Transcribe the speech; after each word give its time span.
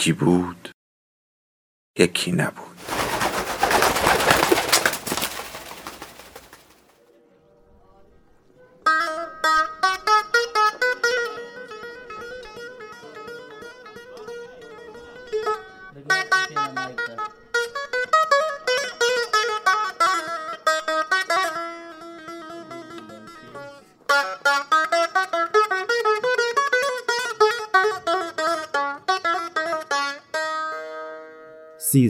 یکی 0.00 0.12
بود 0.12 0.70
یکی 1.98 2.32
نبود. 2.32 2.69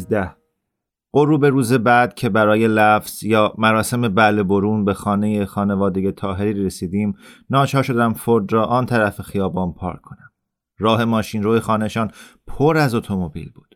سیزده 0.00 0.36
غروب 1.12 1.44
روز 1.44 1.72
بعد 1.72 2.14
که 2.14 2.28
برای 2.28 2.68
لفظ 2.68 3.22
یا 3.22 3.54
مراسم 3.58 4.08
بله 4.08 4.42
برون 4.42 4.84
به 4.84 4.94
خانه 4.94 5.44
خانواده 5.44 6.12
تاهری 6.12 6.64
رسیدیم 6.64 7.14
ناچار 7.50 7.82
شدم 7.82 8.12
فورد 8.12 8.52
را 8.52 8.64
آن 8.64 8.86
طرف 8.86 9.20
خیابان 9.20 9.72
پارک 9.72 10.00
کنم. 10.00 10.30
راه 10.78 11.04
ماشین 11.04 11.42
روی 11.42 11.60
خانهشان 11.60 12.10
پر 12.46 12.76
از 12.76 12.94
اتومبیل 12.94 13.50
بود. 13.54 13.74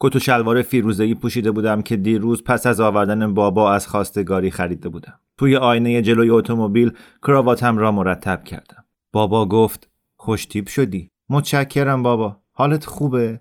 کت 0.00 0.16
و 0.16 0.18
شلوار 0.18 0.62
فیروزه‌ای 0.62 1.14
پوشیده 1.14 1.50
بودم 1.50 1.82
که 1.82 1.96
دیروز 1.96 2.44
پس 2.44 2.66
از 2.66 2.80
آوردن 2.80 3.34
بابا 3.34 3.72
از 3.72 3.88
خواستگاری 3.88 4.50
خریده 4.50 4.88
بودم. 4.88 5.20
توی 5.38 5.56
آینه 5.56 6.02
جلوی 6.02 6.30
اتومبیل 6.30 6.92
کراواتم 7.22 7.78
را 7.78 7.92
مرتب 7.92 8.44
کردم. 8.44 8.84
بابا 9.12 9.46
گفت 9.46 9.90
خوشتیب 10.16 10.68
شدی. 10.68 11.10
متشکرم 11.28 12.02
بابا. 12.02 12.36
حالت 12.52 12.84
خوبه؟ 12.84 13.40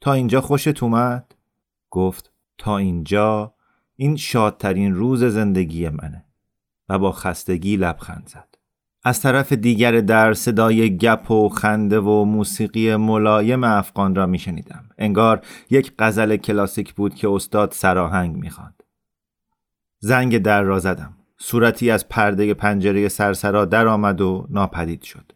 تا 0.00 0.12
اینجا 0.12 0.40
خوشت 0.40 0.82
اومد؟ 0.82 1.39
گفت 1.90 2.32
تا 2.58 2.78
اینجا 2.78 3.54
این 3.96 4.16
شادترین 4.16 4.94
روز 4.94 5.24
زندگی 5.24 5.88
منه 5.88 6.24
و 6.88 6.98
با 6.98 7.12
خستگی 7.12 7.76
لبخند 7.76 8.28
زد. 8.28 8.46
از 9.02 9.20
طرف 9.20 9.52
دیگر 9.52 10.00
در 10.00 10.34
صدای 10.34 10.96
گپ 10.96 11.30
و 11.30 11.48
خنده 11.48 12.00
و 12.00 12.24
موسیقی 12.24 12.96
ملایم 12.96 13.64
افغان 13.64 14.14
را 14.14 14.26
میشنیدم. 14.26 14.84
انگار 14.98 15.40
یک 15.70 15.92
غزل 15.98 16.36
کلاسیک 16.36 16.94
بود 16.94 17.14
که 17.14 17.28
استاد 17.28 17.72
سراهنگ 17.72 18.36
می‌خواند. 18.36 18.82
زنگ 19.98 20.38
در 20.38 20.62
را 20.62 20.78
زدم. 20.78 21.16
صورتی 21.38 21.90
از 21.90 22.08
پرده 22.08 22.54
پنجره 22.54 23.08
سرسرا 23.08 23.64
در 23.64 23.86
آمد 23.86 24.20
و 24.20 24.46
ناپدید 24.50 25.02
شد. 25.02 25.32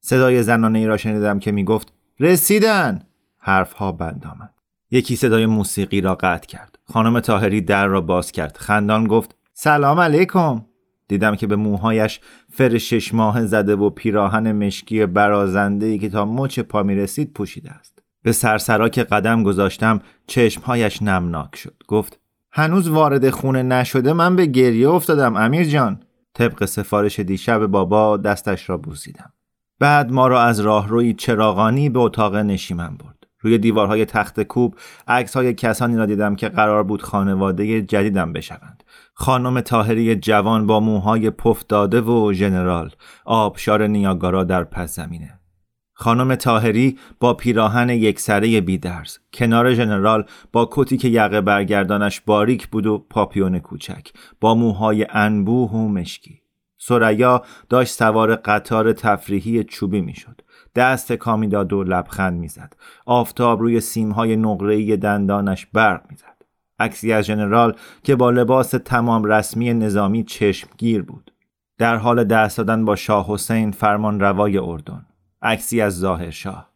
صدای 0.00 0.42
زنانه 0.42 0.78
ای 0.78 0.86
را 0.86 0.96
شنیدم 0.96 1.38
که 1.38 1.52
می‌گفت 1.52 1.92
رسیدن 2.20 3.02
حرفها 3.38 3.92
بند 3.92 4.26
آمد. 4.26 4.54
یکی 4.90 5.16
صدای 5.16 5.46
موسیقی 5.46 6.00
را 6.00 6.14
قطع 6.14 6.46
کرد. 6.46 6.78
خانم 6.92 7.20
تاهری 7.20 7.60
در 7.60 7.86
را 7.86 8.00
باز 8.00 8.32
کرد. 8.32 8.56
خندان 8.56 9.06
گفت 9.06 9.36
سلام 9.52 10.00
علیکم. 10.00 10.64
دیدم 11.08 11.36
که 11.36 11.46
به 11.46 11.56
موهایش 11.56 12.20
فر 12.52 12.78
شش 12.78 13.14
ماه 13.14 13.46
زده 13.46 13.76
و 13.76 13.90
پیراهن 13.90 14.52
مشکی 14.52 15.06
برازنده 15.06 15.86
ای 15.86 15.98
که 15.98 16.08
تا 16.08 16.24
مچ 16.24 16.60
پا 16.60 16.82
می 16.82 16.94
رسید 16.94 17.32
پوشیده 17.32 17.70
است. 17.70 18.02
به 18.22 18.32
سرسرا 18.32 18.88
که 18.88 19.04
قدم 19.04 19.42
گذاشتم 19.42 20.00
چشمهایش 20.26 21.02
نمناک 21.02 21.56
شد. 21.56 21.74
گفت 21.88 22.18
هنوز 22.52 22.88
وارد 22.88 23.30
خونه 23.30 23.62
نشده 23.62 24.12
من 24.12 24.36
به 24.36 24.46
گریه 24.46 24.88
افتادم 24.88 25.36
امیر 25.36 25.64
جان. 25.64 26.00
طبق 26.34 26.64
سفارش 26.64 27.20
دیشب 27.20 27.66
بابا 27.66 28.16
دستش 28.16 28.70
را 28.70 28.76
بوسیدم. 28.76 29.32
بعد 29.78 30.12
ما 30.12 30.26
را 30.26 30.42
از 30.42 30.60
راهروی 30.60 31.14
چراغانی 31.14 31.88
به 31.88 31.98
اتاق 31.98 32.36
نشیمن 32.36 32.96
برد. 32.96 33.19
روی 33.40 33.58
دیوارهای 33.58 34.04
تخت 34.04 34.42
کوب 34.42 34.76
عکس 35.08 35.36
های 35.36 35.54
کسانی 35.54 35.96
را 35.96 36.06
دیدم 36.06 36.36
که 36.36 36.48
قرار 36.48 36.82
بود 36.82 37.02
خانواده 37.02 37.82
جدیدم 37.82 38.32
بشوند. 38.32 38.84
خانم 39.14 39.60
تاهری 39.60 40.16
جوان 40.16 40.66
با 40.66 40.80
موهای 40.80 41.30
پف 41.30 41.64
داده 41.68 42.00
و 42.00 42.32
ژنرال 42.32 42.90
آبشار 43.24 43.86
نیاگارا 43.86 44.44
در 44.44 44.64
پس 44.64 44.96
زمینه. 44.96 45.40
خانم 45.92 46.34
تاهری 46.34 46.98
با 47.20 47.34
پیراهن 47.34 47.88
یک 47.88 48.20
سره 48.20 48.60
بیدرز 48.60 49.18
کنار 49.32 49.74
ژنرال 49.74 50.24
با 50.52 50.68
کتی 50.72 50.96
که 50.96 51.08
یقه 51.08 51.40
برگردانش 51.40 52.20
باریک 52.20 52.68
بود 52.68 52.86
و 52.86 53.06
پاپیون 53.10 53.58
کوچک 53.58 54.08
با 54.40 54.54
موهای 54.54 55.06
انبوه 55.10 55.70
و 55.70 55.88
مشکی. 55.88 56.40
سریا 56.78 57.42
داشت 57.68 57.92
سوار 57.92 58.36
قطار 58.36 58.92
تفریحی 58.92 59.64
چوبی 59.64 60.00
می‌شد. 60.00 60.42
دست 60.74 61.12
کامی 61.12 61.48
داد 61.48 61.72
و 61.72 61.82
لبخند 61.84 62.40
می‌زد. 62.40 62.76
آفتاب 63.06 63.60
روی 63.60 63.80
سیمهای 63.80 64.36
نقره‌ای 64.36 64.96
دندانش 64.96 65.66
برق 65.66 66.02
می‌زد. 66.10 66.42
عکسی 66.78 67.12
از 67.12 67.24
ژنرال 67.24 67.76
که 68.02 68.16
با 68.16 68.30
لباس 68.30 68.70
تمام 68.70 69.24
رسمی 69.24 69.74
نظامی 69.74 70.24
چشمگیر 70.24 71.02
بود. 71.02 71.32
در 71.78 71.96
حال 71.96 72.24
دست 72.24 72.58
دادن 72.58 72.84
با 72.84 72.96
شاه 72.96 73.26
حسین 73.28 73.70
فرمان 73.70 74.20
روای 74.20 74.58
اردن. 74.58 75.06
عکسی 75.42 75.80
از 75.80 75.98
ظاهر 75.98 76.30
شاه. 76.30 76.70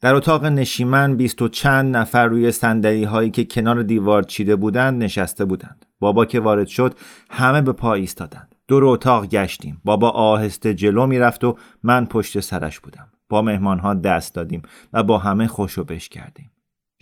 در 0.00 0.14
اتاق 0.14 0.44
نشیمن 0.44 1.16
بیست 1.16 1.42
و 1.42 1.48
چند 1.48 1.96
نفر 1.96 2.26
روی 2.26 2.52
سندلی 2.52 3.04
هایی 3.04 3.30
که 3.30 3.44
کنار 3.44 3.82
دیوار 3.82 4.22
چیده 4.22 4.56
بودند 4.56 5.02
نشسته 5.02 5.44
بودند. 5.44 5.86
بابا 6.00 6.24
که 6.24 6.40
وارد 6.40 6.66
شد 6.66 6.94
همه 7.30 7.62
به 7.62 7.72
پا 7.72 7.94
ایستادند. 7.94 8.49
دور 8.70 8.84
اتاق 8.84 9.26
گشتیم. 9.26 9.80
بابا 9.84 10.10
آهسته 10.10 10.74
جلو 10.74 11.06
می‌رفت 11.06 11.44
و 11.44 11.56
من 11.82 12.06
پشت 12.06 12.40
سرش 12.40 12.80
بودم. 12.80 13.08
با 13.28 13.42
مهمانها 13.42 13.94
دست 13.94 14.34
دادیم 14.34 14.62
و 14.92 15.02
با 15.02 15.18
همه 15.18 15.46
خوشو 15.46 15.84
بش 15.84 16.08
کردیم. 16.08 16.50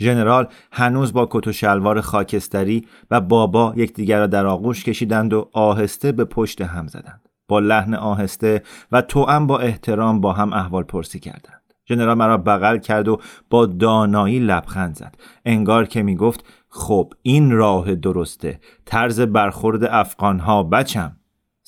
ژنرال 0.01 0.49
هنوز 0.73 1.13
با 1.13 1.29
کت 1.31 1.47
و 1.47 1.53
شلوار 1.53 2.01
خاکستری 2.01 2.87
و 3.11 3.21
بابا 3.21 3.73
یکدیگر 3.77 4.19
را 4.19 4.27
در 4.27 4.47
آغوش 4.47 4.85
کشیدند 4.85 5.33
و 5.33 5.51
آهسته 5.53 6.13
به 6.13 6.25
پشت 6.25 6.61
هم 6.61 6.87
زدند. 6.87 7.29
با 7.49 7.59
لحن 7.59 7.95
آهسته 7.95 8.63
و 8.93 9.03
توأم 9.03 9.47
با 9.47 9.59
احترام 9.59 10.21
با 10.21 10.33
هم 10.33 10.53
احوال 10.53 10.83
پرسی 10.83 11.21
کردند. 11.21 11.75
ژنرال 11.89 12.19
مرا 12.19 12.37
بغل 12.37 12.79
کرد 12.79 13.09
و 13.09 13.21
با 13.51 13.67
دانایی 13.67 14.39
لبخند 14.39 14.95
زد. 14.95 15.15
انگار 15.45 15.87
که 15.87 16.03
می 16.03 16.17
گفت 16.17 16.45
خب 16.69 17.13
این 17.23 17.51
راه 17.51 17.95
درسته. 17.95 18.61
طرز 18.85 19.21
برخورد 19.21 19.85
افغانها 19.85 20.63
بچم. 20.63 21.18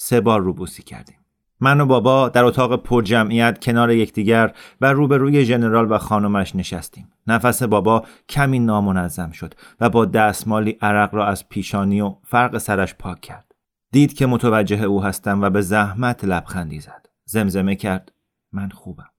سه 0.03 0.21
بار 0.21 0.41
روبوسی 0.41 0.83
کردیم 0.83 1.17
من 1.61 1.81
و 1.81 1.87
بابا 1.87 2.29
در 2.29 2.45
اتاق 2.45 2.83
پر 2.83 3.03
جمعیت 3.03 3.65
کنار 3.65 3.91
یکدیگر 3.91 4.55
و 4.81 4.93
روبروی 4.93 5.45
ژنرال 5.45 5.93
و 5.93 5.99
خانمش 5.99 6.57
نشستیم. 6.57 7.13
نفس 7.27 7.63
بابا 7.63 8.05
کمی 8.29 8.59
نامنظم 8.59 9.31
شد 9.31 9.55
و 9.81 9.91
با 9.91 10.05
دستمالی 10.05 10.71
عرق 10.71 11.15
را 11.15 11.27
از 11.27 11.49
پیشانی 11.49 12.01
و 12.01 12.17
فرق 12.25 12.59
سرش 12.59 12.95
پاک 12.95 13.21
کرد. 13.21 13.55
دید 13.93 14.15
که 14.15 14.27
متوجه 14.27 14.83
او 14.83 15.03
هستم 15.03 15.43
و 15.43 15.51
به 15.51 15.61
زحمت 15.61 16.25
لبخندی 16.25 16.81
زد. 16.81 17.07
زمزمه 17.25 17.77
کرد 17.77 18.13
من 18.53 18.69
خوبم. 18.69 19.11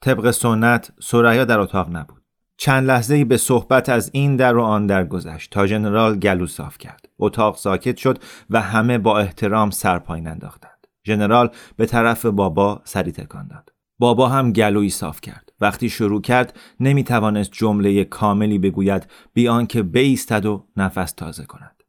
طبق 0.00 0.30
سنت 0.30 0.92
سریا 1.00 1.44
در 1.44 1.58
اتاق 1.58 1.96
نبود. 1.96 2.21
چند 2.64 2.86
لحظه 2.86 3.24
به 3.24 3.36
صحبت 3.36 3.88
از 3.88 4.10
این 4.12 4.36
در 4.36 4.56
و 4.56 4.62
آن 4.62 4.86
در 4.86 5.04
گذشت 5.04 5.50
تا 5.50 5.66
ژنرال 5.66 6.18
گلو 6.18 6.46
صاف 6.46 6.78
کرد. 6.78 7.08
اتاق 7.18 7.56
ساکت 7.56 7.96
شد 7.96 8.18
و 8.50 8.60
همه 8.60 8.98
با 8.98 9.18
احترام 9.18 9.70
سر 9.70 9.98
پایین 9.98 10.26
انداختند. 10.26 10.86
ژنرال 11.06 11.50
به 11.76 11.86
طرف 11.86 12.26
بابا 12.26 12.80
سری 12.84 13.12
تکان 13.12 13.48
داد. 13.48 13.72
بابا 13.98 14.28
هم 14.28 14.52
گلویی 14.52 14.90
صاف 14.90 15.20
کرد. 15.20 15.52
وقتی 15.60 15.90
شروع 15.90 16.20
کرد 16.20 16.58
نمی 16.80 17.04
توانست 17.04 17.52
جمله 17.52 18.04
کاملی 18.04 18.58
بگوید 18.58 19.06
بیان 19.34 19.66
که 19.66 19.82
بیستد 19.82 20.46
و 20.46 20.66
نفس 20.76 21.12
تازه 21.12 21.44
کند. 21.44 21.82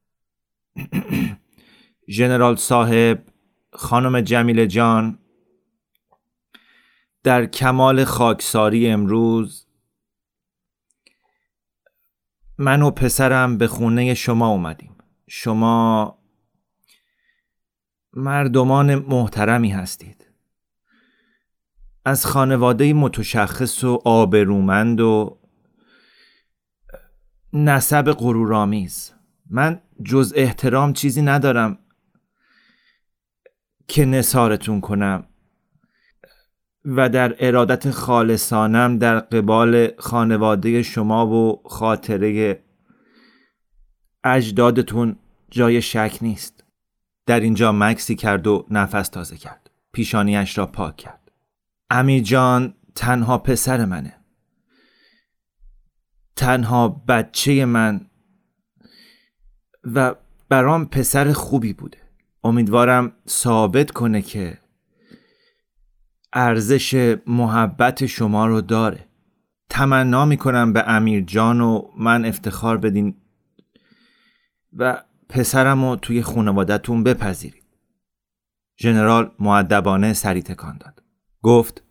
ژنرال 2.15 2.55
صاحب 2.55 3.19
خانم 3.73 4.21
جمیل 4.21 4.65
جان 4.65 5.19
در 7.23 7.45
کمال 7.45 8.03
خاکساری 8.03 8.87
امروز 8.87 9.63
من 12.57 12.81
و 12.81 12.91
پسرم 12.91 13.57
به 13.57 13.67
خونه 13.67 14.13
شما 14.13 14.47
اومدیم. 14.47 14.95
شما 15.27 16.17
مردمان 18.13 18.95
محترمی 18.95 19.69
هستید. 19.69 20.27
از 22.05 22.25
خانواده 22.25 22.94
متشخص 22.94 23.83
و 23.83 24.01
آبرومند 24.05 25.01
و 25.01 25.39
نسب 27.53 28.11
غرورآمیز. 28.11 29.13
من 29.49 29.81
جز 30.03 30.33
احترام 30.35 30.94
چیزی 30.94 31.21
ندارم 31.21 31.79
که 33.88 34.06
نسارتون 34.06 34.81
کنم. 34.81 35.27
و 36.85 37.09
در 37.09 37.35
ارادت 37.39 37.91
خالصانم 37.91 38.97
در 38.97 39.19
قبال 39.19 39.91
خانواده 39.97 40.83
شما 40.83 41.27
و 41.27 41.62
خاطره 41.65 42.59
اجدادتون 44.24 45.15
جای 45.50 45.81
شک 45.81 46.18
نیست. 46.21 46.63
در 47.25 47.39
اینجا 47.39 47.71
مکسی 47.71 48.15
کرد 48.15 48.47
و 48.47 48.65
نفس 48.69 49.09
تازه 49.09 49.38
کرد. 49.38 49.69
پیشانیش 49.91 50.57
را 50.57 50.65
پاک 50.65 50.97
کرد. 50.97 51.31
امیر 51.89 52.24
جان 52.24 52.74
تنها 52.95 53.38
پسر 53.38 53.85
منه. 53.85 54.15
تنها 56.35 57.03
بچه 57.07 57.65
من 57.65 58.06
و 59.83 60.15
برام 60.50 60.85
پسر 60.85 61.31
خوبی 61.31 61.74
بوده. 61.74 61.97
امیدوارم 62.44 63.12
ثابت 63.27 63.91
کنه 63.91 64.21
که 64.21 64.57
ارزش 66.33 67.18
محبت 67.27 68.06
شما 68.06 68.47
رو 68.47 68.62
داره. 68.62 69.07
تمنا 69.69 70.25
می‌کنم 70.25 70.74
به 70.74 70.83
امیر 70.88 71.24
جان 71.24 71.62
و 71.62 71.81
من 71.97 72.25
افتخار 72.25 72.77
بدین 72.77 73.15
و 74.77 75.03
پسرم 75.30 75.85
رو 75.85 75.95
توی 75.95 76.21
خانوادتون 76.21 77.03
بپذیرید. 77.03 77.63
ژنرال 78.81 79.31
معدبانه 79.39 80.13
سری 80.13 80.41
تکان 80.41 80.77
داد. 80.77 81.03
گفت 81.41 81.83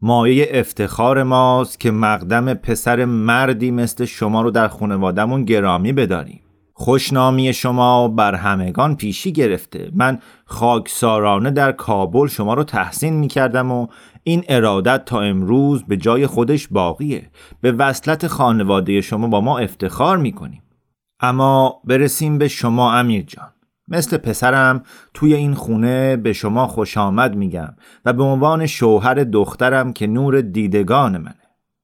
مایه 0.00 0.48
افتخار 0.50 1.22
ماست 1.22 1.80
که 1.80 1.90
مقدم 1.90 2.54
پسر 2.54 3.04
مردی 3.04 3.70
مثل 3.70 4.04
شما 4.04 4.42
رو 4.42 4.50
در 4.50 4.68
خانوادهمون 4.68 5.44
گرامی 5.44 5.92
بداریم. 5.92 6.40
خوشنامی 6.80 7.52
شما 7.52 8.08
بر 8.08 8.34
همگان 8.34 8.96
پیشی 8.96 9.32
گرفته. 9.32 9.90
من 9.94 10.18
خاکسارانه 10.44 11.50
در 11.50 11.72
کابل 11.72 12.26
شما 12.26 12.54
رو 12.54 12.64
تحسین 12.64 13.14
می 13.14 13.28
کردم 13.28 13.72
و 13.72 13.86
این 14.22 14.44
ارادت 14.48 15.04
تا 15.04 15.20
امروز 15.20 15.84
به 15.84 15.96
جای 15.96 16.26
خودش 16.26 16.68
باقیه. 16.68 17.30
به 17.60 17.72
وصلت 17.72 18.26
خانواده 18.26 19.00
شما 19.00 19.26
با 19.26 19.40
ما 19.40 19.58
افتخار 19.58 20.16
می 20.16 20.32
کنیم 20.32 20.62
اما 21.20 21.80
برسیم 21.84 22.38
به 22.38 22.48
شما 22.48 22.94
امیر 22.94 23.22
جان. 23.22 23.52
مثل 23.88 24.16
پسرم 24.16 24.82
توی 25.14 25.34
این 25.34 25.54
خونه 25.54 26.16
به 26.16 26.32
شما 26.32 26.66
خوش 26.66 26.98
آمد 26.98 27.34
میگم 27.36 27.74
و 28.04 28.12
به 28.12 28.22
عنوان 28.22 28.66
شوهر 28.66 29.14
دخترم 29.14 29.92
که 29.92 30.06
نور 30.06 30.40
دیدگان 30.40 31.18
منه. 31.18 31.34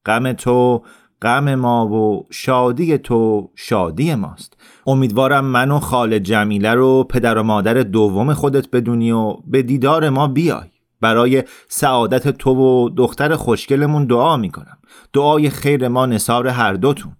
غم 0.05 0.33
تو 0.33 0.83
غم 1.21 1.55
ما 1.55 1.87
و 1.87 2.27
شادی 2.31 2.97
تو 2.97 3.51
شادی 3.55 4.15
ماست. 4.15 4.57
امیدوارم 4.87 5.45
من 5.45 5.71
و 5.71 5.79
خال 5.79 6.19
جمیله 6.19 6.73
رو 6.73 7.03
پدر 7.03 7.37
و 7.37 7.43
مادر 7.43 7.73
دوم 7.73 8.33
خودت 8.33 8.71
بدونی 8.71 9.11
و 9.11 9.33
به 9.47 9.61
دیدار 9.61 10.09
ما 10.09 10.27
بیای. 10.27 10.69
برای 11.01 11.43
سعادت 11.67 12.27
تو 12.27 12.55
و 12.55 12.89
دختر 12.89 13.35
خوشگلمون 13.35 14.05
دعا 14.05 14.37
می‌کنم. 14.37 14.77
دعای 15.13 15.49
خیر 15.49 15.87
ما 15.87 16.05
نصار 16.05 16.47
هر 16.47 16.73
دوتون. 16.73 17.15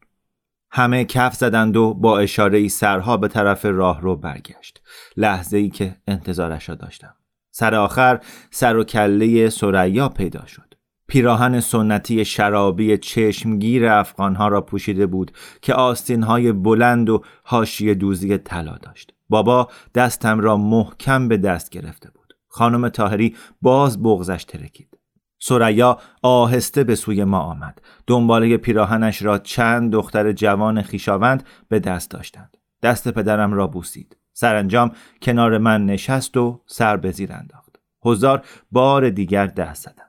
همه 0.72 1.06
کف 1.06 1.36
زدند 1.36 1.78
و 1.78 1.94
با 1.94 2.20
اشاره 2.20 2.58
ای 2.58 2.70
سرها 2.70 3.18
به 3.18 3.28
طرف 3.28 3.66
راه 3.66 4.02
رو 4.02 4.16
برگشت. 4.16 4.82
لحظه 5.18 5.58
ای 5.58 5.70
که 5.70 5.96
انتظارش 6.08 6.70
را 6.70 6.76
داشتم. 6.76 7.16
سر 7.52 7.76
آخر 7.76 8.20
سر 8.52 8.78
و 8.78 8.84
کله 8.84 9.50
سریا 9.50 10.10
پیدا 10.10 10.46
شد. 10.46 10.75
پیراهن 11.08 11.60
سنتی 11.60 12.26
شرابی 12.26 12.98
چشمگیر 12.98 13.86
افغانها 13.86 14.48
را 14.48 14.62
پوشیده 14.62 15.06
بود 15.06 15.32
که 15.62 15.74
آستینهای 15.74 16.52
بلند 16.52 17.10
و 17.10 17.22
حاشیه 17.44 17.94
دوزی 17.94 18.38
طلا 18.38 18.78
داشت. 18.78 19.14
بابا 19.30 19.68
دستم 19.96 20.40
را 20.40 20.58
محکم 20.58 21.28
به 21.28 21.38
دست 21.38 21.70
گرفته 21.70 22.10
بود. 22.12 22.34
خانم 22.48 22.90
تاهری 22.90 23.36
باز 23.62 24.04
بغزش 24.04 24.44
ترکید. 24.44 24.98
سریا 25.40 25.98
آهسته 26.22 26.84
به 26.84 26.96
سوی 26.96 27.24
ما 27.24 27.40
آمد. 27.40 27.82
دنباله 28.08 28.58
پیراهنش 28.58 29.22
را 29.22 29.38
چند 29.38 29.92
دختر 29.92 30.32
جوان 30.32 30.82
خیشاوند 30.82 31.44
به 31.70 31.80
دست 31.80 32.12
داشتند. 32.12 32.58
دست 32.84 33.08
پدرم 33.08 33.54
را 33.54 33.68
بوسید. 33.68 34.18
سرانجام 34.34 34.92
کنار 35.22 35.58
من 35.58 35.86
نشست 35.86 36.38
و 36.38 36.62
سر 36.66 36.98
به 36.98 37.12
زیر 37.12 37.34
انداخت. 37.34 37.76
هزار 38.06 38.46
بار 38.72 39.10
دیگر 39.10 39.48
دست 39.48 39.84
زدند. 39.84 40.05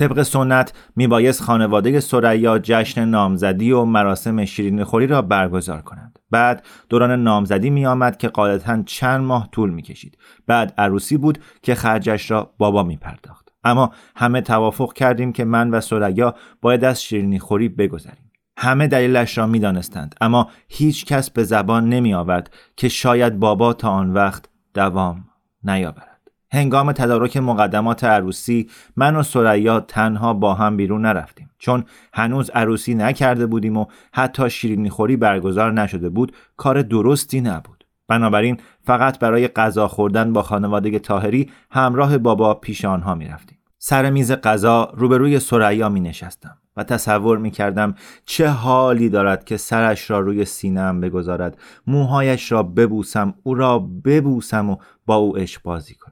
طبق 0.00 0.22
سنت 0.22 0.72
میبایست 0.96 1.42
خانواده 1.42 2.00
سریا 2.00 2.58
جشن 2.58 3.04
نامزدی 3.04 3.72
و 3.72 3.84
مراسم 3.84 4.44
شیرین 4.44 4.84
خوری 4.84 5.06
را 5.06 5.22
برگزار 5.22 5.80
کنند. 5.80 6.18
بعد 6.30 6.66
دوران 6.88 7.22
نامزدی 7.22 7.70
می 7.70 7.86
آمد 7.86 8.16
که 8.16 8.28
قاعدتا 8.28 8.82
چند 8.82 9.20
ماه 9.20 9.48
طول 9.52 9.70
می 9.70 9.82
کشید 9.82 10.18
بعد 10.46 10.74
عروسی 10.78 11.16
بود 11.16 11.38
که 11.62 11.74
خرجش 11.74 12.30
را 12.30 12.54
بابا 12.58 12.82
می 12.82 12.96
پرداخت 12.96 13.48
اما 13.64 13.90
همه 14.16 14.40
توافق 14.40 14.92
کردیم 14.92 15.32
که 15.32 15.44
من 15.44 15.70
و 15.70 15.80
سریا 15.80 16.34
باید 16.60 16.84
از 16.84 17.02
شیرینی 17.02 17.38
خوری 17.38 17.68
بگذریم. 17.68 18.30
همه 18.58 18.86
دلیلش 18.86 19.38
را 19.38 19.46
می 19.46 19.58
دانستند 19.58 20.14
اما 20.20 20.50
هیچ 20.68 21.04
کس 21.04 21.30
به 21.30 21.44
زبان 21.44 21.88
نمی 21.88 22.14
آورد 22.14 22.54
که 22.76 22.88
شاید 22.88 23.38
بابا 23.38 23.72
تا 23.72 23.90
آن 23.90 24.12
وقت 24.12 24.44
دوام 24.74 25.24
نیاورد. 25.64 26.09
هنگام 26.52 26.92
تدارک 26.92 27.36
مقدمات 27.36 28.04
عروسی 28.04 28.70
من 28.96 29.16
و 29.16 29.22
سریا 29.22 29.80
تنها 29.80 30.34
با 30.34 30.54
هم 30.54 30.76
بیرون 30.76 31.02
نرفتیم. 31.02 31.50
چون 31.58 31.84
هنوز 32.12 32.50
عروسی 32.50 32.94
نکرده 32.94 33.46
بودیم 33.46 33.76
و 33.76 33.86
حتی 34.12 34.50
شیرینی 34.50 34.90
خوری 34.90 35.16
برگزار 35.16 35.72
نشده 35.72 36.08
بود 36.08 36.36
کار 36.56 36.82
درستی 36.82 37.40
نبود. 37.40 37.84
بنابراین 38.08 38.56
فقط 38.82 39.18
برای 39.18 39.48
غذا 39.48 39.88
خوردن 39.88 40.32
با 40.32 40.42
خانواده 40.42 40.98
تاهری 40.98 41.50
همراه 41.70 42.18
بابا 42.18 42.54
پیش 42.54 42.84
آنها 42.84 43.14
می 43.14 43.28
رفتیم. 43.28 43.58
سر 43.78 44.10
میز 44.10 44.32
غذا 44.32 44.92
روبروی 44.96 45.38
سریا 45.38 45.88
می 45.88 46.00
نشستم 46.00 46.56
و 46.76 46.84
تصور 46.84 47.38
می 47.38 47.50
کردم 47.50 47.94
چه 48.24 48.48
حالی 48.48 49.08
دارد 49.08 49.44
که 49.44 49.56
سرش 49.56 50.10
را 50.10 50.20
روی 50.20 50.44
سینم 50.44 51.00
بگذارد 51.00 51.58
موهایش 51.86 52.52
را 52.52 52.62
ببوسم 52.62 53.34
او 53.42 53.54
را 53.54 53.78
ببوسم 53.78 54.70
و 54.70 54.76
با 55.06 55.14
او 55.14 55.36
عشق 55.36 55.62
بازی 55.62 55.94
کنم. 55.94 56.09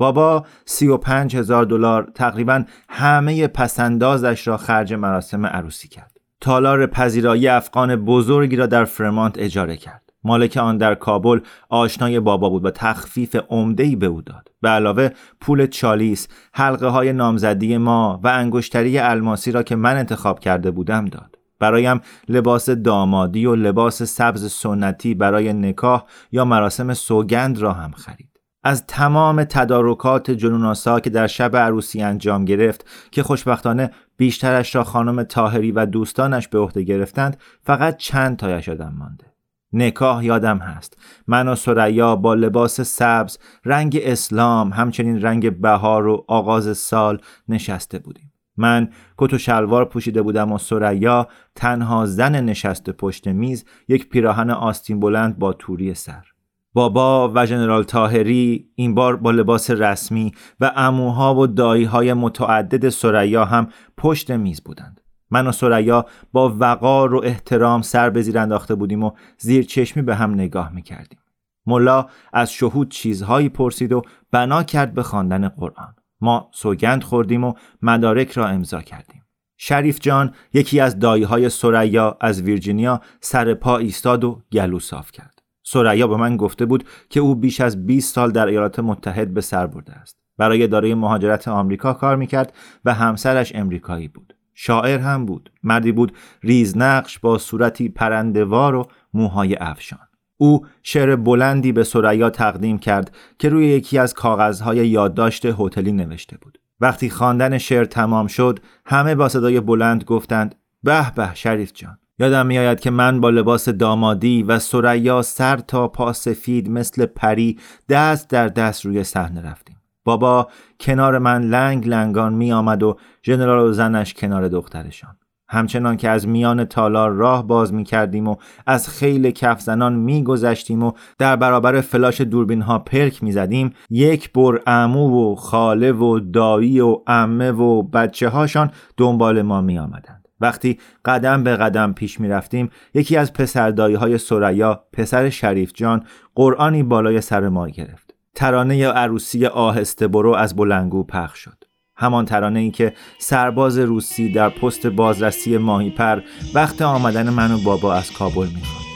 بابا 0.00 0.44
سی 0.64 0.88
و 0.88 0.96
پنج 0.96 1.36
هزار 1.36 1.64
دلار 1.64 2.10
تقریبا 2.14 2.64
همه 2.88 3.46
پسندازش 3.46 4.48
را 4.48 4.56
خرج 4.56 4.94
مراسم 4.94 5.46
عروسی 5.46 5.88
کرد. 5.88 6.16
تالار 6.40 6.86
پذیرایی 6.86 7.48
افغان 7.48 7.96
بزرگی 7.96 8.56
را 8.56 8.66
در 8.66 8.84
فرمانت 8.84 9.38
اجاره 9.38 9.76
کرد. 9.76 10.12
مالک 10.24 10.56
آن 10.56 10.78
در 10.78 10.94
کابل 10.94 11.40
آشنای 11.68 12.20
بابا 12.20 12.48
بود 12.48 12.64
و 12.64 12.70
تخفیف 12.70 13.36
ای 13.78 13.96
به 13.96 14.06
او 14.06 14.22
داد. 14.22 14.48
به 14.62 14.68
علاوه 14.68 15.10
پول 15.40 15.66
چالیس، 15.66 16.28
حلقه 16.52 16.86
های 16.86 17.12
نامزدی 17.12 17.76
ما 17.76 18.20
و 18.24 18.28
انگشتری 18.28 18.98
الماسی 18.98 19.52
را 19.52 19.62
که 19.62 19.76
من 19.76 19.96
انتخاب 19.96 20.40
کرده 20.40 20.70
بودم 20.70 21.04
داد. 21.04 21.38
برایم 21.58 22.00
لباس 22.28 22.70
دامادی 22.70 23.46
و 23.46 23.54
لباس 23.54 24.02
سبز 24.02 24.52
سنتی 24.52 25.14
برای 25.14 25.52
نکاح 25.52 26.04
یا 26.32 26.44
مراسم 26.44 26.94
سوگند 26.94 27.58
را 27.58 27.72
هم 27.72 27.90
خرید. 27.90 28.29
از 28.62 28.86
تمام 28.86 29.44
تدارکات 29.44 30.30
جنوناسا 30.30 31.00
که 31.00 31.10
در 31.10 31.26
شب 31.26 31.56
عروسی 31.56 32.02
انجام 32.02 32.44
گرفت 32.44 32.86
که 33.10 33.22
خوشبختانه 33.22 33.90
بیشترش 34.16 34.74
را 34.74 34.84
خانم 34.84 35.22
تاهری 35.22 35.72
و 35.72 35.86
دوستانش 35.86 36.48
به 36.48 36.58
عهده 36.58 36.82
گرفتند 36.82 37.36
فقط 37.62 37.96
چند 37.96 38.36
تایش 38.36 38.68
یادم 38.68 38.94
مانده. 38.98 39.26
نکاح 39.72 40.24
یادم 40.24 40.58
هست. 40.58 40.98
من 41.26 41.48
و 41.48 41.54
سریا 41.54 42.16
با 42.16 42.34
لباس 42.34 42.80
سبز 42.80 43.38
رنگ 43.64 44.00
اسلام 44.02 44.72
همچنین 44.72 45.22
رنگ 45.22 45.60
بهار 45.60 46.06
و 46.06 46.24
آغاز 46.28 46.78
سال 46.78 47.20
نشسته 47.48 47.98
بودیم. 47.98 48.32
من 48.56 48.88
کت 49.18 49.32
و 49.32 49.38
شلوار 49.38 49.84
پوشیده 49.84 50.22
بودم 50.22 50.52
و 50.52 50.58
سریا 50.58 51.28
تنها 51.54 52.06
زن 52.06 52.44
نشسته 52.44 52.92
پشت 52.92 53.28
میز 53.28 53.64
یک 53.88 54.08
پیراهن 54.08 54.50
آستین 54.50 55.00
بلند 55.00 55.38
با 55.38 55.52
توری 55.52 55.94
سر. 55.94 56.29
بابا 56.72 57.32
و 57.34 57.46
ژنرال 57.46 57.82
تاهری 57.82 58.68
این 58.74 58.94
بار 58.94 59.16
با 59.16 59.30
لباس 59.30 59.70
رسمی 59.70 60.32
و 60.60 60.72
اموها 60.76 61.34
و 61.34 61.46
داییهای 61.46 62.12
متعدد 62.12 62.88
سریا 62.88 63.44
هم 63.44 63.68
پشت 63.96 64.30
میز 64.30 64.62
بودند. 64.64 65.00
من 65.30 65.46
و 65.46 65.52
سریا 65.52 66.06
با 66.32 66.56
وقار 66.58 67.14
و 67.14 67.20
احترام 67.24 67.82
سر 67.82 68.10
به 68.10 68.22
زیر 68.22 68.38
انداخته 68.38 68.74
بودیم 68.74 69.04
و 69.04 69.10
زیر 69.38 69.64
چشمی 69.64 70.02
به 70.02 70.14
هم 70.14 70.34
نگاه 70.34 70.72
می‌کردیم. 70.72 71.18
ملا 71.66 72.06
از 72.32 72.52
شهود 72.52 72.90
چیزهایی 72.90 73.48
پرسید 73.48 73.92
و 73.92 74.02
بنا 74.30 74.62
کرد 74.62 74.94
به 74.94 75.02
خواندن 75.02 75.48
قرآن. 75.48 75.94
ما 76.20 76.50
سوگند 76.52 77.02
خوردیم 77.02 77.44
و 77.44 77.52
مدارک 77.82 78.32
را 78.32 78.46
امضا 78.46 78.82
کردیم. 78.82 79.22
شریف 79.56 80.00
جان 80.00 80.34
یکی 80.52 80.80
از 80.80 80.98
دایی 80.98 81.22
های 81.22 81.48
سریا 81.48 82.16
از 82.20 82.42
ویرجینیا 82.42 83.00
سر 83.20 83.54
پا 83.54 83.78
ایستاد 83.78 84.24
و 84.24 84.42
گلو 84.52 84.78
صاف 84.78 85.12
کرد. 85.12 85.39
سریا 85.72 86.06
به 86.06 86.16
من 86.16 86.36
گفته 86.36 86.66
بود 86.66 86.84
که 87.10 87.20
او 87.20 87.34
بیش 87.34 87.60
از 87.60 87.86
20 87.86 88.14
سال 88.14 88.30
در 88.30 88.46
ایالات 88.46 88.78
متحد 88.78 89.34
به 89.34 89.40
سر 89.40 89.66
برده 89.66 89.92
است. 89.92 90.16
برای 90.38 90.62
اداره 90.62 90.94
مهاجرت 90.94 91.48
آمریکا 91.48 91.92
کار 91.92 92.16
می‌کرد 92.16 92.52
و 92.84 92.94
همسرش 92.94 93.52
امریکایی 93.54 94.08
بود. 94.08 94.34
شاعر 94.54 94.98
هم 94.98 95.26
بود. 95.26 95.50
مردی 95.62 95.92
بود 95.92 96.12
ریزنقش 96.42 97.18
با 97.18 97.38
صورتی 97.38 97.88
پرندوار 97.88 98.74
و 98.74 98.88
موهای 99.14 99.56
افشان. 99.60 100.08
او 100.36 100.66
شعر 100.82 101.16
بلندی 101.16 101.72
به 101.72 101.84
سریا 101.84 102.30
تقدیم 102.30 102.78
کرد 102.78 103.16
که 103.38 103.48
روی 103.48 103.66
یکی 103.66 103.98
از 103.98 104.14
کاغذهای 104.14 104.88
یادداشت 104.88 105.46
هتلی 105.46 105.92
نوشته 105.92 106.36
بود. 106.36 106.58
وقتی 106.80 107.10
خواندن 107.10 107.58
شعر 107.58 107.84
تمام 107.84 108.26
شد 108.26 108.58
همه 108.86 109.14
با 109.14 109.28
صدای 109.28 109.60
بلند 109.60 110.04
گفتند 110.04 110.54
به 110.82 111.12
به 111.14 111.34
شریف 111.34 111.72
جان. 111.74 111.99
یادم 112.20 112.46
میآید 112.46 112.80
که 112.80 112.90
من 112.90 113.20
با 113.20 113.30
لباس 113.30 113.68
دامادی 113.68 114.42
و 114.42 114.58
سریا 114.58 115.22
سر 115.22 115.56
تا 115.56 115.88
پا 115.88 116.12
سفید 116.12 116.70
مثل 116.70 117.06
پری 117.06 117.58
دست 117.88 118.30
در 118.30 118.48
دست 118.48 118.86
روی 118.86 119.04
صحنه 119.04 119.42
رفتیم 119.42 119.76
بابا 120.04 120.48
کنار 120.80 121.18
من 121.18 121.42
لنگ 121.42 121.88
لنگان 121.88 122.34
می 122.34 122.52
آمد 122.52 122.82
و 122.82 122.96
ژنرال 123.26 123.68
و 123.68 123.72
زنش 123.72 124.14
کنار 124.14 124.48
دخترشان 124.48 125.16
همچنان 125.48 125.96
که 125.96 126.08
از 126.08 126.28
میان 126.28 126.64
تالار 126.64 127.10
راه 127.10 127.46
باز 127.46 127.74
می 127.74 127.84
کردیم 127.84 128.28
و 128.28 128.36
از 128.66 128.88
خیل 128.88 129.30
کف 129.30 129.60
زنان 129.60 129.94
می 129.94 130.24
گذشتیم 130.24 130.82
و 130.82 130.92
در 131.18 131.36
برابر 131.36 131.80
فلاش 131.80 132.20
دوربین 132.20 132.62
ها 132.62 132.78
پرک 132.78 133.22
می 133.22 133.32
زدیم 133.32 133.74
یک 133.90 134.32
بر 134.32 134.60
امو 134.66 135.32
و 135.32 135.34
خاله 135.34 135.92
و 135.92 136.20
دایی 136.20 136.80
و 136.80 136.96
امه 137.06 137.50
و 137.50 137.82
بچه 137.82 138.28
هاشان 138.28 138.70
دنبال 138.96 139.42
ما 139.42 139.60
می 139.60 139.78
آمدن. 139.78 140.19
وقتی 140.40 140.78
قدم 141.04 141.44
به 141.44 141.56
قدم 141.56 141.92
پیش 141.92 142.20
می 142.20 142.28
رفتیم 142.28 142.70
یکی 142.94 143.16
از 143.16 143.32
پسردایی 143.32 143.94
های 143.94 144.18
سریا 144.18 144.84
پسر 144.92 145.30
شریف 145.30 145.72
جان 145.74 146.04
قرآنی 146.34 146.82
بالای 146.82 147.20
سر 147.20 147.48
ما 147.48 147.68
گرفت. 147.68 148.14
ترانه 148.34 148.88
عروسی 148.88 149.46
آهسته 149.46 150.08
برو 150.08 150.34
از 150.34 150.56
بلنگو 150.56 151.04
پخش 151.04 151.38
شد. 151.38 151.64
همان 151.96 152.24
ترانه 152.24 152.60
ای 152.60 152.70
که 152.70 152.94
سرباز 153.18 153.78
روسی 153.78 154.32
در 154.32 154.48
پست 154.48 154.86
بازرسی 154.86 155.58
ماهیپر 155.58 156.20
وقت 156.54 156.82
آمدن 156.82 157.30
من 157.30 157.52
و 157.52 157.58
بابا 157.64 157.94
از 157.94 158.12
کابل 158.12 158.46
می‌خواد 158.46 158.89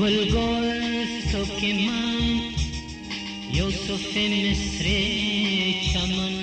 گل 0.00 0.30
گل 0.30 1.04
تو 1.32 1.44
که 1.60 1.74
من 1.74 2.40
یوسف 3.52 4.16
مصر 4.16 4.84
چمنم 5.92 6.39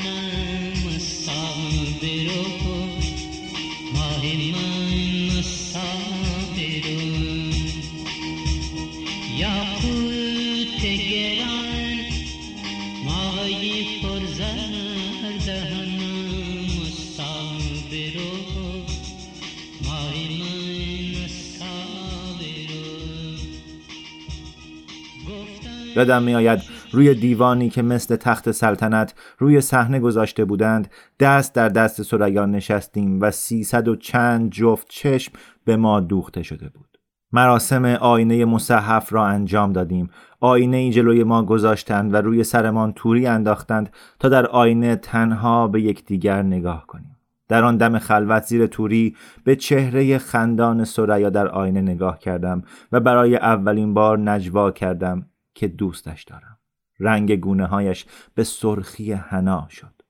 یادم 25.98 26.24
میآید. 26.24 26.60
روی 26.92 27.14
دیوانی 27.14 27.70
که 27.70 27.82
مثل 27.82 28.16
تخت 28.16 28.52
سلطنت 28.52 29.14
روی 29.38 29.62
صحنه 29.62 30.00
گذاشته 30.00 30.46
بودند 30.46 30.90
دست 31.20 31.56
در 31.56 31.70
دست 31.70 32.02
سریان 32.02 32.52
نشستیم 32.52 33.22
و 33.22 33.32
سیصد 33.32 33.88
و 33.88 33.96
چند 33.96 34.52
جفت 34.52 34.88
چشم 34.90 35.34
به 35.66 35.78
ما 35.78 36.00
دوخته 36.00 36.44
شده 36.44 36.70
بود. 36.70 36.98
مراسم 37.32 37.86
آینه 37.86 38.46
مصحف 38.46 39.14
را 39.14 39.26
انجام 39.26 39.74
دادیم. 39.74 40.10
آینه 40.40 40.78
ای 40.78 40.92
جلوی 40.92 41.24
ما 41.24 41.44
گذاشتند 41.44 42.14
و 42.14 42.18
روی 42.18 42.44
سرمان 42.44 42.94
توری 42.94 43.28
انداختند 43.28 43.90
تا 44.20 44.30
در 44.30 44.46
آینه 44.46 44.96
تنها 44.96 45.68
به 45.68 45.82
یکدیگر 45.82 46.44
نگاه 46.44 46.88
کنیم. 46.88 47.18
در 47.50 47.64
آن 47.64 47.78
دم 47.78 48.00
خلوت 48.00 48.44
زیر 48.44 48.68
توری 48.68 49.16
به 49.44 49.56
چهره 49.56 50.18
خندان 50.18 50.84
سریا 50.84 51.30
در 51.30 51.48
آینه 51.48 51.82
نگاه 51.82 52.20
کردم 52.20 52.64
و 52.92 53.00
برای 53.00 53.36
اولین 53.36 53.94
بار 53.94 54.20
نجوا 54.20 54.72
کردم. 54.72 55.26
که 55.58 55.68
دوستش 55.68 56.24
دارم. 56.24 56.58
رنگ 57.00 57.36
گونه 57.36 57.66
هایش 57.66 58.06
به 58.36 58.44
سرخی 58.44 59.14
حنا 59.14 59.68
شد. 59.70 60.02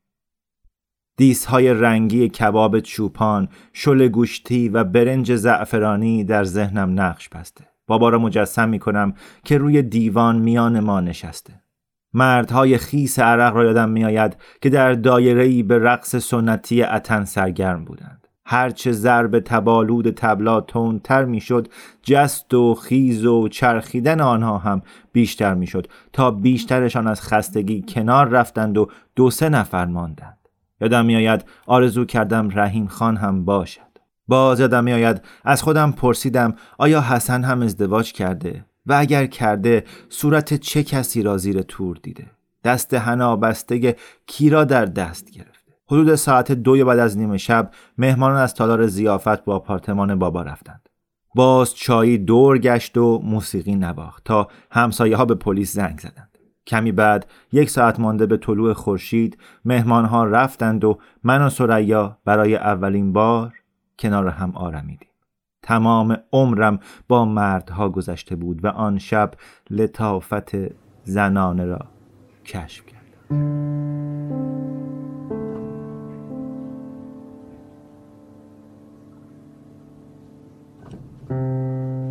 دیس 1.18 1.46
های 1.46 1.74
رنگی 1.74 2.30
کباب 2.30 2.80
چوپان 2.80 3.50
شل 3.74 4.08
گوشتی 4.08 4.70
و 4.70 4.84
برنج 4.84 5.36
زعفرانی 5.36 6.24
در 6.24 6.44
ذهنم 6.44 7.02
نقش 7.02 7.30
بسته. 7.30 7.68
بابا 7.88 8.10
را 8.10 8.20
مجسم 8.20 8.70
می 8.70 8.80
کنم 8.80 9.14
که 9.44 9.58
روی 9.58 9.82
دیوان 9.82 10.40
میان 10.40 10.80
ما 10.80 11.02
نشسته. 11.02 11.62
مردهای 12.14 12.78
خیس 12.78 13.20
عرق 13.20 13.56
را 13.56 13.66
یادم 13.66 13.90
میآید 13.90 14.38
که 14.62 14.70
در 14.70 14.94
دایره‌ای 14.94 15.64
به 15.64 15.80
رقص 15.80 16.16
سنتی 16.16 16.84
اتن 16.84 17.24
سرگرم 17.24 17.86
بودند. 17.86 18.17
هرچه 18.50 18.92
ضرب 18.92 19.40
تبالود 19.40 20.12
تبلا 20.12 20.62
تندتر 20.62 21.26
می‌شد 21.26 21.68
جست 22.04 22.54
و 22.54 22.76
خیز 22.76 23.26
و 23.26 23.48
چرخیدن 23.48 24.22
آنها 24.22 24.58
هم 24.58 24.82
بیشتر 25.12 25.54
می‌شد 25.54 25.88
تا 26.14 26.32
بیشترشان 26.32 27.08
از 27.08 27.22
خستگی 27.22 27.86
کنار 27.88 28.28
رفتند 28.28 28.78
و 28.78 28.88
دو 29.16 29.30
سه 29.30 29.50
نفر 29.50 29.86
ماندند. 29.86 30.38
یادم 30.82 31.06
میآید 31.06 31.46
آرزو 31.66 32.06
کردم 32.06 32.50
رحیم 32.60 32.88
خان 32.88 33.18
هم 33.18 33.46
باشد. 33.46 33.82
باز 34.28 34.60
یادم 34.60 34.84
میآید 34.84 35.22
از 35.44 35.64
خودم 35.64 35.92
پرسیدم 35.92 36.56
آیا 36.78 37.02
حسن 37.02 37.44
هم 37.44 37.62
ازدواج 37.62 38.14
کرده 38.14 38.66
و 38.86 38.94
اگر 38.94 39.26
کرده 39.26 39.84
صورت 40.10 40.54
چه 40.54 40.84
کسی 40.84 41.24
را 41.24 41.38
زیر 41.38 41.62
تور 41.62 41.98
دیده؟ 42.04 42.26
دست 42.64 42.94
هنا 42.94 43.36
بسته 43.36 43.96
کی 44.28 44.50
را 44.50 44.64
در 44.64 44.86
دست 44.86 45.32
گرفت؟ 45.32 45.57
حدود 45.88 46.16
ساعت 46.16 46.52
دوی 46.52 46.84
بعد 46.84 47.00
از 47.00 47.18
نیمه 47.18 47.38
شب 47.38 47.72
مهمانان 47.98 48.38
از 48.38 48.54
تالار 48.54 48.88
زیافت 48.88 49.46
با 49.46 49.56
آپارتمان 49.56 50.20
بابا 50.20 50.42
رفتند. 50.42 50.90
باز 51.36 51.76
چایی 51.76 52.18
دور 52.18 52.58
گشت 52.58 52.98
و 52.98 53.22
موسیقی 53.24 53.76
نواخت 53.76 54.24
تا 54.24 54.48
همسایه 54.72 55.18
ها 55.18 55.26
به 55.26 55.36
پلیس 55.36 55.74
زنگ 55.74 56.00
زدند. 56.00 56.38
کمی 56.68 56.92
بعد 56.92 57.26
یک 57.52 57.70
ساعت 57.70 58.00
مانده 58.00 58.26
به 58.26 58.38
طلوع 58.38 58.74
خورشید 58.74 59.38
مهمان 59.66 60.06
ها 60.06 60.24
رفتند 60.24 60.84
و 60.84 61.00
من 61.24 61.42
و 61.42 61.50
سریا 61.50 62.18
برای 62.26 62.56
اولین 62.56 63.14
بار 63.14 63.54
کنار 64.00 64.28
هم 64.28 64.52
آرمیدیم. 64.56 65.10
تمام 65.62 66.18
عمرم 66.34 66.80
با 67.08 67.26
مردها 67.26 67.90
گذشته 67.90 68.36
بود 68.36 68.66
و 68.66 68.68
آن 68.68 68.98
شب 68.98 69.32
لطافت 69.70 70.52
زنانه 71.04 71.66
را 71.66 71.80
کشف 72.46 72.86
کردم. 72.86 72.97
thank 73.30 73.42
you 81.32 82.07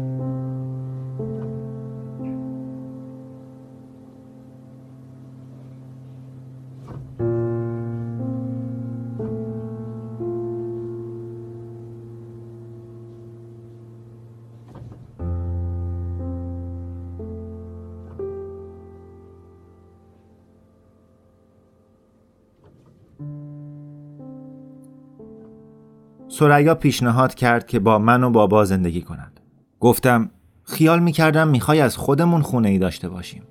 سریا 26.39 26.75
پیشنهاد 26.75 27.35
کرد 27.35 27.67
که 27.67 27.79
با 27.79 27.99
من 27.99 28.25
و 28.25 28.31
بابا 28.31 28.65
زندگی 28.65 29.03
کند. 29.03 29.41
گفتم 29.81 30.31
خیال 30.65 30.99
می‌کردم 31.01 31.49
می‌خوای 31.49 31.81
از 31.81 31.97
خودمون 31.97 32.43
خونه 32.43 32.69
ای 32.69 32.79
داشته 32.79 33.09
باشیم. 33.09 33.43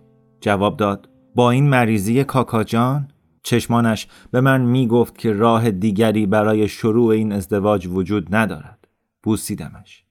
جواب 0.41 0.77
داد 0.77 1.09
با 1.35 1.51
این 1.51 1.69
مریضی 1.69 2.23
کاکا 2.23 2.63
جان 2.63 3.07
چشمانش 3.43 4.07
به 4.31 4.41
من 4.41 4.61
می‌گفت 4.61 5.17
که 5.17 5.33
راه 5.33 5.71
دیگری 5.71 6.25
برای 6.25 6.67
شروع 6.67 7.07
این 7.07 7.33
ازدواج 7.33 7.87
وجود 7.87 8.35
ندارد. 8.35 8.87
بوسیدمش. 9.23 10.03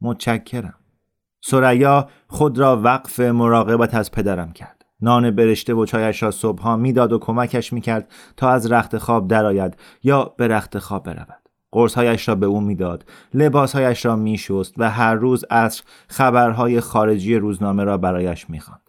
متشکرم. 0.00 0.74
سریا 1.40 2.08
خود 2.28 2.58
را 2.58 2.80
وقف 2.82 3.20
مراقبت 3.20 3.94
از 3.94 4.10
پدرم 4.10 4.52
کرد. 4.52 4.84
نان 5.00 5.30
برشته 5.30 5.74
و 5.74 5.86
چایش 5.86 6.22
را 6.22 6.30
صبحها 6.30 6.76
می‌داد 6.76 7.12
و 7.12 7.18
کمکش 7.18 7.72
می‌کرد 7.72 8.10
تا 8.36 8.50
از 8.50 8.72
رخت 8.72 8.98
خواب 8.98 9.28
درآید 9.28 9.76
یا 10.02 10.34
به 10.36 10.48
رخت 10.48 10.78
خواب 10.78 11.02
برود. 11.04 11.41
قرصهایش 11.72 12.28
را 12.28 12.34
به 12.34 12.46
او 12.46 12.60
می‌داد 12.60 13.04
لباسهایش 13.34 14.04
را 14.04 14.16
میشست 14.16 14.74
و 14.78 14.90
هر 14.90 15.14
روز 15.14 15.44
عصر 15.50 15.82
خبرهای 16.08 16.80
خارجی 16.80 17.36
روزنامه 17.36 17.84
را 17.84 17.98
برایش 17.98 18.50
می‌خواند 18.50 18.80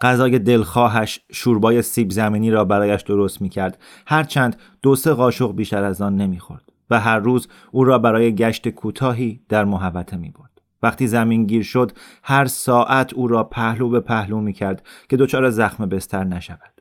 غذای 0.00 0.38
دلخواهش 0.38 1.20
شوربای 1.32 1.82
سیب 1.82 2.10
زمینی 2.10 2.50
را 2.50 2.64
برایش 2.64 3.02
درست 3.02 3.42
می 3.42 3.48
کرد 3.48 3.78
هرچند 4.06 4.56
دو 4.82 4.96
سه 4.96 5.12
قاشق 5.12 5.54
بیشتر 5.54 5.84
از 5.84 6.02
آن 6.02 6.16
نمی‌خورد 6.16 6.72
و 6.90 7.00
هر 7.00 7.18
روز 7.18 7.48
او 7.70 7.84
را 7.84 7.98
برای 7.98 8.34
گشت 8.34 8.68
کوتاهی 8.68 9.40
در 9.48 9.64
محوطه 9.64 10.16
می 10.16 10.30
برد. 10.30 10.50
وقتی 10.82 11.06
زمین 11.06 11.44
گیر 11.44 11.62
شد 11.62 11.92
هر 12.22 12.44
ساعت 12.44 13.14
او 13.14 13.28
را 13.28 13.44
پهلو 13.44 13.88
به 13.88 14.00
پهلو 14.00 14.40
می 14.40 14.52
کرد 14.52 14.86
که 15.08 15.16
دچار 15.16 15.50
زخم 15.50 15.86
بستر 15.86 16.24
نشود. 16.24 16.75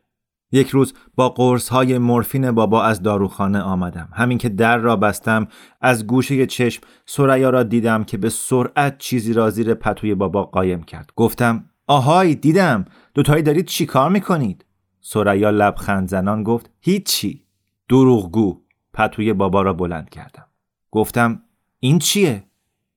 یک 0.52 0.70
روز 0.70 0.94
با 1.16 1.30
قرص 1.30 1.70
های 1.70 1.98
مورفین 1.98 2.52
بابا 2.52 2.84
از 2.84 3.02
داروخانه 3.02 3.60
آمدم. 3.60 4.10
همین 4.14 4.38
که 4.38 4.50
در 4.50 4.78
را 4.78 4.96
بستم 4.96 5.48
از 5.82 6.08
گوشه 6.08 6.46
چشم 6.46 6.84
سریا 7.06 7.50
را 7.50 7.64
دیدم 7.64 8.04
که 8.04 8.18
به 8.18 8.30
سرعت 8.30 8.98
چیزی 8.98 9.34
را 9.34 9.50
زیر 9.50 9.74
پتوی 9.74 10.16
بابا 10.16 10.44
قایم 10.44 10.84
کرد. 10.84 11.10
گفتم 11.16 11.66
آهای 11.88 12.36
دیدم. 12.36 12.86
دوتایی 13.14 13.44
دارید 13.44 13.66
چی 13.66 13.86
کار 13.86 14.10
می‌کنید؟ 14.10 14.66
سریا 15.02 15.50
لبخند 15.50 16.10
زنان 16.10 16.44
گفت 16.44 16.70
هیچی. 16.80 17.46
دروغگو. 17.90 18.62
پتوی 18.94 19.34
بابا 19.34 19.62
را 19.62 19.74
بلند 19.74 20.10
کردم. 20.10 20.46
گفتم 20.92 21.42
این 21.80 22.00
چیه؟ 22.00 22.44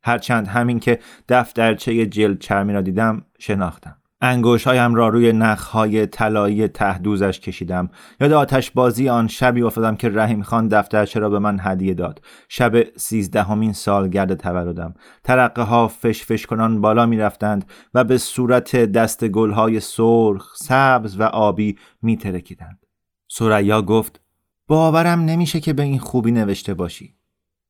هرچند 0.03 0.47
همین 0.49 0.81
که 0.81 0.99
دفترچه 1.29 2.07
جلد 2.07 2.39
چرمی 2.39 2.73
را 2.73 2.81
دیدم 2.81 3.25
شناختم. 3.39 3.98
هایم 4.23 4.95
را 4.95 5.09
روی 5.09 5.33
نخهای 5.33 6.07
طلایی 6.07 6.69
تهدوزش 6.69 7.41
کشیدم. 7.41 7.91
یاد 8.21 8.33
آتش 8.33 8.71
بازی 8.71 9.09
آن 9.09 9.29
شبی 9.29 9.63
افتادم 9.63 9.97
که 9.97 10.09
رحیم 10.09 10.43
خان 10.43 10.69
دفترچه 10.69 11.21
را 11.21 11.31
به 11.31 11.39
من 11.39 11.59
هدیه 11.61 11.95
داد. 11.95 12.21
شب 12.49 12.97
سیزدهمین 12.97 13.73
سالگرد 13.73 14.35
تولدم. 14.35 14.95
ترقه 15.25 15.63
ها 15.63 15.89
فش 15.89 16.25
فش 16.25 16.47
کنان 16.47 16.81
بالا 16.81 17.07
می 17.07 17.17
رفتند 17.17 17.65
و 17.95 18.05
به 18.05 18.19
صورت 18.19 18.77
دست 18.77 19.25
های 19.37 19.81
سرخ 19.81 20.57
سبز 20.57 21.21
و 21.21 21.23
آبی 21.23 21.79
می 22.03 22.17
ترکیدند 22.17 22.87
سریا 23.29 23.83
گفت 23.83 24.21
باورم 24.67 25.21
نمیشه 25.21 25.61
که 25.61 25.73
به 25.73 25.83
این 25.83 25.99
خوبی 25.99 26.33
نوشته 26.33 26.75
باشی. 26.75 27.15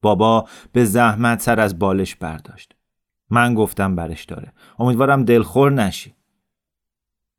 بابا 0.03 0.49
به 0.73 0.85
زحمت 0.85 1.41
سر 1.41 1.61
از 1.61 1.79
بالش 1.79 2.15
برداشت. 2.17 2.75
من 3.31 3.55
گفتم 3.55 3.97
برش 3.97 4.25
داره. 4.25 4.53
امیدوارم 4.79 5.25
دلخور 5.25 5.73
نشی. 5.73 6.18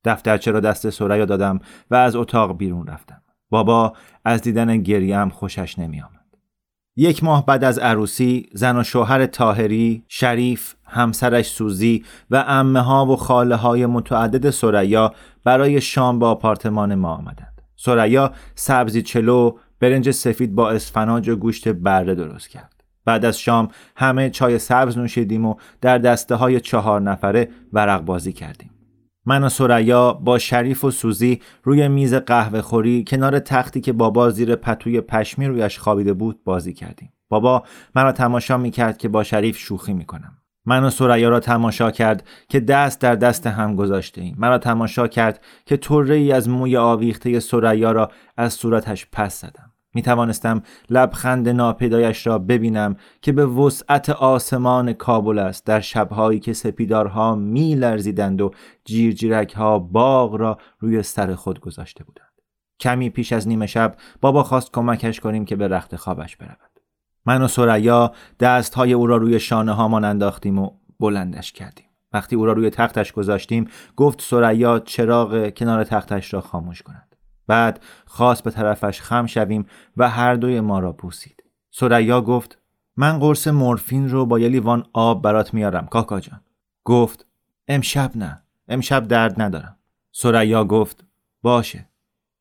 دفترچه 0.03 0.51
را 0.51 0.60
دست 0.60 0.89
سریا 0.89 1.25
دادم 1.25 1.60
و 1.91 1.96
از 1.96 2.15
اتاق 2.15 2.58
بیرون 2.58 2.88
رفتم 2.88 3.22
بابا 3.50 3.94
از 4.25 4.41
دیدن 4.41 4.77
گریم 4.77 5.29
خوشش 5.29 5.79
نمی 5.79 6.01
آمد. 6.01 6.20
یک 6.96 7.24
ماه 7.24 7.46
بعد 7.46 7.63
از 7.63 7.79
عروسی 7.79 8.50
زن 8.53 8.77
و 8.77 8.84
شوهر 8.84 9.25
تاهری، 9.25 10.03
شریف، 10.08 10.75
همسرش 10.86 11.48
سوزی 11.48 12.06
و 12.32 12.44
امه 12.48 12.79
ها 12.79 13.06
و 13.06 13.15
خاله 13.15 13.56
های 13.56 13.86
متعدد 13.86 14.50
سریا 14.50 15.13
برای 15.44 15.82
شام 15.82 16.20
به 16.20 16.25
آپارتمان 16.25 16.96
ما 16.96 17.15
آمدند. 17.15 17.62
سریا 17.75 18.32
سبزی 18.56 19.01
چلو، 19.01 19.58
برنج 19.79 20.12
سفید 20.12 20.56
با 20.56 20.70
اسفناج 20.70 21.29
و 21.29 21.36
گوشت 21.36 21.68
بره 21.68 22.15
درست 22.15 22.50
کرد. 22.50 22.84
بعد 23.06 23.25
از 23.25 23.39
شام 23.39 23.70
همه 23.96 24.29
چای 24.29 24.60
سبز 24.60 24.98
نوشیدیم 24.98 25.46
و 25.46 25.56
در 25.82 25.98
دسته 25.98 26.36
های 26.36 26.60
چهار 26.60 27.01
نفره 27.01 27.50
ورق 27.74 28.01
بازی 28.01 28.34
کردیم. 28.34 28.78
من 29.29 29.43
و 29.43 29.50
سریا 29.50 30.13
با 30.13 30.38
شریف 30.38 30.83
و 30.83 30.91
سوزی 30.91 31.41
روی 31.63 31.88
میز 31.88 32.13
قهوه 32.13 32.62
خوری 32.62 33.03
کنار 33.07 33.39
تختی 33.39 33.81
که 33.81 33.93
بابا 33.93 34.29
زیر 34.29 34.55
پتوی 34.55 35.01
پشمی 35.01 35.48
رویش 35.48 35.79
خوابیده 35.79 36.13
بود 36.13 36.43
بازی 36.43 36.74
کردیم. 36.74 37.13
بابا 37.29 37.63
مرا 37.95 38.12
تماشا 38.12 38.57
می 38.57 38.71
کرد 38.71 38.98
که 38.98 39.07
با 39.09 39.24
شریف 39.24 39.57
شوخی 39.57 39.93
می 39.93 40.05
کنم. 40.05 40.38
من 40.65 40.83
و 40.83 40.89
سریا 40.89 41.29
را 41.29 41.39
تماشا 41.39 41.91
کرد 41.91 42.27
که 42.48 42.59
دست 42.59 43.01
در 43.01 43.15
دست 43.15 43.48
هم 43.48 43.75
گذاشته 43.75 44.21
ایم. 44.21 44.36
مرا 44.39 44.57
تماشا 44.57 45.07
کرد 45.07 45.41
که 45.65 45.77
طره 45.77 46.15
ای 46.15 46.31
از 46.31 46.50
موی 46.50 46.77
آویخته 46.77 47.39
سریا 47.39 47.91
را 47.91 48.12
از 48.38 48.54
صورتش 48.54 49.08
پس 49.12 49.41
زدم. 49.41 49.68
می 49.93 50.02
توانستم 50.02 50.62
لبخند 50.89 51.49
ناپیدایش 51.49 52.28
را 52.28 52.39
ببینم 52.39 52.95
که 53.21 53.32
به 53.32 53.45
وسعت 53.45 54.10
آسمان 54.10 54.93
کابل 54.93 55.39
است 55.39 55.65
در 55.65 55.80
شبهایی 55.80 56.39
که 56.39 56.54
سپیدارها 56.54 57.36
می 57.36 57.75
لرزیدند 57.75 58.41
و 58.41 58.52
جیرجیرک 58.86 59.54
ها 59.54 59.80
باغ 59.80 60.36
را 60.36 60.58
روی 60.80 61.04
سر 61.04 61.36
خود 61.36 61.60
گذاشته 61.60 62.04
بودند. 62.04 62.30
کمی 62.80 63.10
پیش 63.10 63.34
از 63.34 63.47
نیمه 63.47 63.67
شب 63.67 63.95
بابا 64.21 64.43
خواست 64.43 64.73
کمکش 64.73 65.19
کنیم 65.19 65.45
که 65.45 65.56
به 65.56 65.67
رخت 65.67 65.95
خوابش 65.95 66.38
برود. 66.38 66.69
من 67.25 67.41
و 67.41 67.47
سریا 67.47 68.12
دست 68.39 68.73
های 68.73 68.93
او 68.93 69.08
را 69.08 69.17
روی 69.17 69.39
شانه 69.39 69.71
هامان 69.71 70.04
انداختیم 70.04 70.60
و 70.60 70.71
بلندش 70.99 71.52
کردیم. 71.52 71.86
وقتی 72.13 72.36
او 72.36 72.45
را 72.45 72.54
روی 72.54 72.69
تختش 72.69 73.12
گذاشتیم 73.12 73.67
گفت 73.95 74.21
سریا 74.21 74.80
چراغ 74.80 75.49
کنار 75.49 75.84
تختش 75.84 76.34
را 76.34 76.41
خاموش 76.41 76.82
کند. 76.82 77.09
بعد 77.49 77.83
خواست 78.05 78.43
به 78.43 78.51
طرفش 78.51 79.01
خم 79.01 79.25
شویم 79.25 79.65
و 79.97 80.09
هر 80.09 80.35
دوی 80.35 80.62
ما 80.62 80.79
را 80.79 80.93
پوسید. 80.93 81.43
سریا 81.71 82.21
گفت 82.21 82.57
من 82.95 83.19
قرص 83.19 83.47
مورفین 83.47 84.09
رو 84.09 84.25
با 84.25 84.39
یه 84.39 84.49
لیوان 84.49 84.85
آب 84.93 85.21
برات 85.21 85.53
میارم 85.53 85.88
کاکا 85.88 86.19
جان. 86.19 86.41
گفت 86.83 87.25
امشب 87.67 88.12
نه 88.15 88.43
امشب 88.67 89.07
درد 89.07 89.41
ندارم. 89.41 89.77
سریا 90.12 90.65
گفت 90.65 91.05
باشه. 91.41 91.89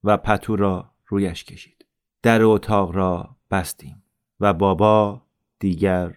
و 0.05 0.17
پتو 0.17 0.57
را 0.57 0.91
رویش 1.07 1.45
کشید. 1.45 1.87
در 2.23 2.43
اتاق 2.43 2.97
را 2.97 3.37
بستیم 3.51 4.03
و 4.41 4.55
بابا 4.55 5.23
دیگر 5.59 6.15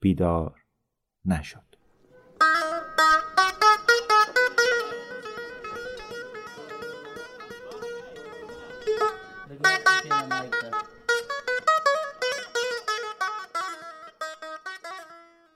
بیدار 0.00 0.54
نشد. 1.24 1.63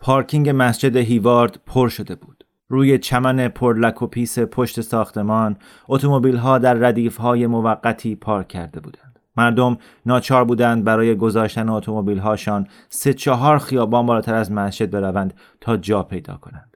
پارکینگ 0.01 0.51
مسجد 0.55 0.97
هیوارد 0.97 1.61
پر 1.67 1.89
شده 1.89 2.15
بود. 2.15 2.45
روی 2.69 2.99
چمن 2.99 3.49
پرلک 3.49 4.03
و 4.03 4.07
پیس 4.07 4.39
پشت 4.39 4.81
ساختمان 4.81 5.57
اتومبیل 5.89 6.37
ها 6.37 6.59
در 6.59 6.75
ردیف 6.75 7.17
های 7.17 7.47
موقتی 7.47 8.15
پارک 8.15 8.49
کرده 8.49 8.81
بودند. 8.81 9.19
مردم 9.37 9.79
ناچار 10.07 10.45
بودند 10.45 10.85
برای 10.85 11.17
گذاشتن 11.17 11.69
اتومبیل 11.69 12.19
هاشان 12.19 12.67
سه 12.89 13.15
چهار 13.15 13.59
خیابان 13.59 14.07
بالاتر 14.07 14.35
از 14.35 14.53
مسجد 14.53 14.91
بروند 14.91 15.35
تا 15.61 15.77
جا 15.77 16.03
پیدا 16.03 16.35
کنند. 16.35 16.68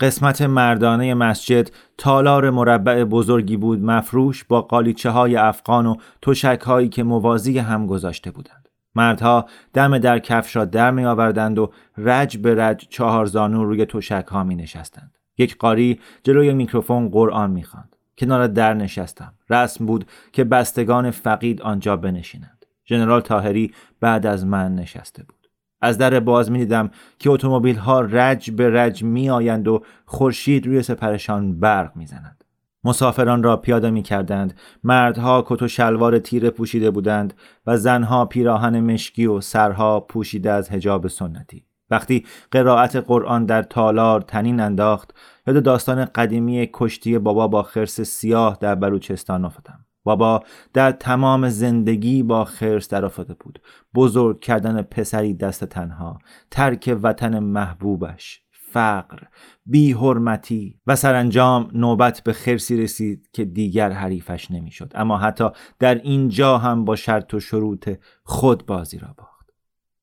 قسمت 0.00 0.42
مردانه 0.42 1.14
مسجد 1.14 1.70
تالار 1.98 2.50
مربع 2.50 3.04
بزرگی 3.04 3.56
بود 3.56 3.82
مفروش 3.82 4.44
با 4.44 4.62
قالیچه 4.62 5.10
های 5.10 5.36
افغان 5.36 5.86
و 5.86 5.96
تشک 6.22 6.60
هایی 6.66 6.88
که 6.88 7.02
موازی 7.02 7.58
هم 7.58 7.86
گذاشته 7.86 8.30
بودند. 8.30 8.68
مردها 8.94 9.46
دم 9.72 9.98
در 9.98 10.18
کفش 10.18 10.56
را 10.56 10.64
در 10.64 10.90
می 10.90 11.04
آوردند 11.04 11.58
و 11.58 11.72
رج 11.98 12.38
به 12.38 12.54
رج 12.54 12.86
چهار 12.88 13.26
زانو 13.26 13.64
روی 13.64 13.86
توشک 13.86 14.26
ها 14.28 14.44
می 14.44 14.56
نشستند. 14.56 15.18
یک 15.38 15.56
قاری 15.56 16.00
جلوی 16.22 16.54
میکروفون 16.54 17.08
قرآن 17.08 17.50
می 17.50 17.62
خواند. 17.62 17.96
کنار 18.18 18.46
در 18.46 18.74
نشستم. 18.74 19.34
رسم 19.50 19.86
بود 19.86 20.04
که 20.32 20.44
بستگان 20.44 21.10
فقید 21.10 21.62
آنجا 21.62 21.96
بنشینند. 21.96 22.66
ژنرال 22.88 23.20
تاهری 23.20 23.74
بعد 24.00 24.26
از 24.26 24.46
من 24.46 24.74
نشسته 24.74 25.22
بود. 25.22 25.35
از 25.80 25.98
در 25.98 26.20
باز 26.20 26.50
می 26.50 26.58
دیدم 26.58 26.90
که 27.18 27.30
اتومبیل 27.30 27.76
ها 27.76 28.00
رج 28.00 28.50
به 28.50 28.70
رج 28.70 29.04
می 29.04 29.30
آیند 29.30 29.68
و 29.68 29.82
خورشید 30.04 30.66
روی 30.66 30.82
سپرشان 30.82 31.60
برق 31.60 31.96
می 31.96 32.06
زند. 32.06 32.44
مسافران 32.84 33.42
را 33.42 33.56
پیاده 33.56 33.90
می 33.90 34.02
کردند 34.02 34.54
مردها 34.84 35.44
کت 35.46 35.62
و 35.62 35.68
شلوار 35.68 36.18
تیره 36.18 36.50
پوشیده 36.50 36.90
بودند 36.90 37.34
و 37.66 37.76
زنها 37.76 38.24
پیراهن 38.24 38.80
مشکی 38.80 39.26
و 39.26 39.40
سرها 39.40 40.00
پوشیده 40.00 40.50
از 40.50 40.70
هجاب 40.70 41.08
سنتی. 41.08 41.66
وقتی 41.90 42.26
قرائت 42.50 42.96
قرآن 42.96 43.44
در 43.44 43.62
تالار 43.62 44.20
تنین 44.20 44.60
انداخت 44.60 45.14
یاد 45.46 45.62
داستان 45.62 46.04
قدیمی 46.04 46.70
کشتی 46.72 47.18
بابا 47.18 47.48
با 47.48 47.62
خرس 47.62 48.00
سیاه 48.00 48.58
در 48.60 48.74
بلوچستان 48.74 49.44
افتادم. 49.44 49.85
بابا 50.06 50.42
در 50.72 50.92
تمام 50.92 51.48
زندگی 51.48 52.22
با 52.22 52.44
خرس 52.44 52.88
در 52.88 53.04
افتاده 53.04 53.34
بود. 53.34 53.62
بزرگ 53.94 54.40
کردن 54.40 54.82
پسری 54.82 55.34
دست 55.34 55.64
تنها 55.64 56.18
ترک 56.50 56.98
وطن 57.02 57.38
محبوبش 57.38 58.40
فقر 58.72 59.18
بی 59.66 59.92
حرمتی 59.92 60.80
و 60.86 60.96
سرانجام 60.96 61.70
نوبت 61.72 62.22
به 62.24 62.32
خرسی 62.32 62.82
رسید 62.82 63.28
که 63.32 63.44
دیگر 63.44 63.90
حریفش 63.90 64.50
نمی‌شد. 64.50 64.92
اما 64.94 65.18
حتی 65.18 65.48
در 65.78 65.94
اینجا 65.94 66.58
هم 66.58 66.84
با 66.84 66.96
شرط 66.96 67.34
و 67.34 67.40
شروط 67.40 67.90
خود 68.24 68.66
بازی 68.66 68.98
را 68.98 69.08
باخت. 69.18 69.50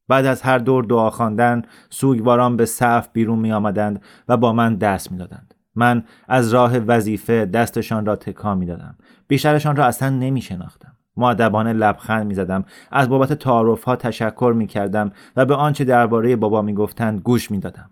بعد 0.08 0.26
از 0.26 0.42
هر 0.42 0.58
دور 0.58 0.84
دعا 0.84 1.10
خواندن 1.10 1.62
سوگواران 1.90 2.58
به 2.58 2.66
صف 2.66 3.10
بیرون 3.14 3.40
می 3.40 3.52
آمدند 3.52 4.02
و 4.28 4.38
با 4.38 4.54
من 4.54 4.76
دست 4.76 5.12
می 5.12 5.18
دادند. 5.18 5.53
من 5.76 6.04
از 6.28 6.54
راه 6.54 6.78
وظیفه 6.78 7.46
دستشان 7.46 8.06
را 8.06 8.16
تکان 8.16 8.58
می 8.58 8.66
دادم. 8.66 8.96
بیشترشان 9.28 9.76
را 9.76 9.86
اصلا 9.86 10.10
نمی 10.10 10.42
شناختم. 10.42 10.98
معدبانه 11.18 11.74
لبخند 11.74 12.28
می 12.28 12.34
زدم. 12.34 12.66
از 12.92 13.10
بابت 13.10 13.34
تعارف 13.34 13.84
ها 13.84 13.96
تشکر 13.96 14.54
می 14.58 14.68
کردم 14.68 15.12
و 15.36 15.46
به 15.46 15.56
آنچه 15.56 15.84
درباره 15.84 16.36
بابا 16.36 16.62
می 16.62 16.74
گفتند 16.74 17.22
گوش 17.22 17.52
می 17.52 17.60
دادم. 17.60 17.90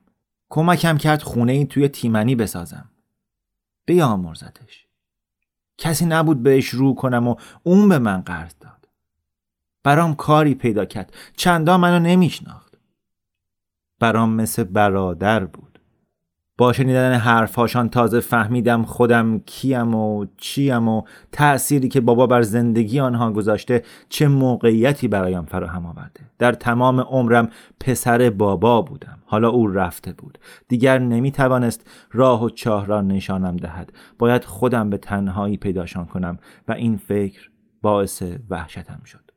کمکم 0.49 0.97
کرد 0.97 1.21
خونه 1.21 1.51
این 1.51 1.67
توی 1.67 1.87
تیمنی 1.87 2.35
بسازم. 2.35 2.89
بیامرزتش. 3.85 4.87
کسی 5.81 6.05
نبود 6.05 6.43
بهش 6.43 6.69
رو 6.69 6.93
کنم 6.93 7.27
و 7.27 7.35
اون 7.63 7.89
به 7.89 7.99
من 7.99 8.21
قرض 8.21 8.53
داد 8.59 8.87
برام 9.83 10.15
کاری 10.15 10.55
پیدا 10.55 10.85
کرد 10.85 11.13
چندا 11.37 11.77
منو 11.77 11.99
نمیشناخت 11.99 12.77
برام 13.99 14.33
مثل 14.33 14.63
برادر 14.63 15.45
بود 15.45 15.70
با 16.61 16.73
شنیدن 16.73 17.13
حرفهاشان 17.13 17.89
تازه 17.89 18.19
فهمیدم 18.19 18.83
خودم 18.83 19.39
کیم 19.39 19.95
و 19.95 20.25
چیم 20.37 20.87
و 20.87 21.01
تأثیری 21.31 21.87
که 21.87 22.01
بابا 22.01 22.27
بر 22.27 22.41
زندگی 22.41 22.99
آنها 22.99 23.31
گذاشته 23.31 23.83
چه 24.09 24.27
موقعیتی 24.27 25.07
برایم 25.07 25.45
فراهم 25.45 25.85
آورده. 25.85 26.21
در 26.39 26.51
تمام 26.53 26.99
عمرم 26.99 27.49
پسر 27.79 28.29
بابا 28.29 28.81
بودم. 28.81 29.17
حالا 29.25 29.49
او 29.49 29.67
رفته 29.67 30.13
بود. 30.13 30.37
دیگر 30.67 30.99
نمی 30.99 31.31
توانست 31.31 31.87
راه 32.11 32.43
و 32.43 32.49
چاه 32.49 32.85
را 32.85 33.01
نشانم 33.01 33.57
دهد. 33.57 33.93
باید 34.19 34.45
خودم 34.45 34.89
به 34.89 34.97
تنهایی 34.97 35.57
پیداشان 35.57 36.05
کنم 36.05 36.37
و 36.67 36.71
این 36.71 36.97
فکر 36.97 37.49
باعث 37.81 38.23
وحشتم 38.49 39.01
شد. 39.05 39.30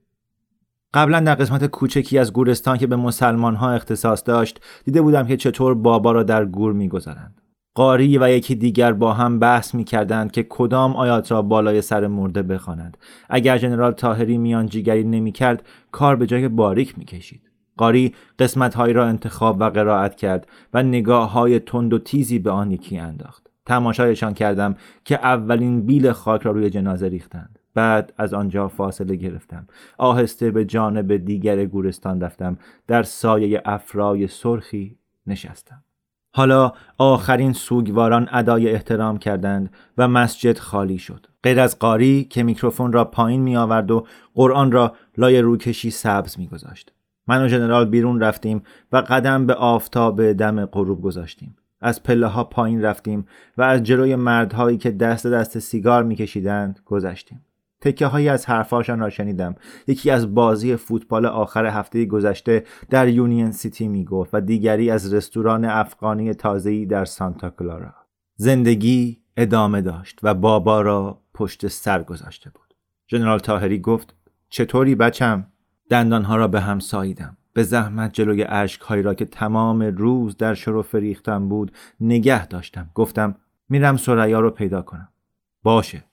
قبلا 0.95 1.21
در 1.21 1.35
قسمت 1.35 1.67
کوچکی 1.67 2.19
از 2.19 2.33
گورستان 2.33 2.79
که 2.79 2.87
به 2.87 2.97
مسلمان 2.97 3.55
ها 3.55 3.73
اختصاص 3.73 4.23
داشت 4.27 4.61
دیده 4.85 5.03
بودم 5.03 5.27
که 5.27 5.37
چطور 5.37 5.75
بابا 5.75 6.13
را 6.13 6.23
در 6.23 6.45
گور 6.45 6.73
می‌گذارند. 6.73 7.41
قاری 7.77 8.19
و 8.19 8.31
یکی 8.31 8.55
دیگر 8.55 8.93
با 8.93 9.13
هم 9.13 9.39
بحث 9.39 9.75
می 9.75 9.85
کردند 9.85 10.33
که 10.33 10.47
کدام 10.49 10.97
آیات 10.97 11.33
را 11.33 11.43
بالای 11.43 11.83
سر 11.83 12.07
مرده 12.07 12.43
بخوانند. 12.43 12.97
اگر 13.31 13.59
جنرال 13.59 13.93
تاهری 13.93 14.39
میان 14.39 14.67
جیگری 14.67 15.05
نمی 15.05 15.33
کرد 15.33 15.63
کار 15.93 16.17
به 16.17 16.27
جای 16.27 16.49
باریک 16.49 16.99
می 16.99 17.05
کشید 17.05 17.51
قاری 17.77 18.15
قسمت 18.39 18.77
را 18.77 19.07
انتخاب 19.07 19.57
و 19.61 19.65
قرائت 19.65 20.15
کرد 20.17 20.47
و 20.75 20.83
نگاه 20.83 21.33
های 21.33 21.59
تند 21.59 21.93
و 21.93 21.99
تیزی 21.99 22.39
به 22.39 22.51
آن 22.51 22.71
یکی 22.71 22.99
انداخت. 22.99 23.51
تماشایشان 23.67 24.35
کردم 24.35 24.75
که 25.05 25.15
اولین 25.15 25.87
بیل 25.87 26.13
خاک 26.13 26.43
را 26.43 26.51
روی 26.53 26.71
جنازه 26.71 27.09
ریختند. 27.09 27.59
بعد 27.75 28.13
از 28.19 28.35
آنجا 28.35 28.69
فاصله 28.69 29.17
گرفتم. 29.17 29.67
آهسته 29.99 30.51
به 30.51 30.65
جانب 30.65 31.17
دیگر 31.17 31.65
گورستان 31.65 32.21
رفتم. 32.21 32.59
در 32.87 33.03
سایه 33.03 33.63
افرای 33.65 34.27
سرخی 34.27 34.99
نشستم. 35.27 35.85
حالا 36.37 36.73
آخرین 36.99 37.53
سوگواران 37.53 38.29
ادای 38.33 38.71
احترام 38.71 39.19
کردند 39.19 39.71
و 39.99 40.09
مسجد 40.09 40.59
خالی 40.59 40.99
شد. 40.99 41.27
غیر 41.43 41.61
از 41.61 41.79
قاری 41.79 42.25
که 42.25 42.43
میکروفون 42.43 42.93
را 42.93 43.05
پایین 43.05 43.43
می 43.43 43.57
آورد 43.57 43.91
و 43.91 44.07
قرآن 44.35 44.73
را 44.73 44.95
لای 45.19 45.41
روکشی 45.41 45.91
سبز 45.91 46.39
می 46.39 46.47
گذاشت. 46.47 46.93
من 47.27 47.45
و 47.45 47.49
ژنرال 47.49 47.85
بیرون 47.85 48.21
رفتیم 48.21 48.63
و 48.93 48.97
قدم 48.97 49.47
به 49.47 49.55
آفتاب 49.55 50.33
دم 50.33 50.67
غروب 50.67 51.03
گذاشتیم. 51.03 51.57
از 51.81 52.03
پله 52.03 52.27
ها 52.27 52.45
پایین 52.45 52.83
رفتیم 52.83 53.27
و 53.59 53.63
از 53.63 53.83
جلوی 53.83 54.17
مردهایی 54.17 54.79
که 54.79 54.91
دست 54.91 55.27
دست 55.27 55.59
سیگار 55.59 56.03
میکشیدند 56.03 56.81
گذشتیم. 56.85 57.41
تکه 57.85 58.07
هایی 58.07 58.29
از 58.29 58.47
حرفاشان 58.47 59.01
را 59.01 59.11
شنیدم. 59.11 59.55
یکی 59.87 60.11
از 60.11 60.35
بازی 60.35 60.77
فوتبال 60.77 61.27
آخر 61.27 61.67
هفته 61.67 62.07
گذشته 62.07 62.65
در 62.91 63.09
یونین 63.09 63.53
سیتی 63.53 63.89
می 63.89 64.05
گفت 64.05 64.31
و 64.35 64.41
دیگری 64.41 64.91
از 64.91 65.15
رستوران 65.15 65.65
افغانی 65.65 66.35
تازه‌ای 66.35 66.87
در 66.87 67.05
سانتا 67.05 67.51
کلارا. 67.51 67.95
زندگی 68.37 69.21
ادامه 69.37 69.81
داشت 69.81 70.21
و 70.23 70.35
بابا 70.35 70.83
را 70.83 71.21
پشت 71.35 71.67
سر 71.67 72.03
گذاشته 72.03 72.51
بود. 72.51 72.75
ژنرال 73.11 73.39
تاهری 73.39 73.79
گفت 73.79 74.15
چطوری 74.49 74.95
بچم؟ 74.95 75.47
دندانها 75.91 76.37
را 76.37 76.49
به 76.49 76.61
هم 76.61 76.79
ساییدم. 76.79 77.37
به 77.53 77.63
زحمت 77.63 78.13
جلوی 78.13 78.45
اشکهایی 78.49 79.03
را 79.03 79.15
که 79.15 79.25
تمام 79.25 79.83
روز 79.83 80.37
در 80.37 80.55
شروع 80.55 80.83
فریختم 80.83 81.49
بود 81.49 81.73
نگه 82.01 82.47
داشتم. 82.47 82.91
گفتم 82.95 83.37
میرم 83.69 83.97
سریا 83.97 84.41
رو 84.41 84.51
پیدا 84.51 84.83
کنم. 84.83 85.09
باشه. 85.63 86.05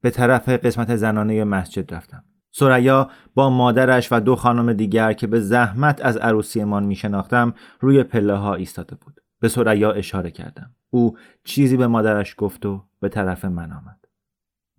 به 0.00 0.10
طرف 0.10 0.48
قسمت 0.48 0.96
زنانه 0.96 1.44
مسجد 1.44 1.94
رفتم. 1.94 2.24
سریا 2.50 3.10
با 3.34 3.50
مادرش 3.50 4.12
و 4.12 4.20
دو 4.20 4.36
خانم 4.36 4.72
دیگر 4.72 5.12
که 5.12 5.26
به 5.26 5.40
زحمت 5.40 6.04
از 6.04 6.16
عروسیمان 6.16 6.84
می 6.84 6.94
شناختم 6.94 7.54
روی 7.80 8.02
پله 8.02 8.34
ها 8.34 8.54
ایستاده 8.54 8.96
بود. 8.96 9.20
به 9.40 9.48
سریا 9.48 9.92
اشاره 9.92 10.30
کردم. 10.30 10.70
او 10.90 11.16
چیزی 11.44 11.76
به 11.76 11.86
مادرش 11.86 12.34
گفت 12.38 12.66
و 12.66 12.84
به 13.00 13.08
طرف 13.08 13.44
من 13.44 13.72
آمد. 13.72 14.08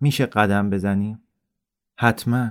میشه 0.00 0.26
قدم 0.26 0.70
بزنیم؟ 0.70 1.22
حتما. 1.98 2.50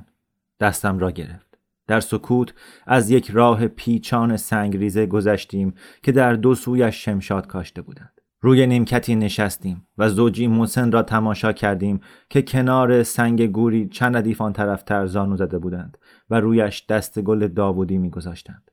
دستم 0.59 0.99
را 0.99 1.11
گرفت. 1.11 1.57
در 1.87 1.99
سکوت 1.99 2.53
از 2.87 3.09
یک 3.09 3.31
راه 3.31 3.67
پیچان 3.67 4.37
سنگریزه 4.37 5.05
گذشتیم 5.05 5.73
که 6.03 6.11
در 6.11 6.33
دو 6.33 6.55
سویش 6.55 7.05
شمشاد 7.05 7.47
کاشته 7.47 7.81
بودند. 7.81 8.20
روی 8.43 8.67
نیمکتی 8.67 9.15
نشستیم 9.15 9.87
و 9.97 10.09
زوجی 10.09 10.47
موسن 10.47 10.91
را 10.91 11.03
تماشا 11.03 11.51
کردیم 11.53 12.01
که 12.29 12.41
کنار 12.41 13.03
سنگ 13.03 13.47
گوری 13.47 13.87
چند 13.87 14.17
ردیف 14.17 14.41
آن 14.41 14.53
طرفتر 14.53 15.05
زانو 15.05 15.35
زده 15.37 15.59
بودند 15.59 15.97
و 16.29 16.39
رویش 16.39 16.85
دست 16.85 17.19
گل 17.19 17.47
داوودی 17.47 17.97
میگذاشتند. 17.97 18.71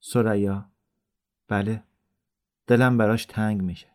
سریا 0.00 0.64
بله 1.48 1.82
دلم 2.66 2.98
براش 2.98 3.24
تنگ 3.24 3.62
میشه. 3.62 3.88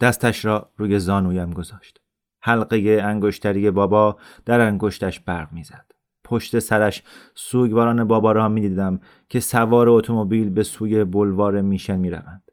دستش 0.00 0.44
را 0.44 0.70
روی 0.76 0.98
زانویم 0.98 1.50
گذاشت. 1.50 2.00
حلقه 2.42 3.00
انگشتری 3.04 3.70
بابا 3.70 4.18
در 4.44 4.60
انگشتش 4.60 5.20
برق 5.20 5.52
می‌زد. 5.52 5.92
پشت 6.24 6.58
سرش 6.58 7.02
سوگواران 7.34 8.04
بابا 8.04 8.32
را 8.32 8.48
می‌دیدم 8.48 9.00
که 9.28 9.40
سوار 9.40 9.88
اتومبیل 9.88 10.50
به 10.50 10.62
سوی 10.62 11.04
بلوار 11.04 11.60
میشن 11.60 11.96
می‌روند. 11.96 12.49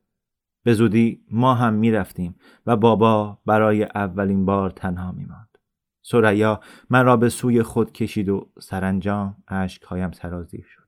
به 0.68 0.74
زودی 0.74 1.22
ما 1.32 1.54
هم 1.54 1.74
می 1.74 1.92
رفتیم 1.92 2.36
و 2.66 2.76
بابا 2.76 3.38
برای 3.46 3.84
اولین 3.84 4.46
بار 4.46 4.70
تنها 4.70 5.12
می 5.12 5.26
ماند. 5.26 5.58
سریا 6.02 6.60
من 6.90 7.06
را 7.06 7.18
به 7.18 7.30
سوی 7.30 7.64
خود 7.64 7.92
کشید 7.92 8.30
و 8.30 8.50
سرانجام 8.60 9.44
عشقهایم 9.48 10.12
سرازیر 10.12 10.66
شد. 10.66 10.88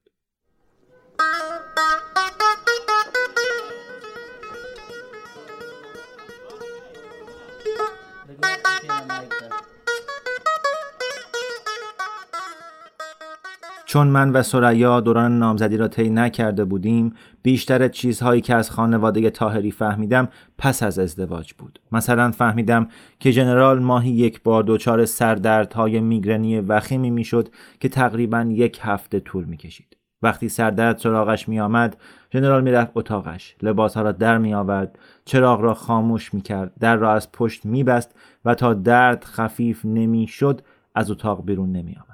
چون 13.90 14.08
من 14.08 14.32
و 14.32 14.44
سریا 14.44 15.00
دوران 15.00 15.40
نامزدی 15.40 15.78
را 15.78 15.88
طی 15.88 16.10
نکرده 16.10 16.66
بودیم 16.66 17.14
بیشتر 17.44 17.88
چیزهایی 17.88 18.42
که 18.42 18.56
از 18.56 18.72
خانواده 18.72 19.30
تاهری 19.30 19.72
فهمیدم 19.72 20.28
پس 20.58 20.84
از 20.84 21.00
ازدواج 21.00 21.54
بود. 21.54 21.80
مثلا 21.92 22.32
فهمیدم 22.32 22.88
که 23.20 23.32
جنرال 23.32 23.80
ماهی 23.80 24.12
یک 24.12 24.44
بار 24.44 24.64
دچار 24.68 25.06
سردردهای 25.06 26.00
میگرنی 26.00 26.60
وخیمی 26.60 27.10
می‌شد 27.10 27.50
که 27.80 27.90
تقریبا 27.90 28.42
یک 28.50 28.80
هفته 28.82 29.20
طول 29.20 29.46
می‌کشید. 29.46 29.98
وقتی 30.22 30.50
سردرد 30.50 30.98
سراغش 30.98 31.50
میآمد 31.50 31.98
ژنرال 32.34 32.64
می‌رفت 32.64 32.92
اتاقش. 32.96 33.56
لباسها 33.62 34.04
را 34.04 34.12
در 34.12 34.38
میآورد 34.38 35.00
چراغ 35.26 35.62
را 35.62 35.74
خاموش 35.74 36.34
می‌کرد 36.34 36.72
در 36.80 36.96
را 36.96 37.14
از 37.14 37.32
پشت 37.32 37.66
میبست 37.66 38.16
و 38.46 38.56
تا 38.56 38.74
درد 38.74 39.24
خفیف 39.24 39.86
نمی‌شد 39.86 40.62
از 40.96 41.12
اتاق 41.12 41.46
بیرون 41.46 41.72
نمیآمد. 41.72 42.09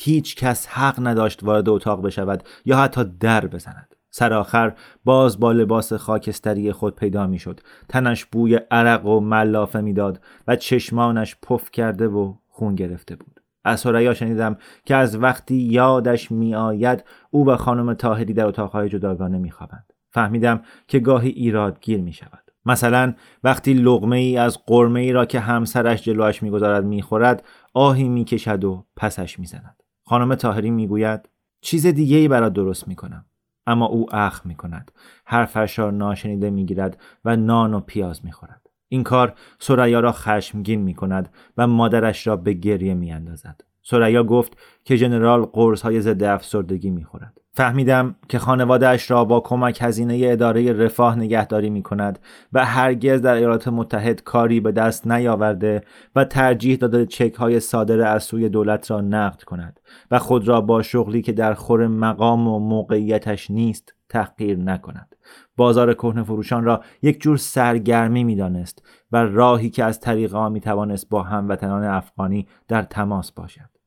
هیچ 0.00 0.36
کس 0.36 0.66
حق 0.66 1.06
نداشت 1.06 1.42
وارد 1.42 1.68
اتاق 1.68 2.02
بشود 2.02 2.42
یا 2.64 2.76
حتی 2.76 3.04
در 3.20 3.46
بزند. 3.46 3.94
سرآخر 4.10 4.74
باز 5.04 5.40
با 5.40 5.52
لباس 5.52 5.92
خاکستری 5.92 6.72
خود 6.72 6.96
پیدا 6.96 7.26
می‌شد. 7.26 7.60
تنش 7.88 8.24
بوی 8.24 8.60
عرق 8.70 9.06
و 9.06 9.20
ملافه 9.20 9.80
می‌داد 9.80 10.20
و 10.48 10.56
چشمانش 10.56 11.36
پف 11.42 11.70
کرده 11.70 12.08
و 12.08 12.34
خون 12.48 12.74
گرفته 12.74 13.16
بود. 13.16 13.40
از 13.64 13.80
سریا 13.80 14.14
شنیدم 14.14 14.56
که 14.84 14.96
از 14.96 15.22
وقتی 15.22 15.54
یادش 15.54 16.30
میآید 16.32 17.04
او 17.30 17.46
و 17.46 17.56
خانم 17.56 17.94
تاهری 17.94 18.32
در 18.32 18.46
اتاقهای 18.46 18.88
جداگانه 18.88 19.38
میخوابند. 19.38 19.92
فهمیدم 20.10 20.60
که 20.88 20.98
گاهی 20.98 21.30
ایرادگیر 21.30 22.00
می 22.00 22.12
شود 22.12 22.42
مثلا 22.66 23.14
وقتی 23.44 23.74
لغمه 23.74 24.16
ای 24.16 24.36
از 24.36 24.58
قرمه 24.66 25.00
ای 25.00 25.12
را 25.12 25.24
که 25.24 25.40
همسرش 25.40 26.02
جلوش 26.02 26.42
می‌گذارد 26.42 26.84
می‌خورد 26.84 27.44
آهی 27.74 28.08
می‌کشد 28.08 28.64
و 28.64 28.86
پسش 28.96 29.38
می‌زند. 29.38 29.77
خانم 30.08 30.34
تاهری 30.34 30.70
می‌گوید 30.70 31.28
چیز 31.60 31.86
دیگه 31.86 32.16
ای 32.16 32.28
برات 32.28 32.52
درست 32.52 32.88
می‌کنم. 32.88 33.24
اما 33.66 33.86
او 33.86 34.14
اخ 34.14 34.46
می‌کند. 34.46 34.92
حرفش 35.24 35.78
را 35.78 35.90
ناشنیده 35.90 36.50
می‌گیرد 36.50 37.00
و 37.24 37.36
نان 37.36 37.74
و 37.74 37.80
پیاز 37.80 38.24
می‌خورد. 38.24 38.70
این 38.88 39.02
کار 39.02 39.34
سریا 39.58 40.00
را 40.00 40.12
خشمگین 40.12 40.80
می‌کند 40.80 41.28
و 41.56 41.66
مادرش 41.66 42.26
را 42.26 42.36
به 42.36 42.52
گریه 42.52 42.94
میاندازد. 42.94 43.64
سریا 43.90 44.24
گفت 44.24 44.56
که 44.84 44.96
ژنرال 44.96 45.42
قرص 45.42 45.82
های 45.82 46.00
ضد 46.00 46.22
افسردگی 46.22 46.90
می‌خورد 46.90 47.40
فهمیدم 47.52 48.16
که 48.28 48.38
خانوادهش 48.38 49.10
را 49.10 49.24
با 49.24 49.40
کمک 49.40 49.78
هزینه 49.82 50.20
اداره 50.24 50.72
رفاه 50.72 51.16
نگهداری 51.16 51.70
می 51.70 51.82
کند 51.82 52.18
و 52.52 52.64
هرگز 52.64 53.22
در 53.22 53.34
ایالات 53.34 53.68
متحد 53.68 54.22
کاری 54.22 54.60
به 54.60 54.72
دست 54.72 55.06
نیاورده 55.06 55.82
و 56.16 56.24
ترجیح 56.24 56.76
داده 56.76 57.06
چک 57.06 57.34
های 57.34 57.60
صادر 57.60 58.00
از 58.00 58.24
سوی 58.24 58.48
دولت 58.48 58.90
را 58.90 59.00
نقد 59.00 59.42
کند 59.42 59.80
و 60.10 60.18
خود 60.18 60.48
را 60.48 60.60
با 60.60 60.82
شغلی 60.82 61.22
که 61.22 61.32
در 61.32 61.54
خور 61.54 61.86
مقام 61.86 62.48
و 62.48 62.58
موقعیتش 62.58 63.50
نیست 63.50 63.94
تحقیر 64.08 64.58
نکند 64.58 65.14
بازار 65.56 65.94
کهنه 65.94 66.22
فروشان 66.22 66.64
را 66.64 66.82
یک 67.02 67.20
جور 67.20 67.36
سرگرمی 67.36 68.24
می‌دانست 68.24 68.82
و 69.12 69.16
راهی 69.16 69.70
که 69.70 69.84
از 69.84 70.00
طریق 70.00 70.34
آن 70.34 70.52
می 70.52 70.60
توانست 70.60 71.08
با 71.08 71.22
هموطنان 71.22 71.84
افغانی 71.84 72.46
در 72.68 72.82
تماس 72.82 73.32
باشد. 73.32 73.77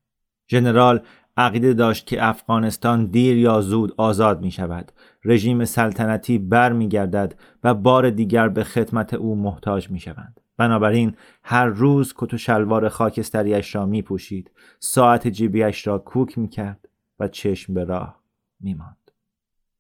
ژنرال 0.51 1.01
عقیده 1.37 1.73
داشت 1.73 2.07
که 2.07 2.27
افغانستان 2.27 3.05
دیر 3.05 3.37
یا 3.37 3.61
زود 3.61 3.93
آزاد 3.97 4.41
می 4.41 4.51
شود. 4.51 4.91
رژیم 5.25 5.65
سلطنتی 5.65 6.37
بر 6.37 6.73
می 6.73 6.87
گردد 6.89 7.35
و 7.63 7.73
بار 7.73 8.09
دیگر 8.09 8.49
به 8.49 8.63
خدمت 8.63 9.13
او 9.13 9.35
محتاج 9.35 9.91
می 9.91 9.99
شوند. 9.99 10.39
بنابراین 10.57 11.15
هر 11.43 11.65
روز 11.65 12.13
کت 12.17 12.33
و 12.33 12.37
شلوار 12.37 12.89
خاکستریش 12.89 13.75
را 13.75 13.85
می 13.85 14.01
پوشید. 14.01 14.51
ساعت 14.79 15.27
جیبیش 15.27 15.87
را 15.87 15.97
کوک 15.97 16.37
می 16.37 16.49
کرد 16.49 16.89
و 17.19 17.27
چشم 17.27 17.73
به 17.73 17.83
راه 17.83 18.19
می 18.59 18.73
ماند. 18.73 19.11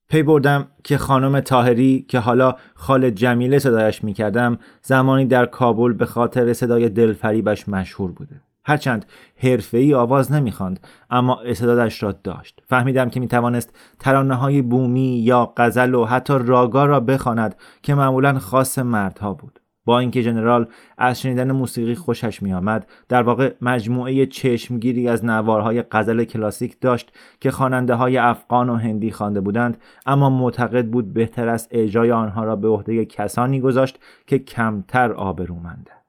پی 0.09 0.23
بردم 0.23 0.67
که 0.83 0.97
خانم 0.97 1.39
تاهری 1.39 2.05
که 2.09 2.19
حالا 2.19 2.55
خال 2.73 3.09
جمیله 3.09 3.59
صدایش 3.59 4.03
می 4.03 4.13
کردم 4.13 4.57
زمانی 4.81 5.25
در 5.25 5.45
کابل 5.45 5.93
به 5.93 6.05
خاطر 6.05 6.53
صدای 6.53 6.89
دلفریبش 6.89 7.69
مشهور 7.69 8.11
بوده. 8.11 8.41
هرچند 8.65 9.05
حرفه‌ای 9.37 9.93
آواز 9.93 10.31
نمی‌خواند 10.31 10.87
اما 11.09 11.41
استعدادش 11.41 12.03
را 12.03 12.11
داشت. 12.11 12.63
فهمیدم 12.67 13.09
که 13.09 13.19
می‌توانست 13.19 13.75
ترانه 13.99 14.35
های 14.35 14.61
بومی 14.61 15.17
یا 15.17 15.53
غزل 15.57 15.93
و 15.93 16.05
حتی 16.05 16.33
راگا 16.39 16.85
را 16.85 16.99
بخواند 16.99 17.55
که 17.81 17.95
معمولا 17.95 18.39
خاص 18.39 18.79
مردها 18.79 19.33
بود. 19.33 19.59
با 19.85 19.99
اینکه 19.99 20.21
ژنرال 20.21 20.67
از 20.97 21.21
شنیدن 21.21 21.51
موسیقی 21.51 21.95
خوشش 21.95 22.41
میآمد 22.41 22.89
در 23.09 23.23
واقع 23.23 23.53
مجموعه 23.61 24.25
چشمگیری 24.25 25.07
از 25.07 25.25
نوارهای 25.25 25.83
غزل 25.91 26.23
کلاسیک 26.23 26.79
داشت 26.81 27.11
که 27.39 27.51
خواننده 27.51 27.93
های 27.93 28.17
افغان 28.17 28.69
و 28.69 28.75
هندی 28.75 29.11
خوانده 29.11 29.41
بودند 29.41 29.77
اما 30.05 30.29
معتقد 30.29 30.85
بود 30.85 31.13
بهتر 31.13 31.47
است 31.47 31.67
اجرای 31.71 32.11
آنها 32.11 32.43
را 32.43 32.55
به 32.55 32.67
عهده 32.67 33.05
کسانی 33.05 33.61
گذاشت 33.61 33.99
که 34.27 34.39
کمتر 34.39 35.11
آبرومندند 35.11 36.00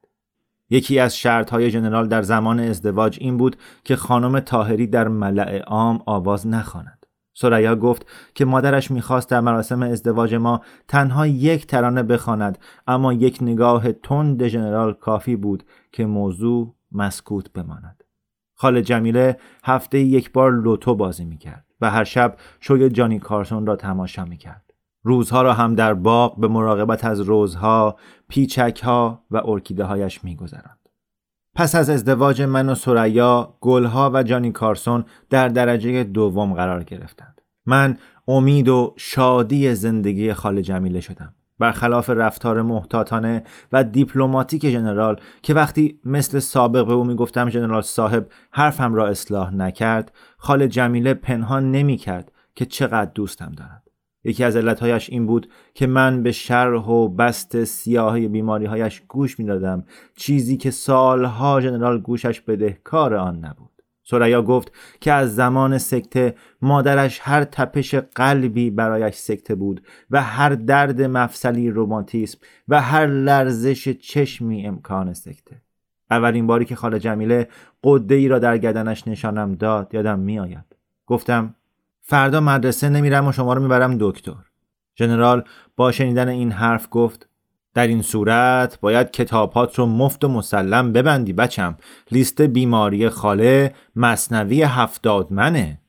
یکی 0.72 0.98
از 0.98 1.26
های 1.26 1.70
ژنرال 1.70 2.08
در 2.08 2.22
زمان 2.22 2.60
ازدواج 2.60 3.18
این 3.20 3.36
بود 3.36 3.56
که 3.84 3.96
خانم 3.96 4.40
تاهری 4.40 4.86
در 4.86 5.08
ملع 5.08 5.58
عام 5.58 6.02
آواز 6.06 6.46
نخواند. 6.46 7.06
سریا 7.34 7.76
گفت 7.76 8.06
که 8.34 8.44
مادرش 8.44 8.90
می‌خواست 8.90 9.30
در 9.30 9.40
مراسم 9.40 9.82
ازدواج 9.82 10.34
ما 10.34 10.60
تنها 10.88 11.26
یک 11.26 11.66
ترانه 11.66 12.02
بخواند 12.02 12.58
اما 12.86 13.12
یک 13.12 13.38
نگاه 13.40 13.92
تند 13.92 14.46
ژنرال 14.46 14.92
کافی 14.92 15.36
بود 15.36 15.64
که 15.92 16.06
موضوع 16.06 16.74
مسکوت 16.92 17.52
بماند. 17.52 18.04
خال 18.54 18.80
جمیله 18.80 19.36
هفته 19.64 19.98
یک 19.98 20.32
بار 20.32 20.52
لوتو 20.52 20.94
بازی 20.94 21.24
می‌کرد 21.24 21.64
و 21.80 21.90
هر 21.90 22.04
شب 22.04 22.36
شوی 22.60 22.90
جانی 22.90 23.18
کارسون 23.18 23.66
را 23.66 23.76
تماشا 23.76 24.24
می‌کرد. 24.24 24.61
روزها 25.02 25.42
را 25.42 25.52
هم 25.52 25.74
در 25.74 25.94
باغ 25.94 26.40
به 26.40 26.48
مراقبت 26.48 27.04
از 27.04 27.20
روزها، 27.20 27.96
پیچکها 28.28 29.24
و 29.30 29.40
ارکیده 29.44 29.84
هایش 29.84 30.24
می 30.24 30.36
گذرند. 30.36 30.78
پس 31.54 31.74
از 31.74 31.90
ازدواج 31.90 32.42
من 32.42 32.68
و 32.68 32.74
سریا، 32.74 33.56
گلها 33.60 34.10
و 34.14 34.22
جانی 34.22 34.52
کارسون 34.52 35.04
در 35.30 35.48
درجه 35.48 36.04
دوم 36.04 36.54
قرار 36.54 36.84
گرفتند. 36.84 37.40
من 37.66 37.98
امید 38.28 38.68
و 38.68 38.94
شادی 38.96 39.74
زندگی 39.74 40.32
خال 40.32 40.60
جمیله 40.60 41.00
شدم. 41.00 41.34
برخلاف 41.58 42.10
رفتار 42.10 42.62
محتاطانه 42.62 43.44
و 43.72 43.84
دیپلماتیک 43.84 44.68
ژنرال 44.68 45.20
که 45.42 45.54
وقتی 45.54 46.00
مثل 46.04 46.38
سابق 46.38 46.86
به 46.86 46.92
او 46.92 47.04
می‌گفتم 47.04 47.50
ژنرال 47.50 47.82
صاحب 47.82 48.26
حرفم 48.50 48.94
را 48.94 49.08
اصلاح 49.08 49.54
نکرد 49.54 50.12
خال 50.38 50.66
جمیله 50.66 51.14
پنهان 51.14 51.70
نمی 51.70 51.96
کرد 51.96 52.32
که 52.54 52.64
چقدر 52.66 53.10
دوستم 53.14 53.52
دارد 53.56 53.81
یکی 54.24 54.44
از 54.44 54.56
علتهایش 54.56 55.10
این 55.10 55.26
بود 55.26 55.50
که 55.74 55.86
من 55.86 56.22
به 56.22 56.32
شرح 56.32 56.86
و 56.86 57.08
بست 57.08 57.64
سیاه 57.64 58.28
بیماریهایش 58.28 59.02
گوش 59.08 59.38
می‌دادم. 59.38 59.84
چیزی 60.16 60.56
که 60.56 60.70
سالها 60.70 61.60
ژنرال 61.60 62.00
گوشش 62.00 62.40
بدهکار 62.40 63.14
آن 63.14 63.44
نبود. 63.44 63.72
سریا 64.04 64.42
گفت 64.42 64.72
که 65.00 65.12
از 65.12 65.34
زمان 65.34 65.78
سکته 65.78 66.34
مادرش 66.62 67.20
هر 67.22 67.44
تپش 67.44 67.94
قلبی 67.94 68.70
برایش 68.70 69.14
سکته 69.14 69.54
بود 69.54 69.82
و 70.10 70.22
هر 70.22 70.48
درد 70.48 71.02
مفصلی 71.02 71.70
روماتیسم 71.70 72.38
و 72.68 72.80
هر 72.80 73.06
لرزش 73.06 73.88
چشمی 73.88 74.66
امکان 74.66 75.14
سکته. 75.14 75.62
اولین 76.10 76.46
باری 76.46 76.64
که 76.64 76.76
خاله 76.76 76.98
جمیله 76.98 77.48
قده 77.84 78.14
ای 78.14 78.28
را 78.28 78.38
در 78.38 78.58
گدنش 78.58 79.08
نشانم 79.08 79.52
داد 79.52 79.94
یادم 79.94 80.18
میآید. 80.18 80.76
گفتم 81.06 81.54
فردا 82.02 82.40
مدرسه 82.40 82.88
نمیرم 82.88 83.26
و 83.26 83.32
شما 83.32 83.54
رو 83.54 83.62
می‌برم 83.62 83.96
دکتر. 84.00 84.34
ژنرال 84.98 85.44
با 85.76 85.92
شنیدن 85.92 86.28
این 86.28 86.52
حرف 86.52 86.88
گفت 86.90 87.28
در 87.74 87.86
این 87.86 88.02
صورت 88.02 88.80
باید 88.80 89.10
کتابات 89.10 89.78
رو 89.78 89.86
مفت 89.86 90.24
و 90.24 90.28
مسلم 90.28 90.92
ببندی 90.92 91.32
بچم. 91.32 91.76
لیست 92.10 92.42
بیماری 92.42 93.08
خاله 93.08 93.74
مصنوی 93.96 94.62
هفتاد 94.62 95.32
منه 95.32 95.80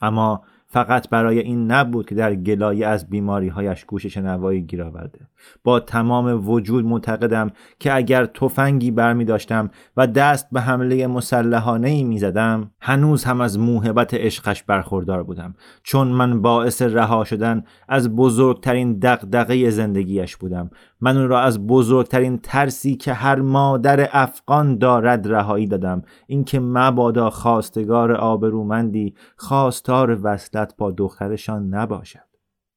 اما 0.00 0.42
فقط 0.76 1.08
برای 1.08 1.38
این 1.38 1.70
نبود 1.70 2.08
که 2.08 2.14
در 2.14 2.34
گلایه 2.34 2.86
از 2.86 3.10
بیماری 3.10 3.48
هایش 3.48 3.84
گوش 3.84 4.06
شنوایی 4.06 4.62
گیر 4.62 4.82
آورده. 4.82 5.18
با 5.64 5.80
تمام 5.80 6.48
وجود 6.48 6.84
معتقدم 6.84 7.50
که 7.78 7.94
اگر 7.94 8.26
تفنگی 8.26 8.90
برمی 8.90 9.24
داشتم 9.24 9.70
و 9.96 10.06
دست 10.06 10.48
به 10.52 10.60
حمله 10.60 11.06
مسلحانه 11.06 11.88
ای 11.88 12.04
می 12.04 12.18
زدم 12.18 12.70
هنوز 12.80 13.24
هم 13.24 13.40
از 13.40 13.58
موهبت 13.58 14.14
عشقش 14.14 14.62
برخوردار 14.62 15.22
بودم 15.22 15.54
چون 15.82 16.08
من 16.08 16.42
باعث 16.42 16.82
رها 16.82 17.24
شدن 17.24 17.64
از 17.88 18.16
بزرگترین 18.16 18.98
دغدغه 18.98 19.70
زندگیش 19.70 20.36
بودم. 20.36 20.70
من 21.00 21.16
او 21.16 21.28
را 21.28 21.40
از 21.40 21.66
بزرگترین 21.66 22.38
ترسی 22.38 22.96
که 22.96 23.12
هر 23.12 23.40
مادر 23.40 24.08
افغان 24.12 24.78
دارد 24.78 25.32
رهایی 25.32 25.66
دادم. 25.66 26.02
اینکه 26.26 26.60
مبادا 26.60 27.30
خواستگار 27.30 28.12
آبرومندی 28.12 29.14
خواستار 29.36 30.18
وصلت 30.22 30.65
با 30.78 30.90
دخترشان 30.90 31.74
نباشد. 31.74 32.26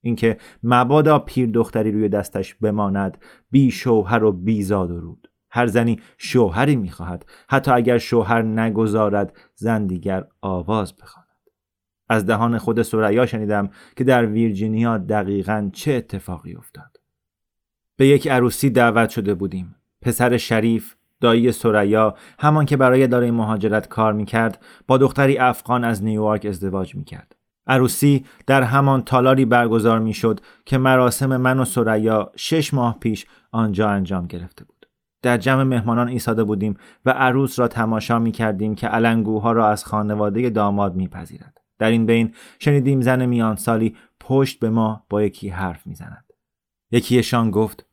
اینکه 0.01 0.37
مبادا 0.63 1.19
پیر 1.19 1.49
دختری 1.49 1.91
روی 1.91 2.09
دستش 2.09 2.55
بماند 2.55 3.17
بی 3.51 3.71
شوهر 3.71 4.23
و 4.23 4.31
بی 4.31 4.63
زاد 4.63 4.91
و 4.91 4.99
رود. 4.99 5.31
هر 5.51 5.67
زنی 5.67 5.99
شوهری 6.17 6.75
می‌خواهد. 6.75 7.25
حتی 7.49 7.71
اگر 7.71 7.97
شوهر 7.97 8.41
نگذارد 8.41 9.37
زن 9.55 9.87
دیگر 9.87 10.25
آواز 10.41 10.95
بخواند. 10.95 11.27
از 12.09 12.25
دهان 12.25 12.57
خود 12.57 12.81
سریا 12.81 13.25
شنیدم 13.25 13.69
که 13.95 14.03
در 14.03 14.25
ویرجینیا 14.25 14.97
دقیقا 14.97 15.69
چه 15.73 15.93
اتفاقی 15.93 16.55
افتاد. 16.55 16.99
به 17.95 18.07
یک 18.07 18.27
عروسی 18.27 18.69
دعوت 18.69 19.09
شده 19.09 19.33
بودیم. 19.33 19.75
پسر 20.01 20.37
شریف 20.37 20.95
دایی 21.21 21.51
سریا 21.51 22.15
همان 22.39 22.65
که 22.65 22.77
برای 22.77 23.03
اداره 23.03 23.31
مهاجرت 23.31 23.87
کار 23.87 24.13
می‌کرد 24.13 24.65
با 24.87 24.97
دختری 24.97 25.37
افغان 25.37 25.83
از 25.83 26.03
نیویورک 26.03 26.45
ازدواج 26.45 26.95
می‌کرد. 26.95 27.35
عروسی 27.69 28.25
در 28.47 28.63
همان 28.63 29.01
تالاری 29.01 29.45
برگزار 29.45 29.99
می‌شد 29.99 30.39
که 30.65 30.77
مراسم 30.77 31.37
من 31.37 31.59
و 31.59 31.65
سریا 31.65 32.31
شش 32.35 32.73
ماه 32.73 32.99
پیش 32.99 33.25
آنجا 33.51 33.89
انجام 33.89 34.27
گرفته 34.27 34.65
بود 34.65 34.85
در 35.21 35.37
جمع 35.37 35.63
مهمانان 35.63 36.07
ایستاده 36.07 36.43
بودیم 36.43 36.77
و 37.05 37.09
عروس 37.09 37.59
را 37.59 37.67
تماشا 37.67 38.19
می 38.19 38.31
کردیم 38.31 38.75
که 38.75 38.87
علنگوها 38.87 39.51
را 39.51 39.67
از 39.67 39.85
خانواده 39.85 40.49
داماد 40.49 40.95
میپذیرد. 40.95 41.61
در 41.79 41.89
این 41.89 42.05
بین 42.05 42.33
شنیدیم 42.59 43.01
زن 43.01 43.25
میان 43.25 43.55
سالی 43.55 43.95
پشت 44.19 44.59
به 44.59 44.69
ما 44.69 45.05
با 45.09 45.23
یکی 45.23 45.49
حرف 45.49 45.87
می‌زند. 45.87 46.25
یکیشان 46.91 47.51
گفت 47.51 47.85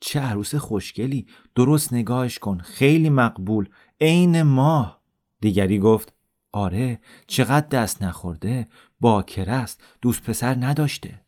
چه 0.00 0.20
عروس 0.20 0.54
خوشگلی 0.54 1.26
درست 1.54 1.92
نگاهش 1.92 2.38
کن 2.38 2.58
خیلی 2.58 3.10
مقبول 3.10 3.68
عین 4.00 4.42
ماه 4.42 5.02
دیگری 5.40 5.78
گفت 5.78 6.14
آره 6.52 7.00
چقدر 7.26 7.66
دست 7.68 8.02
نخورده 8.02 8.68
باکر 9.02 9.50
است 9.50 9.82
دوست 10.02 10.22
پسر 10.22 10.56
نداشته. 10.60 11.20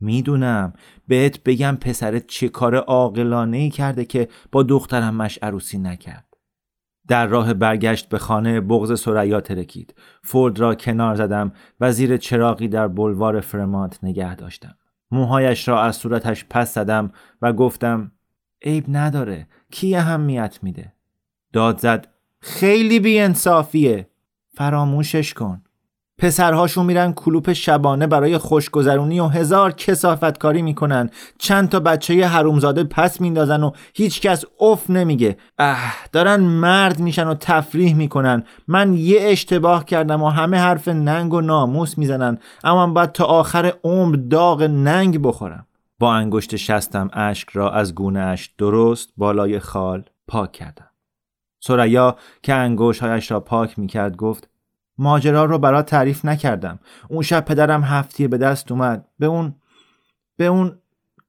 می‌دونم. 0.00 0.72
بهت 1.08 1.42
بگم 1.42 1.78
پسرت 1.80 2.26
چه 2.26 2.48
کار 2.48 2.76
عاقلانه 2.76 3.56
ای 3.56 3.70
کرده 3.70 4.04
که 4.04 4.28
با 4.52 4.62
دخترم 4.62 5.14
مش 5.14 5.38
عروسی 5.42 5.78
نکرد. 5.78 6.24
در 7.08 7.26
راه 7.26 7.54
برگشت 7.54 8.08
به 8.08 8.18
خانه 8.18 8.60
بغز 8.60 9.00
سریا 9.00 9.40
ترکید. 9.40 9.94
فورد 10.22 10.58
را 10.58 10.74
کنار 10.74 11.14
زدم 11.14 11.52
و 11.80 11.92
زیر 11.92 12.16
چراغی 12.16 12.68
در 12.68 12.88
بلوار 12.88 13.40
فرمانت 13.40 13.98
نگه 14.02 14.34
داشتم. 14.34 14.74
موهایش 15.10 15.68
را 15.68 15.82
از 15.82 15.96
صورتش 15.96 16.44
پس 16.50 16.74
زدم 16.74 17.12
و 17.42 17.52
گفتم 17.52 18.12
عیب 18.62 18.84
نداره. 18.88 19.48
کی 19.70 19.96
اهمیت 19.96 20.58
میده؟ 20.62 20.92
داد 21.52 21.78
زد 21.78 22.08
خیلی 22.40 23.00
بیانصافیه. 23.00 24.10
فراموشش 24.54 25.34
کن. 25.34 25.62
پسرهاشون 26.18 26.86
میرن 26.86 27.12
کلوپ 27.12 27.52
شبانه 27.52 28.06
برای 28.06 28.38
خوشگذرونی 28.38 29.20
و 29.20 29.26
هزار 29.26 29.72
کسافت 29.72 30.38
کاری 30.38 30.62
می‌کنن. 30.62 31.10
چند 31.38 31.68
تا 31.68 31.80
بچه 31.80 32.26
حرومزاده 32.26 32.84
پس 32.84 33.20
میندازن 33.20 33.62
و 33.62 33.70
هیچکس 33.94 34.44
اف 34.60 34.90
نمیگه. 34.90 35.36
اه 35.58 35.94
دارن 36.12 36.40
مرد 36.40 37.00
میشن 37.00 37.28
و 37.28 37.34
تفریح 37.34 37.94
می‌کنن. 37.94 38.44
من 38.68 38.94
یه 38.94 39.18
اشتباه 39.20 39.84
کردم 39.84 40.22
و 40.22 40.28
همه 40.28 40.56
حرف 40.56 40.88
ننگ 40.88 41.34
و 41.34 41.40
ناموس 41.40 41.98
می‌زنن. 41.98 42.38
اما 42.64 42.86
باید 42.86 43.12
تا 43.12 43.24
آخر 43.24 43.72
عمر 43.84 44.16
داغ 44.16 44.62
ننگ 44.62 45.22
بخورم. 45.22 45.66
با 45.98 46.14
انگشت 46.14 46.56
شستم 46.56 47.10
اشک 47.12 47.48
را 47.50 47.70
از 47.70 47.94
گونه 47.94 48.20
اش 48.20 48.50
درست 48.58 49.12
بالای 49.16 49.58
خال 49.58 50.04
پاک 50.28 50.52
کردم. 50.52 50.90
سریا 51.60 52.16
که 52.42 52.54
انگشتهایش 52.54 53.30
را 53.30 53.40
پاک 53.40 53.78
می 53.78 53.86
کرد 53.86 54.16
گفت 54.16 54.48
ماجرا 54.98 55.44
رو 55.44 55.58
برات 55.58 55.86
تعریف 55.86 56.24
نکردم. 56.24 56.78
اون 57.08 57.22
شب 57.22 57.44
پدرم 57.44 57.82
هفتیر 57.82 58.28
به 58.28 58.38
دست 58.38 58.72
اومد. 58.72 59.04
به 59.18 59.26
اون 59.26 59.54
به 60.36 60.46
اون 60.46 60.72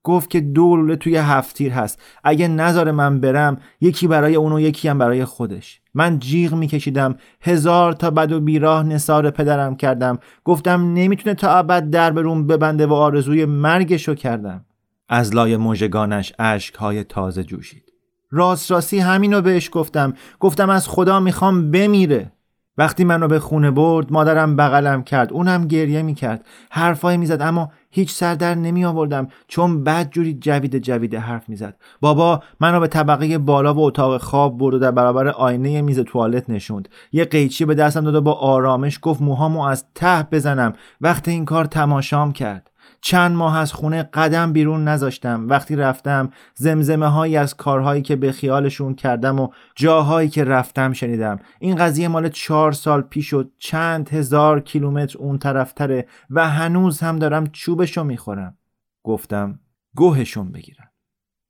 گفت 0.03 0.29
که 0.29 0.41
دو 0.41 0.75
لوله 0.75 0.95
توی 0.95 1.15
هفتیر 1.17 1.71
هست. 1.71 2.01
اگه 2.23 2.47
نظر 2.47 2.91
من 2.91 3.19
برم 3.19 3.57
یکی 3.81 4.07
برای 4.07 4.35
اون 4.35 4.51
و 4.51 4.59
یکی 4.59 4.87
هم 4.87 4.97
برای 4.97 5.25
خودش. 5.25 5.81
من 5.93 6.19
جیغ 6.19 6.53
میکشیدم. 6.53 7.15
هزار 7.41 7.93
تا 7.93 8.11
بد 8.11 8.31
و 8.31 8.39
بیراه 8.39 8.83
نصار 8.83 9.31
پدرم 9.31 9.75
کردم. 9.75 10.19
گفتم 10.43 10.93
نمی‌تونه 10.93 11.35
تا 11.35 11.51
ابد 11.57 11.89
در 11.89 12.11
برون 12.11 12.47
ببنده 12.47 12.85
و 12.85 12.93
آرزوی 12.93 13.45
مرگشو 13.45 14.15
کردم. 14.15 14.65
از 15.09 15.35
لای 15.35 15.57
مژگانش 15.57 16.33
های 16.79 17.03
تازه 17.03 17.43
جوشید. 17.43 17.83
راست 18.31 18.71
راستی 18.71 18.99
همینو 18.99 19.41
بهش 19.41 19.69
گفتم. 19.71 20.13
گفتم 20.39 20.69
از 20.69 20.87
خدا 20.87 21.19
می‌خوام 21.19 21.71
بمیره. 21.71 22.31
وقتی 22.79 23.03
منو 23.03 23.27
به 23.27 23.39
خونه 23.39 23.71
برد 23.71 24.13
مادرم 24.13 24.55
بغلم 24.55 25.03
کرد. 25.03 25.33
اونم 25.33 25.67
گریه 25.67 26.01
می‌کرد. 26.01 26.45
حرفای 26.71 27.17
می‌زد 27.17 27.41
اما 27.41 27.71
هیچ 27.91 28.11
سر 28.11 28.35
در 28.35 28.55
نمی 28.55 28.85
آوردم 28.85 29.27
چون 29.47 29.83
بد 29.83 30.09
جوری 30.09 30.33
جوید 30.33 30.77
جوید 30.77 31.15
حرف 31.15 31.49
می‌زد. 31.49 31.75
بابا 32.01 32.43
منو 32.59 32.79
به 32.79 32.87
طبقه 32.87 33.37
بالا 33.37 33.73
و 33.73 33.79
اتاق 33.79 34.21
خواب 34.21 34.57
برد 34.57 34.73
و 34.73 34.79
در 34.79 34.91
برابر 34.91 35.27
آینه 35.27 35.81
میز 35.81 35.99
توالت 35.99 36.49
نشوند. 36.49 36.89
یه 37.11 37.25
قیچی 37.25 37.65
به 37.65 37.75
دستم 37.75 38.01
داد 38.01 38.15
و 38.15 38.21
با 38.21 38.33
آرامش 38.33 38.99
گفت 39.01 39.21
موهامو 39.21 39.61
از 39.61 39.85
ته 39.95 40.23
بزنم. 40.23 40.73
وقت 41.01 41.27
این 41.27 41.45
کار 41.45 41.65
تماشام 41.65 42.31
کرد. 42.33 42.68
چند 43.01 43.35
ماه 43.35 43.57
از 43.57 43.73
خونه 43.73 44.03
قدم 44.03 44.53
بیرون 44.53 44.87
نذاشتم. 44.87 45.45
وقتی 45.49 45.75
رفتم 45.75 46.31
زمزمه 46.55 47.07
هایی 47.07 47.37
از 47.37 47.57
کارهایی 47.57 48.01
که 48.01 48.15
به 48.15 48.31
خیالشون 48.31 48.95
کردم 48.95 49.39
و 49.39 49.49
جاهایی 49.75 50.29
که 50.29 50.43
رفتم 50.43 50.93
شنیدم. 50.93 51.39
این 51.59 51.75
قضیه 51.75 52.07
مال 52.07 52.29
چهار 52.29 52.71
سال 52.71 53.01
پیش 53.01 53.33
و 53.33 53.43
چند 53.57 54.09
هزار 54.09 54.59
کیلومتر 54.59 55.17
اون 55.17 55.37
طرفتره 55.37 56.07
و 56.29 56.49
هنوز 56.49 56.99
هم 56.99 57.19
دارم 57.19 57.47
چوبشو 57.47 58.03
می‌خورم. 58.03 58.57
گفتم 59.03 59.59
گوهشون 59.95 60.51
بگیرم 60.51 60.91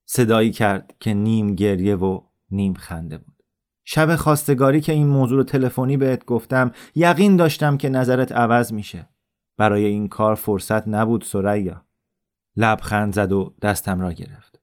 صدایی 0.06 0.52
کرد 0.52 0.94
که 1.00 1.14
نیم 1.14 1.56
گریه 1.56 1.96
و 1.96 2.22
نیم 2.52 2.74
خنده 2.74 3.18
بود. 3.18 3.44
شب 3.86 4.16
خواستگاری 4.16 4.82
که 4.82 4.92
این 4.92 5.08
موضوع 5.08 5.44
تلفنی 5.44 5.98
بهت 5.98 6.26
گفتم 6.26 6.72
یقین 6.96 7.36
داشتم 7.36 7.78
که 7.78 7.90
نظرت 7.90 8.32
عوض 8.32 8.74
میشه. 8.74 9.10
برای 9.60 9.86
این 9.86 10.08
کار 10.08 10.36
فرصت 10.36 10.88
نبود 10.88 11.24
سریا. 11.24 11.82
لبخند 12.56 13.14
زد 13.14 13.32
و 13.32 13.54
دستم 13.62 14.02
را 14.02 14.14
گرفت. 14.14 14.60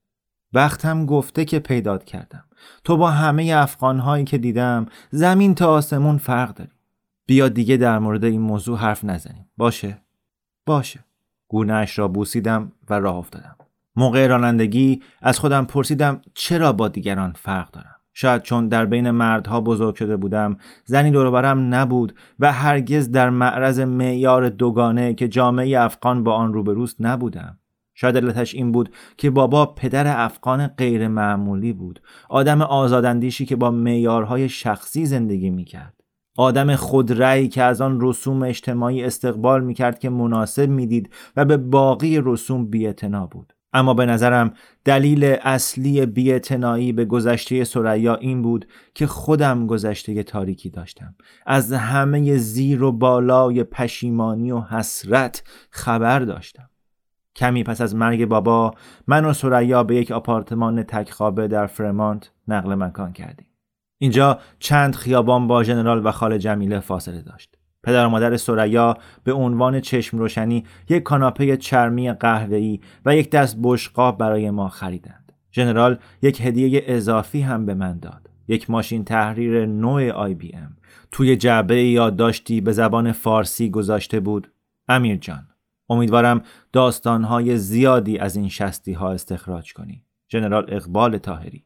وقتم 0.53 1.07
گفته 1.07 1.45
که 1.45 1.59
پیدات 1.59 2.05
کردم. 2.05 2.45
تو 2.85 2.97
با 2.97 3.11
همه 3.11 3.53
افغانهایی 3.57 4.25
که 4.25 4.39
دیدم 4.39 4.87
زمین 5.11 5.55
تا 5.55 5.73
آسمون 5.73 6.19
فرق 6.19 6.55
داری. 6.55 6.71
بیا 7.27 7.49
دیگه 7.49 7.77
در 7.77 7.99
مورد 7.99 8.25
این 8.25 8.41
موضوع 8.41 8.79
حرف 8.79 9.05
نزنیم. 9.05 9.49
باشه؟ 9.57 10.03
باشه. 10.67 11.05
گونهش 11.49 11.99
را 11.99 12.09
بوسیدم 12.09 12.73
و 12.91 12.95
راه 12.95 13.17
افتادم. 13.17 13.57
موقع 13.97 14.27
رانندگی 14.27 15.03
از 15.23 15.39
خودم 15.39 15.65
پرسیدم 15.65 16.23
چرا 16.35 16.73
با 16.73 16.89
دیگران 16.89 17.33
فرق 17.33 17.71
دارم؟ 17.71 17.96
شاید 18.19 18.43
چون 18.43 18.69
در 18.69 18.87
بین 18.87 19.11
مردها 19.11 19.61
بزرگ 19.61 19.95
شده 19.95 20.17
بودم 20.17 20.57
زنی 20.85 21.11
دوربرم 21.11 21.75
نبود 21.75 22.15
و 22.39 22.53
هرگز 22.53 23.11
در 23.11 23.31
معرض 23.31 23.81
معیار 23.81 24.49
دوگانه 24.49 25.15
که 25.15 25.29
جامعه 25.29 25.81
افغان 25.81 26.25
با 26.25 26.35
آن 26.35 26.55
روبروست 26.55 26.97
نبودم. 27.01 27.59
شاید 27.95 28.17
علتش 28.17 28.55
این 28.55 28.73
بود 28.73 28.95
که 29.17 29.31
بابا 29.31 29.67
پدر 29.67 30.25
افغان 30.25 30.67
غیر 30.67 31.09
معمولی 31.09 31.73
بود. 31.73 32.01
آدم 32.29 32.63
آزاداندیشی 32.63 33.47
که 33.47 33.57
با 33.57 33.71
معیارهای 33.71 34.49
شخصی 34.49 35.07
زندگی 35.07 35.51
می‌کرد. 35.51 35.95
آدم 36.37 36.77
خودرأی 36.77 37.49
که 37.49 37.63
از 37.63 37.81
آن 37.81 37.99
رسوم 38.01 38.43
اجتماعی 38.43 39.05
استقبال 39.05 39.65
می‌کرد 39.65 39.99
که 39.99 40.11
مناسب 40.11 40.69
می‌دید 40.69 41.11
و 41.37 41.45
به 41.45 41.57
باقی 41.57 42.21
رسوم 42.25 42.67
بیاعتنا 42.67 43.27
بود. 43.27 43.56
اما 43.73 43.95
به 43.95 44.07
نظرم 44.07 44.53
دلیل 44.85 45.25
اصلی 45.43 46.07
بیعتنائی 46.07 46.93
به 46.93 47.05
گذشته 47.05 47.65
سریا 47.65 48.15
این 48.15 48.43
بود 48.43 48.69
که 48.95 49.07
خودم 49.07 49.67
گذشته 49.67 50.23
تاریکی 50.23 50.71
داشتم. 50.71 51.15
از 51.47 51.73
همه 51.73 52.37
زیر 52.37 52.83
و 52.83 52.93
بالای 52.93 53.65
پشیمانی 53.65 54.51
و 54.51 54.61
حسرت 54.61 55.43
خبر 55.71 56.19
داشتم. 56.19 56.71
کمی 57.37 57.65
پس 57.65 57.81
از 57.81 57.95
مرگ 57.95 58.25
بابا 58.25 58.75
من 59.07 59.25
و 59.25 59.33
سریا 59.33 59.85
به 59.85 59.97
یک 59.97 60.11
آپارتمان 60.11 60.83
تکخوابه 60.83 61.49
در 61.49 61.67
فرمانت 61.67 62.31
نقل 62.49 62.75
مکان 62.75 63.13
کردیم. 63.13 63.47
اینجا 63.99 64.41
چند 64.59 64.95
خیابان 64.95 65.47
با 65.47 65.63
ژنرال 65.63 66.07
و 66.07 66.11
خال 66.11 66.39
جمیله 66.39 66.81
فاصله 66.81 67.23
داشت. 67.23 67.56
پدر 67.87 68.07
و 68.07 68.09
مادر 68.09 68.37
سریا 68.37 68.96
به 69.25 69.33
عنوان 69.33 69.81
چشم 69.81 70.18
روشنی 70.18 70.64
یک 70.88 71.03
کاناپه 71.03 71.57
چرمی 71.57 72.12
قهوه‌ای 72.12 72.81
و 73.05 73.16
یک 73.16 73.31
دست 73.31 73.57
بشقاب 73.62 74.18
برای 74.18 74.51
ما 74.51 74.68
خریدند. 74.68 75.33
ژنرال 75.53 75.99
یک 76.22 76.40
هدیه 76.40 76.83
اضافی 76.87 77.40
هم 77.40 77.66
به 77.66 77.75
من 77.75 77.99
داد. 77.99 78.31
یک 78.49 78.70
ماشین 78.70 79.05
تحریر 79.05 79.66
نوع 79.66 80.11
آی 80.11 80.35
بی 80.35 80.55
ام. 80.55 80.77
توی 81.12 81.37
جعبه 81.37 81.83
یادداشتی 81.83 82.61
به 82.61 82.72
زبان 82.72 83.12
فارسی 83.12 83.70
گذاشته 83.70 84.20
بود 84.20 84.53
امیر 84.88 85.16
جان 85.16 85.49
امیدوارم 85.88 86.42
داستانهای 86.72 87.59
زیادی 87.59 88.18
از 88.18 88.37
این 88.37 88.49
شستی 88.49 88.92
ها 88.92 89.12
استخراج 89.12 89.72
کنی. 89.72 90.03
ژنرال 90.33 90.66
اقبال 90.68 91.18
تاهری 91.18 91.66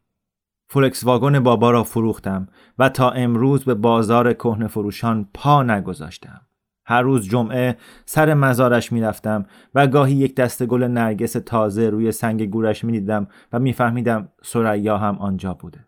فولکس 0.73 1.05
واگن 1.05 1.41
بابا 1.41 1.71
را 1.71 1.85
فروختم 1.85 2.49
و 2.79 2.89
تا 2.89 3.11
امروز 3.11 3.65
به 3.65 3.75
بازار 3.75 4.33
کهنه 4.33 4.67
فروشان 4.67 5.29
پا 5.35 5.63
نگذاشتم. 5.63 6.41
هر 6.87 7.03
روز 7.03 7.29
جمعه 7.29 7.77
سر 8.07 8.35
مزارش 8.35 8.93
می‌رفتم 8.93 9.47
و 9.75 9.87
گاهی 9.87 10.15
یک 10.15 10.35
دسته 10.37 10.67
گل 10.67 10.83
نرگس 10.83 11.33
تازه 11.33 11.91
روی 11.91 12.13
سنگ 12.13 12.51
گورش 12.51 12.85
می‌دیدم 12.85 13.27
و 13.53 13.59
میفهمیدم 13.59 14.29
سریا 14.43 14.99
هم 14.99 15.19
آنجا 15.19 15.55
بوده. 15.55 15.87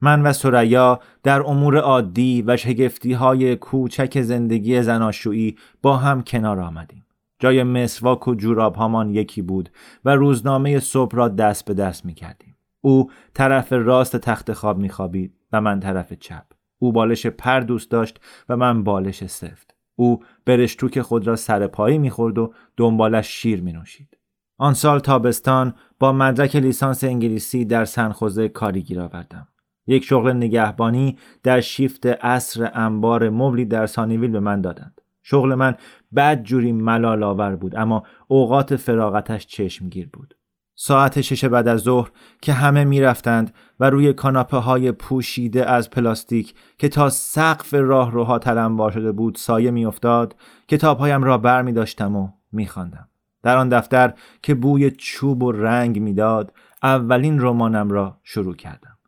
من 0.00 0.22
و 0.22 0.32
سریا 0.32 1.00
در 1.22 1.42
امور 1.42 1.78
عادی 1.78 2.44
و 2.46 2.56
شگفتی 2.56 3.12
های 3.12 3.56
کوچک 3.56 4.20
زندگی 4.20 4.82
زناشویی 4.82 5.56
با 5.82 5.96
هم 5.96 6.22
کنار 6.22 6.60
آمدیم. 6.60 7.06
جای 7.38 7.62
مسواک 7.62 8.28
و 8.28 8.34
جوراب 8.34 8.74
هامان 8.74 9.10
یکی 9.10 9.42
بود 9.42 9.70
و 10.04 10.10
روزنامه 10.10 10.80
صبح 10.80 11.16
را 11.16 11.28
دست 11.28 11.64
به 11.64 11.74
دست 11.74 12.04
می 12.04 12.14
کردیم. 12.14 12.47
او 12.80 13.10
طرف 13.34 13.72
راست 13.72 14.16
تخت 14.16 14.52
خواب 14.52 14.78
میخوابید 14.78 15.34
و 15.52 15.60
من 15.60 15.80
طرف 15.80 16.12
چپ 16.12 16.44
او 16.78 16.92
بالش 16.92 17.26
پر 17.26 17.60
دوست 17.60 17.90
داشت 17.90 18.20
و 18.48 18.56
من 18.56 18.84
بالش 18.84 19.26
سفت 19.26 19.74
او 19.96 20.22
برشتوک 20.44 21.00
خود 21.00 21.26
را 21.26 21.36
سر 21.36 21.66
پایی 21.66 21.98
می‌خورد 21.98 22.38
و 22.38 22.52
دنبالش 22.76 23.28
شیر 23.28 23.62
می 23.62 23.72
نوشید. 23.72 24.18
آن 24.58 24.74
سال 24.74 25.00
تابستان 25.00 25.74
با 25.98 26.12
مدرک 26.12 26.56
لیسانس 26.56 27.04
انگلیسی 27.04 27.64
در 27.64 27.84
سنخوزه 27.84 28.48
کاری 28.48 28.82
گیر 28.82 29.00
آوردم. 29.00 29.48
یک 29.86 30.04
شغل 30.04 30.32
نگهبانی 30.32 31.18
در 31.42 31.60
شیفت 31.60 32.06
اصر 32.06 32.70
انبار 32.74 33.30
مبلی 33.30 33.64
در 33.64 33.86
سانیویل 33.86 34.30
به 34.30 34.40
من 34.40 34.60
دادند. 34.60 35.00
شغل 35.22 35.54
من 35.54 35.74
بد 36.16 36.42
جوری 36.42 36.72
ملال 36.72 37.22
آور 37.22 37.56
بود 37.56 37.76
اما 37.76 38.02
اوقات 38.28 38.76
فراغتش 38.76 39.46
چشمگیر 39.46 40.08
بود. 40.12 40.37
ساعت 40.80 41.20
شش 41.20 41.44
بعد 41.44 41.68
از 41.68 41.80
ظهر 41.80 42.10
که 42.42 42.52
همه 42.52 42.84
می‌رفتند 42.84 43.54
و 43.80 43.90
روی 43.90 44.12
کاناپه 44.12 44.56
های 44.56 44.92
پوشیده 44.92 45.70
از 45.70 45.90
پلاستیک 45.90 46.54
که 46.78 46.88
تا 46.88 47.10
سقف 47.10 47.74
راه 47.74 48.10
روها 48.10 48.38
تلمبار 48.38 48.90
شده 48.90 49.12
بود 49.12 49.36
سایه 49.36 49.70
میافتاد 49.70 50.36
کتابهایم 50.68 51.22
را 51.22 51.38
بر 51.38 51.62
می 51.62 51.72
داشتم 51.72 52.16
و 52.16 52.28
میخواندم. 52.52 53.08
در 53.42 53.56
آن 53.56 53.68
دفتر 53.68 54.14
که 54.42 54.54
بوی 54.54 54.90
چوب 54.90 55.42
و 55.42 55.52
رنگ 55.52 56.00
می‌داد 56.00 56.52
اولین 56.82 57.40
رمانم 57.40 57.90
را 57.90 58.20
شروع 58.22 58.56
کردم. 58.56 58.98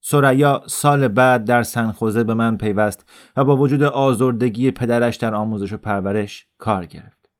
سریا 0.00 0.62
سال 0.66 1.08
بعد 1.08 1.44
در 1.44 1.62
سنخوزه 1.62 2.24
به 2.24 2.34
من 2.34 2.56
پیوست 2.56 3.06
و 3.36 3.44
با 3.44 3.56
وجود 3.56 3.82
آزردگی 3.82 4.70
پدرش 4.70 5.16
در 5.16 5.34
آموزش 5.34 5.72
و 5.72 5.76
پرورش 5.76 6.46
کار 6.58 6.86
گرفت. 6.86 7.30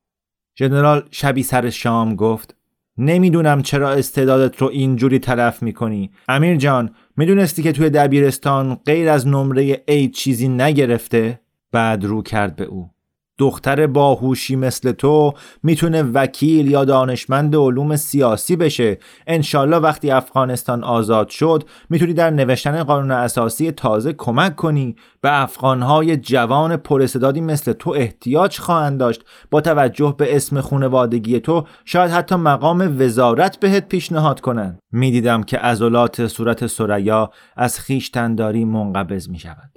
ژنرال 0.59 1.03
شبی 1.11 1.43
سر 1.43 1.69
شام 1.69 2.15
گفت 2.15 2.55
نمی‌دونم 2.97 3.61
چرا 3.61 3.91
استعدادت 3.91 4.61
رو 4.61 4.67
اینجوری 4.67 5.19
تلف 5.19 5.63
می‌کنی. 5.63 6.11
امیر 6.27 6.55
جان 6.55 6.95
می‌دونستی 7.17 7.63
که 7.63 7.71
توی 7.71 7.89
دبیرستان 7.89 8.75
غیر 8.85 9.09
از 9.09 9.27
نمره 9.27 9.73
A 9.75 10.11
چیزی 10.13 10.47
نگرفته؟ 10.47 11.39
بعد 11.71 12.05
رو 12.05 12.21
کرد 12.21 12.55
به 12.55 12.63
او. 12.63 12.92
دختر 13.37 13.87
باهوشی 13.87 14.55
مثل 14.55 14.91
تو 14.91 15.33
می‌تونه 15.63 16.03
وکیل 16.03 16.67
یا 16.67 16.85
دانشمند 16.85 17.55
علوم 17.55 17.95
سیاسی 17.95 18.55
بشه. 18.55 18.97
انشالله 19.27 19.77
وقتی 19.77 20.11
افغانستان 20.11 20.83
آزاد 20.83 21.29
شد 21.29 21.63
می‌تونی 21.89 22.13
در 22.13 22.29
نوشتن 22.29 22.83
قانون 22.83 23.11
اساسی 23.11 23.71
تازه 23.71 24.13
کمک 24.13 24.55
کنی. 24.55 24.95
به 25.21 25.41
افغانهای 25.41 26.17
جوان 26.17 26.77
پرستدادی 26.77 27.41
مثل 27.41 27.73
تو 27.73 27.89
احتیاج 27.89 28.59
خواهند 28.59 28.99
داشت. 28.99 29.21
با 29.51 29.61
توجه 29.61 30.15
به 30.17 30.35
اسم 30.35 30.61
خونوادگی 30.61 31.39
تو 31.39 31.63
شاید 31.85 32.11
حتی 32.11 32.35
مقام 32.35 32.95
وزارت 32.99 33.59
بهت 33.59 33.87
پیشنهاد 33.87 34.41
کنن. 34.41 34.79
می‌دیدم 34.91 35.43
که 35.43 35.57
عضلات 35.57 36.27
صورت 36.27 36.67
سریا 36.67 37.31
از 37.55 37.79
خیشتنداری 37.79 38.65
منقبض 38.65 39.29
می‌شود. 39.29 39.72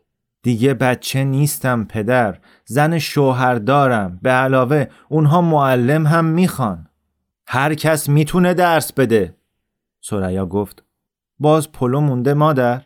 دیگه 0.46 0.74
بچه 0.74 1.24
نیستم 1.24 1.84
پدر. 1.84 2.38
زن 2.64 2.98
شوهر 2.98 3.54
دارم 3.54 4.18
به 4.22 4.30
علاوه 4.30 4.86
اونها 5.08 5.40
معلم 5.40 6.06
هم 6.06 6.24
می‌خوان. 6.24 6.86
هر 7.46 7.74
کس 7.74 8.08
می‌تونه 8.08 8.54
درس 8.54 8.92
بده. 8.92 9.36
سریا 10.00 10.46
گفت 10.46 10.84
باز 11.38 11.72
پلو 11.72 12.00
مونده 12.00 12.34
مادر. 12.34 12.82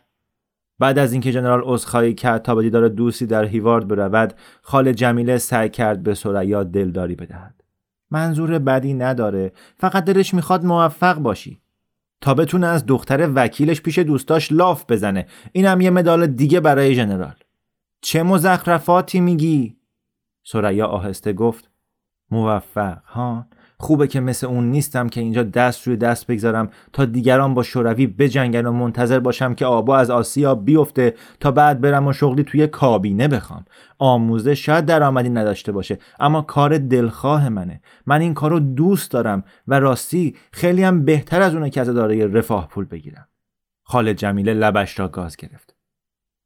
بعد 0.79 0.99
از 0.99 1.11
اینکه 1.11 1.31
جنرال 1.31 1.61
عذرخواهی 1.63 2.13
کرد 2.13 2.41
تا 2.41 2.55
به 2.55 2.61
دیدار 2.61 2.87
دوستی 2.87 3.25
در 3.25 3.45
هیوارد 3.45 3.87
برود. 3.87 4.33
خال 4.61 4.93
جمیله 4.93 5.37
سعی 5.37 5.69
کرد 5.69 6.03
به 6.03 6.13
سریا 6.13 6.63
دلداری 6.63 7.15
بدهد. 7.15 7.63
منظور 8.11 8.59
بدی 8.59 8.93
نداره. 8.93 9.51
فقط 9.77 10.05
دلش 10.05 10.33
می‌خواد 10.33 10.65
موفق 10.65 11.17
باشی. 11.17 11.61
تا 12.21 12.33
بتونه 12.33 12.67
از 12.67 12.85
دختر 12.85 13.29
وکیلش 13.35 13.81
پیش 13.81 13.99
دوستاش 13.99 14.51
لاف 14.51 14.85
بزنه. 14.89 15.27
اینم 15.51 15.81
یه 15.81 15.89
مدال 15.89 16.27
دیگه 16.27 16.59
برای 16.59 16.95
جنرال. 16.95 17.35
چه 18.01 18.23
مزخرفاتی 18.23 19.19
میگی؟ 19.19 19.77
سریا 20.43 20.87
آهسته 20.87 21.33
گفت 21.33 21.69
موفق 22.31 23.03
ها 23.05 23.45
خوبه 23.77 24.07
که 24.07 24.19
مثل 24.19 24.47
اون 24.47 24.71
نیستم 24.71 25.09
که 25.09 25.21
اینجا 25.21 25.43
دست 25.43 25.87
روی 25.87 25.97
دست 25.97 26.27
بگذارم 26.27 26.69
تا 26.93 27.05
دیگران 27.05 27.53
با 27.53 27.63
شوروی 27.63 28.07
بجنگن 28.07 28.65
و 28.65 28.71
منتظر 28.71 29.19
باشم 29.19 29.53
که 29.53 29.65
آبا 29.65 29.97
از 29.97 30.09
آسیا 30.09 30.55
بیفته 30.55 31.15
تا 31.39 31.51
بعد 31.51 31.81
برم 31.81 32.07
و 32.07 32.13
شغلی 32.13 32.43
توی 32.43 32.67
کابینه 32.67 33.27
بخوام. 33.27 33.65
آموزش 33.99 34.65
شاید 34.65 34.85
درآمدی 34.85 35.29
نداشته 35.29 35.71
باشه 35.71 35.99
اما 36.19 36.41
کار 36.41 36.77
دلخواه 36.77 37.49
منه. 37.49 37.81
من 38.05 38.21
این 38.21 38.33
کارو 38.33 38.59
دوست 38.59 39.11
دارم 39.11 39.43
و 39.67 39.79
راستی 39.79 40.35
خیلی 40.51 40.83
هم 40.83 41.05
بهتر 41.05 41.41
از 41.41 41.53
اونه 41.53 41.69
که 41.69 41.81
از 41.81 41.89
اداره 41.89 42.27
رفاه 42.27 42.67
پول 42.67 42.85
بگیرم. 42.85 43.27
خالد 43.83 44.17
جمیله 44.17 44.53
لبش 44.53 44.99
را 44.99 45.07
گاز 45.07 45.37
گرفت. 45.37 45.70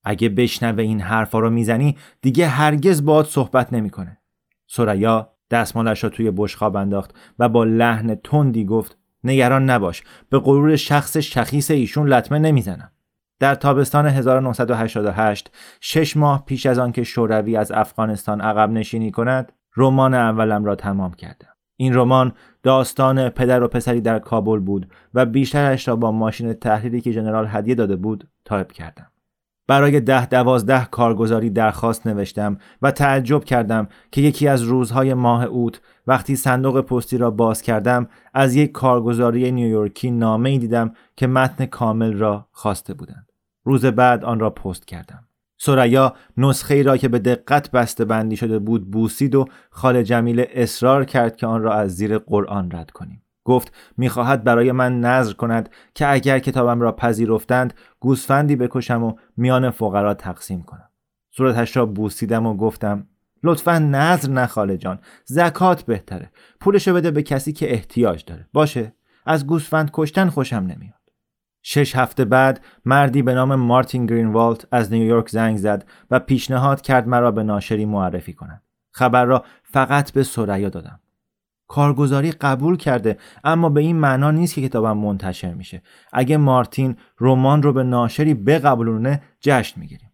اگه 0.06 0.30
بشنوه 0.30 0.84
این 0.84 1.01
حرفا 1.01 1.39
رو 1.39 1.49
می‌زنی 1.49 1.97
دیگه 2.22 2.47
هرگز 2.47 3.06
باد 3.06 3.26
صحبت 3.26 3.74
نمی‌کنه. 3.74 4.18
سریا 4.68 5.30
دستمالش 5.51 6.03
را 6.03 6.10
توی 6.10 6.32
بشخاب 6.32 6.76
انداخت 6.76 7.16
و 7.39 7.49
با 7.49 7.64
لحن 7.64 8.16
تندی 8.16 8.66
گفت 8.66 8.97
نگران 9.24 9.70
نباش 9.70 10.03
به 10.30 10.39
غرور 10.39 10.76
شخص 10.76 11.18
شخیص 11.18 11.72
ایشون 11.72 12.08
لطمه 12.08 12.39
نمی‌زنم. 12.39 12.91
در 13.39 13.56
تابستان 13.56 14.06
1988 14.06 15.51
شش 15.82 16.18
ماه 16.18 16.45
پیش 16.45 16.66
از 16.66 16.80
آنکه 16.80 17.03
شوروی 17.03 17.58
از 17.58 17.72
افغانستان 17.72 18.41
عقب 18.41 18.70
نشینی 18.70 19.12
کند 19.12 19.51
رمان 19.78 20.14
اولم 20.14 20.66
را 20.66 20.76
تمام 20.76 21.14
کردم. 21.14 21.47
این 21.78 21.95
رمان 21.95 22.34
داستان 22.64 23.30
پدر 23.30 23.64
و 23.64 23.68
پسری 23.68 24.01
در 24.01 24.20
کابل 24.20 24.60
بود 24.60 24.91
و 25.14 25.26
بیشترش 25.26 25.88
را 25.88 25.95
با 25.95 26.12
ماشین 26.12 26.53
تحریری 26.53 27.01
که 27.01 27.14
جنرال 27.14 27.47
هدیه 27.49 27.76
داده 27.76 27.95
بود 27.95 28.28
تایپ 28.45 28.72
کردم. 28.72 29.12
برای 29.68 29.99
ده 29.99 30.26
دوازده 30.26 30.86
کارگزاری 30.86 31.49
درخواست 31.49 32.07
نوشتم 32.07 32.57
و 32.82 32.91
تعجب 32.91 33.43
کردم 33.43 33.88
که 34.11 34.22
یکی 34.22 34.47
از 34.47 34.61
روزهای 34.61 35.13
ماه 35.13 35.43
اوت 35.43 35.82
وقتی 36.07 36.36
صندوق 36.36 36.82
پستی 36.82 37.18
را 37.18 37.32
باز 37.32 37.61
کردم 37.61 38.07
از 38.34 38.55
یک 38.55 38.72
کارگزاری 38.72 39.51
نیویورکی 39.51 40.11
نامه 40.11 40.57
دیدم 40.57 40.93
که 41.16 41.28
متن 41.28 41.66
کامل 41.66 42.13
را 42.13 42.47
خواسته 42.51 42.93
بودند. 42.93 43.32
روز 43.63 43.86
بعد 43.86 44.26
آن 44.26 44.39
را 44.39 44.49
پست 44.49 44.86
کردم. 44.86 45.28
ثریا 45.57 46.13
نسخه 46.38 46.76
ای 46.76 46.84
را 46.84 46.97
که 46.97 47.07
به 47.07 47.20
دقت 47.20 47.72
بسته 47.72 48.05
بندی 48.05 48.38
شده 48.38 48.59
بود 48.59 48.91
بوسید 48.91 49.36
و 49.36 49.45
خاله 49.70 50.03
جمیله 50.03 50.45
اصرار 50.53 51.05
کرد 51.05 51.36
که 51.36 51.47
آن 51.47 51.61
را 51.61 51.74
از 51.74 51.95
زیر 51.95 52.18
قرآن 52.18 52.72
رد 52.72 52.91
کنیم. 52.91 53.24
گفت 53.46 53.74
می‌خواهد 53.98 54.43
برای 54.43 54.72
من 54.72 55.00
نظر 55.00 55.34
کند 55.34 55.70
که 55.93 56.12
اگر 56.12 56.39
کتابم 56.39 56.82
را 56.82 56.91
پذیرفتند 56.91 57.74
گوسفندی 58.00 58.56
بکشم 58.56 59.04
و 59.04 59.14
میان 59.38 59.70
فقرا 59.70 60.14
تقسیم 60.14 60.64
کنم. 60.64 60.89
صورتش 61.32 61.78
را 61.78 61.86
بوسیدم 61.86 62.46
و 62.46 62.58
گفتم 62.58 63.08
لطفا 63.43 63.80
نظر 63.80 64.30
نخاله 64.30 64.78
جان 64.78 65.00
زکات 65.26 65.84
بهتره 65.84 66.32
پولشو 66.60 66.93
بده 66.93 67.12
به 67.12 67.24
کسی 67.24 67.54
که 67.54 67.74
احتیاج 67.74 68.26
داره. 68.26 68.48
باشه 68.54 68.93
از 69.26 69.48
گوسفند 69.48 69.89
کشتن 69.93 70.30
خوشم 70.30 70.56
نمیاد. 70.56 70.96
شش 71.62 71.96
هفته 71.96 72.26
بعد 72.26 72.62
مردی 72.86 73.22
به 73.22 73.34
نام 73.34 73.56
مارتین 73.56 74.06
گرینوالت 74.06 74.68
از 74.72 74.93
نیویورک 74.93 75.30
زنگ 75.30 75.58
زد 75.58 75.86
و 76.12 76.20
پیشنهاد 76.20 76.82
کرد 76.82 77.08
مرا 77.08 77.32
به 77.32 77.43
ناشری 77.43 77.86
معرفی 77.86 78.34
کند. 78.34 78.62
خبر 78.91 79.26
را 79.26 79.46
فقط 79.64 80.12
به 80.12 80.24
سریا 80.24 80.70
دادم. 80.70 81.00
کارگزاری 81.68 82.32
قبول 82.32 82.78
کرده 82.78 83.18
اما 83.43 83.70
به 83.70 83.82
این 83.82 83.95
معنا 83.95 84.32
نیست 84.32 84.55
که 84.55 84.61
کتابم 84.61 84.97
منتشر 84.97 85.53
میشه. 85.53 85.82
اگه 86.13 86.38
مارتین 86.38 86.97
رمان 87.20 87.63
رو 87.63 87.74
به 87.74 87.84
ناشری 87.84 88.34
بقبولونه 88.34 89.22
جشن 89.39 89.80
می‌گیریم. 89.80 90.11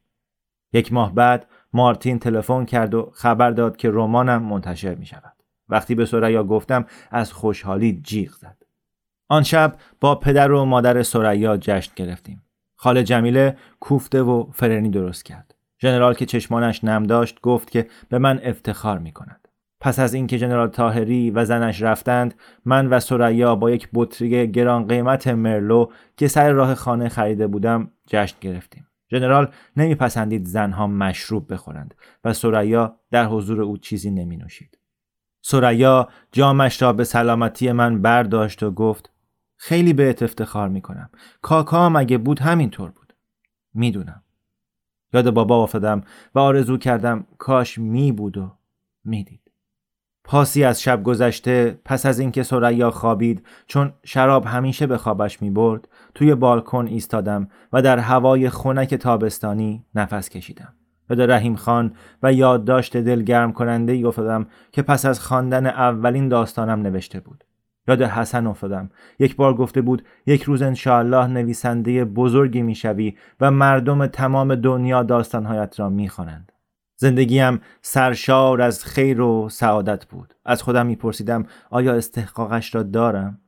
یک 0.73 0.93
ماه 0.93 1.15
بعد 1.15 1.47
مارتین 1.73 2.19
تلفن 2.19 2.65
کرد 2.65 2.93
و 2.93 3.11
خبر 3.13 3.51
داد 3.51 3.77
که 3.77 3.89
رمانم 3.91 4.43
منتشر 4.43 4.95
می‌شود. 4.95 5.33
وقتی 5.69 5.95
به 5.95 6.05
سریا 6.05 6.43
گفتم 6.43 6.85
از 7.11 7.33
خوشحالی 7.33 8.01
جیغ 8.03 8.31
زد. 8.31 8.57
آن 9.29 9.43
شب 9.43 9.75
با 9.99 10.15
پدر 10.15 10.51
و 10.51 10.65
مادر 10.65 11.03
سریا 11.03 11.57
جشن 11.57 11.91
گرفتیم. 11.95 12.43
خاله 12.75 13.03
جمیله 13.03 13.57
کوفته 13.79 14.21
و 14.21 14.51
فرنی 14.51 14.89
درست 14.89 15.25
کرد. 15.25 15.55
ژنرال 15.81 16.13
که 16.13 16.25
چشمانش 16.25 16.83
نم 16.83 17.03
داشت 17.03 17.41
گفت 17.41 17.71
که 17.71 17.87
به 18.09 18.17
من 18.17 18.39
افتخار 18.43 18.99
می‌کند. 18.99 19.40
پس 19.81 19.99
از 19.99 20.13
اینکه 20.13 20.37
جنرال 20.37 20.67
تاهری 20.67 21.31
و 21.31 21.45
زنش 21.45 21.81
رفتند 21.81 22.33
من 22.65 22.87
و 22.87 22.99
سریا 22.99 23.55
با 23.55 23.71
یک 23.71 23.89
بطری 23.93 24.51
گران 24.51 24.87
قیمت 24.87 25.27
مرلو 25.27 25.87
که 26.17 26.27
سر 26.27 26.51
راه 26.51 26.75
خانه 26.75 27.09
خریده 27.09 27.47
بودم 27.47 27.91
جشن 28.07 28.37
گرفتیم. 28.41 28.87
ژنرال 29.11 29.51
نمیپسندید 29.77 30.45
زنها 30.45 30.87
مشروب 30.87 31.53
بخورند 31.53 31.95
و 32.23 32.33
سریا 32.33 32.95
در 33.11 33.25
حضور 33.25 33.61
او 33.61 33.77
چیزی 33.77 34.11
نمی 34.11 34.37
نوشید 34.37 34.77
سریا 35.41 36.09
جامش 36.31 36.81
را 36.81 36.93
به 36.93 37.03
سلامتی 37.03 37.71
من 37.71 38.01
برداشت 38.01 38.63
و 38.63 38.71
گفت 38.71 39.11
خیلی 39.55 39.93
بهت 39.93 40.23
افتخار 40.23 40.69
می 40.69 40.81
کنم 40.81 41.09
کاکام 41.41 41.95
اگه 41.95 42.17
بود 42.17 42.39
همینطور 42.39 42.91
بود. 42.91 43.13
می‌دونم. 43.73 44.23
یاد 45.13 45.29
بابا 45.33 45.63
افتادم 45.63 46.01
و 46.35 46.39
آرزو 46.39 46.77
کردم 46.77 47.25
کاش 47.37 47.77
می 47.77 48.11
بود 48.11 48.37
و 48.37 48.51
می‌دید 49.05 49.40
پاسی 50.31 50.63
از 50.63 50.81
شب 50.81 51.03
گذشته 51.03 51.79
پس 51.85 52.05
از 52.05 52.19
اینکه 52.19 52.43
سریا 52.43 52.91
خوابید 52.91 53.45
چون 53.67 53.93
شراب 54.03 54.45
همیشه 54.45 54.87
به 54.87 54.97
خوابش 54.97 55.41
می 55.41 55.49
برد 55.49 55.87
توی 56.15 56.35
بالکن 56.35 56.87
ایستادم 56.87 57.47
و 57.73 57.81
در 57.81 57.99
هوای 57.99 58.49
خنک 58.49 58.95
تابستانی 58.95 59.85
نفس 59.95 60.29
کشیدم. 60.29 60.73
به 61.07 61.25
رحیم 61.25 61.55
خان 61.55 61.93
و 62.23 62.33
یادداشت 62.33 62.97
دلگرم 62.97 63.53
کننده 63.53 63.91
ای 63.91 64.03
افتادم 64.03 64.47
که 64.71 64.81
پس 64.81 65.05
از 65.05 65.19
خواندن 65.19 65.65
اولین 65.65 66.29
داستانم 66.29 66.81
نوشته 66.81 67.19
بود. 67.19 67.43
یاد 67.87 68.01
حسن 68.01 68.47
افتادم. 68.47 68.89
یک 69.19 69.35
بار 69.35 69.53
گفته 69.53 69.81
بود 69.81 70.05
یک 70.25 70.43
روز 70.43 70.61
انشاءالله 70.61 71.27
نویسنده 71.27 72.05
بزرگی 72.05 72.61
می‌شوی 72.61 73.17
و 73.41 73.51
مردم 73.51 74.07
تمام 74.07 74.55
دنیا 74.55 75.03
داستانهایت 75.03 75.79
را 75.79 75.89
می‌خوانند. 75.89 76.51
زندگیم 77.01 77.61
سرشار 77.81 78.61
از 78.61 78.85
خیر 78.85 79.21
و 79.21 79.49
سعادت 79.49 80.05
بود. 80.05 80.33
از 80.45 80.61
خودم 80.61 80.85
میپرسیدم 80.85 81.45
آیا 81.69 81.93
استحقاقش 81.93 82.75
را 82.75 82.83
دارم؟ 82.83 83.39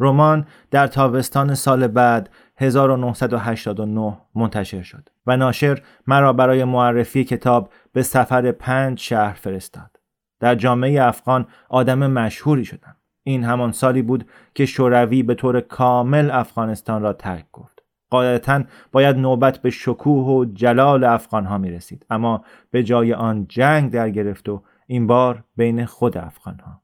رمان 0.00 0.46
در 0.70 0.86
تابستان 0.86 1.54
سال 1.54 1.86
بعد 1.86 2.30
1989 2.56 4.16
منتشر 4.34 4.82
شد 4.82 5.08
و 5.26 5.36
ناشر 5.36 5.82
مرا 6.06 6.32
برای 6.32 6.64
معرفی 6.64 7.24
کتاب 7.24 7.72
به 7.92 8.02
سفر 8.02 8.52
پنج 8.52 8.98
شهر 8.98 9.34
فرستاد. 9.34 10.00
در 10.40 10.54
جامعه 10.54 11.02
افغان 11.02 11.46
آدم 11.68 12.06
مشهوری 12.10 12.64
شدم. 12.64 12.96
این 13.22 13.44
همان 13.44 13.72
سالی 13.72 14.02
بود 14.02 14.28
که 14.54 14.66
شوروی 14.66 15.22
به 15.22 15.34
طور 15.34 15.60
کامل 15.60 16.30
افغانستان 16.30 17.02
را 17.02 17.12
ترک 17.12 17.44
گفت. 17.52 17.73
قاعدتا 18.14 18.62
باید 18.92 19.16
نوبت 19.16 19.58
به 19.58 19.70
شکوه 19.70 20.26
و 20.26 20.44
جلال 20.44 21.04
افغان 21.04 21.46
ها 21.46 21.58
می 21.58 21.70
رسید 21.70 22.06
اما 22.10 22.44
به 22.70 22.82
جای 22.82 23.12
آن 23.12 23.46
جنگ 23.48 23.90
در 23.90 24.10
گرفت 24.10 24.48
و 24.48 24.62
این 24.86 25.06
بار 25.06 25.44
بین 25.56 25.84
خود 25.84 26.18
افغان 26.18 26.58
ها 26.58 26.82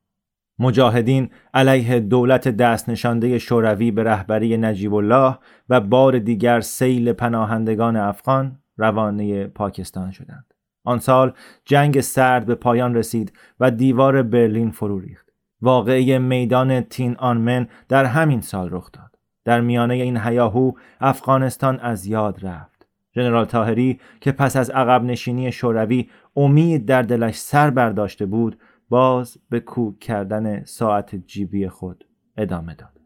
مجاهدین 0.58 1.30
علیه 1.54 2.00
دولت 2.00 2.48
دست 2.48 2.88
نشانده 2.88 3.38
شوروی 3.38 3.90
به 3.90 4.04
رهبری 4.04 4.56
نجیب 4.56 4.94
الله 4.94 5.38
و 5.68 5.80
بار 5.80 6.18
دیگر 6.18 6.60
سیل 6.60 7.12
پناهندگان 7.12 7.96
افغان 7.96 8.58
روانه 8.76 9.46
پاکستان 9.46 10.10
شدند 10.10 10.54
آن 10.84 10.98
سال 10.98 11.32
جنگ 11.64 12.00
سرد 12.00 12.46
به 12.46 12.54
پایان 12.54 12.94
رسید 12.94 13.32
و 13.60 13.70
دیوار 13.70 14.22
برلین 14.22 14.70
فرو 14.70 14.98
ریخت. 14.98 15.30
واقعه 15.62 16.18
میدان 16.18 16.80
تین 16.80 17.16
آنمن 17.16 17.68
در 17.88 18.04
همین 18.04 18.40
سال 18.40 18.68
رخ 18.70 18.92
داد. 18.92 19.09
در 19.44 19.60
میانه 19.60 19.94
این 19.94 20.16
هیاهو 20.16 20.72
افغانستان 21.00 21.80
از 21.80 22.06
یاد 22.06 22.46
رفت. 22.46 22.86
ژنرال 23.14 23.44
تاهری 23.44 24.00
که 24.20 24.32
پس 24.32 24.56
از 24.56 24.70
عقب 24.70 25.04
نشینی 25.04 25.52
شوروی 25.52 26.08
امید 26.36 26.86
در 26.86 27.02
دلش 27.02 27.38
سر 27.38 27.70
برداشته 27.70 28.26
بود 28.26 28.58
باز 28.88 29.38
به 29.50 29.60
کوک 29.60 29.98
کردن 29.98 30.64
ساعت 30.64 31.14
جیبی 31.14 31.68
خود 31.68 32.04
ادامه 32.36 32.74
داد. 32.74 33.00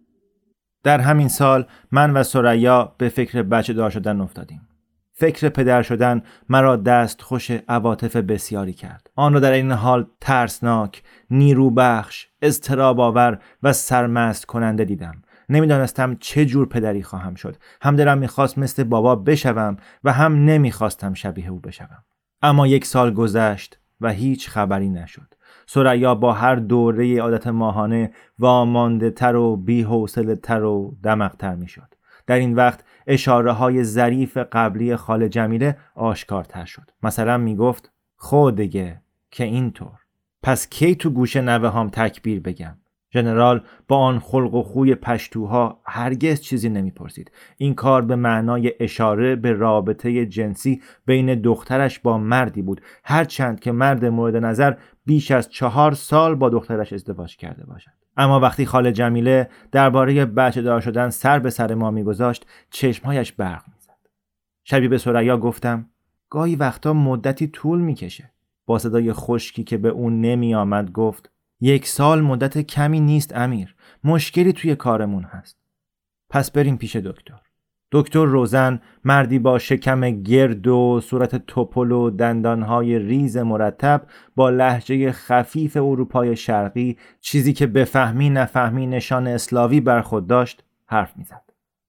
در 0.82 1.00
همین 1.00 1.28
سال 1.28 1.66
من 1.92 2.10
و 2.10 2.22
سریا 2.22 2.94
به 2.98 3.08
فکر 3.08 3.42
بچه 3.42 3.72
دار 3.72 3.90
شدن 3.90 4.20
افتادیم. 4.20 4.68
فکر 5.16 5.48
پدر 5.48 5.82
شدن 5.82 6.22
مرا 6.48 6.76
دست 6.76 7.22
خوش 7.22 7.50
عواطف 7.50 8.16
بسیاری 8.16 8.72
کرد. 8.72 9.10
آن 9.16 9.34
را 9.34 9.40
در 9.40 9.52
این 9.52 9.72
حال 9.72 10.06
ترسناک، 10.20 11.02
نیرو 11.30 11.70
بخش، 11.70 12.28
اضطراب 12.42 13.00
آور 13.00 13.38
و 13.62 13.72
سرمست 13.72 14.44
کننده 14.44 14.84
دیدم. 14.84 15.22
نمی‌دانستم 15.48 16.16
چه 16.20 16.46
جور 16.46 16.68
پدری 16.68 17.02
خواهم 17.02 17.34
شد. 17.34 17.56
هم 17.80 17.96
دلم 17.96 18.18
می‌خواست 18.18 18.58
مثل 18.58 18.84
بابا 18.84 19.16
بشوم 19.16 19.76
و 20.04 20.12
هم 20.12 20.44
نمی‌خواستم 20.44 21.14
شبیه 21.14 21.48
او 21.48 21.60
بشوم. 21.60 22.04
اما 22.42 22.66
یک 22.66 22.84
سال 22.84 23.12
گذشت 23.12 23.78
و 24.00 24.12
هیچ 24.12 24.48
خبری 24.48 24.88
نشد. 24.88 25.34
سریا 25.66 26.14
با 26.14 26.32
هر 26.32 26.54
دوره 26.54 27.20
عادت 27.20 27.46
ماهانه 27.46 28.10
وامانده 28.38 29.10
تر 29.10 29.36
و 29.36 29.56
بیحوصله 29.56 30.36
تر 30.36 30.62
و 30.62 30.96
دمقتر 31.02 31.54
می 31.54 31.68
شد. 31.68 31.94
در 32.26 32.36
این 32.36 32.54
وقت 32.54 32.84
اشاره 33.06 33.52
های 33.52 33.84
ظریف 33.84 34.36
قبلی 34.36 34.96
خال 34.96 35.28
جمیله 35.28 35.76
آشکارتر 35.94 36.64
شد. 36.64 36.90
مثلا 37.02 37.38
می 37.38 37.56
گفت 37.56 37.92
خود 38.16 38.56
دیگه 38.56 39.02
که 39.30 39.44
اینطور. 39.44 39.98
پس 40.42 40.68
کی 40.68 40.94
تو 40.94 41.10
گوش 41.10 41.36
نوه 41.36 41.70
هم 41.72 41.88
تکبیر 41.88 42.40
بگم. 42.40 42.76
ژنرال 43.14 43.62
با 43.88 43.96
آن 43.96 44.18
خلق 44.18 44.54
و 44.54 44.62
خوی 44.62 44.94
پشتوها 44.94 45.80
هرگز 45.84 46.40
چیزی 46.40 46.68
نمی‌پرسید. 46.68 47.30
این 47.56 47.74
کار 47.74 48.02
به 48.02 48.16
معنای 48.16 48.72
اشاره 48.80 49.36
به 49.36 49.52
رابطه 49.52 50.26
جنسی 50.26 50.82
بین 51.06 51.34
دخترش 51.34 51.98
با 51.98 52.18
مردی 52.18 52.62
بود. 52.62 52.80
هرچند 53.04 53.60
که 53.60 53.72
مرد 53.72 54.04
مورد 54.04 54.36
نظر 54.36 54.74
بیش 55.04 55.30
از 55.30 55.48
چهار 55.48 55.92
سال 55.92 56.34
با 56.34 56.48
دخترش 56.48 56.92
ازدواج 56.92 57.36
کرده 57.36 57.66
باشد. 57.66 57.90
اما 58.16 58.40
وقتی 58.40 58.66
خاله 58.66 58.92
جمیله 58.92 59.48
درباره 59.72 60.24
بچه 60.24 60.62
دار 60.62 60.80
شدن 60.80 61.10
سر 61.10 61.38
به 61.38 61.50
سر 61.50 61.74
ما 61.74 61.90
میگذاشت 61.90 62.46
چشمهایش 62.70 63.32
برق 63.32 63.62
می‌زد. 63.74 64.08
شبی 64.64 64.88
به 64.88 64.98
سریا 64.98 65.38
گفتم 65.38 65.86
گاهی 66.30 66.56
وقتا 66.56 66.92
مدتی 66.92 67.46
طول 67.46 67.80
می‌کشه. 67.80 68.30
با 68.66 68.78
صدای 68.78 69.12
خشکی 69.12 69.64
که 69.64 69.78
به 69.78 69.88
اون 69.88 70.20
نمی 70.20 70.54
آمد 70.54 70.92
گفت 70.92 71.30
یک 71.64 71.86
سال 71.88 72.20
مدت 72.20 72.58
کمی 72.58 73.00
نیست 73.00 73.36
امیر. 73.36 73.74
مشکلی 74.04 74.52
توی 74.52 74.76
کارمون 74.76 75.22
هست. 75.22 75.56
پس 76.30 76.50
بریم 76.50 76.76
پیش 76.76 76.96
دکتر. 76.96 77.40
دکتر 77.92 78.24
روزن 78.24 78.80
مردی 79.04 79.38
با 79.38 79.58
شکم 79.58 80.22
گرد 80.22 80.66
و 80.66 81.00
صورت 81.00 81.46
توپل 81.46 81.92
و 81.92 82.10
دندانهای 82.10 82.98
ریز 82.98 83.36
مرتب 83.36 84.06
با 84.34 84.50
لحجه 84.50 85.12
خفیف 85.12 85.76
اروپای 85.76 86.36
شرقی 86.36 86.98
چیزی 87.20 87.52
که 87.52 87.66
بفهمی 87.66 88.30
نفهمی 88.30 88.86
نشان 88.86 89.26
اسلاوی 89.26 89.80
بر 89.80 90.00
خود 90.00 90.26
داشت 90.26 90.64
حرف 90.86 91.16
می‌زد. 91.16 91.42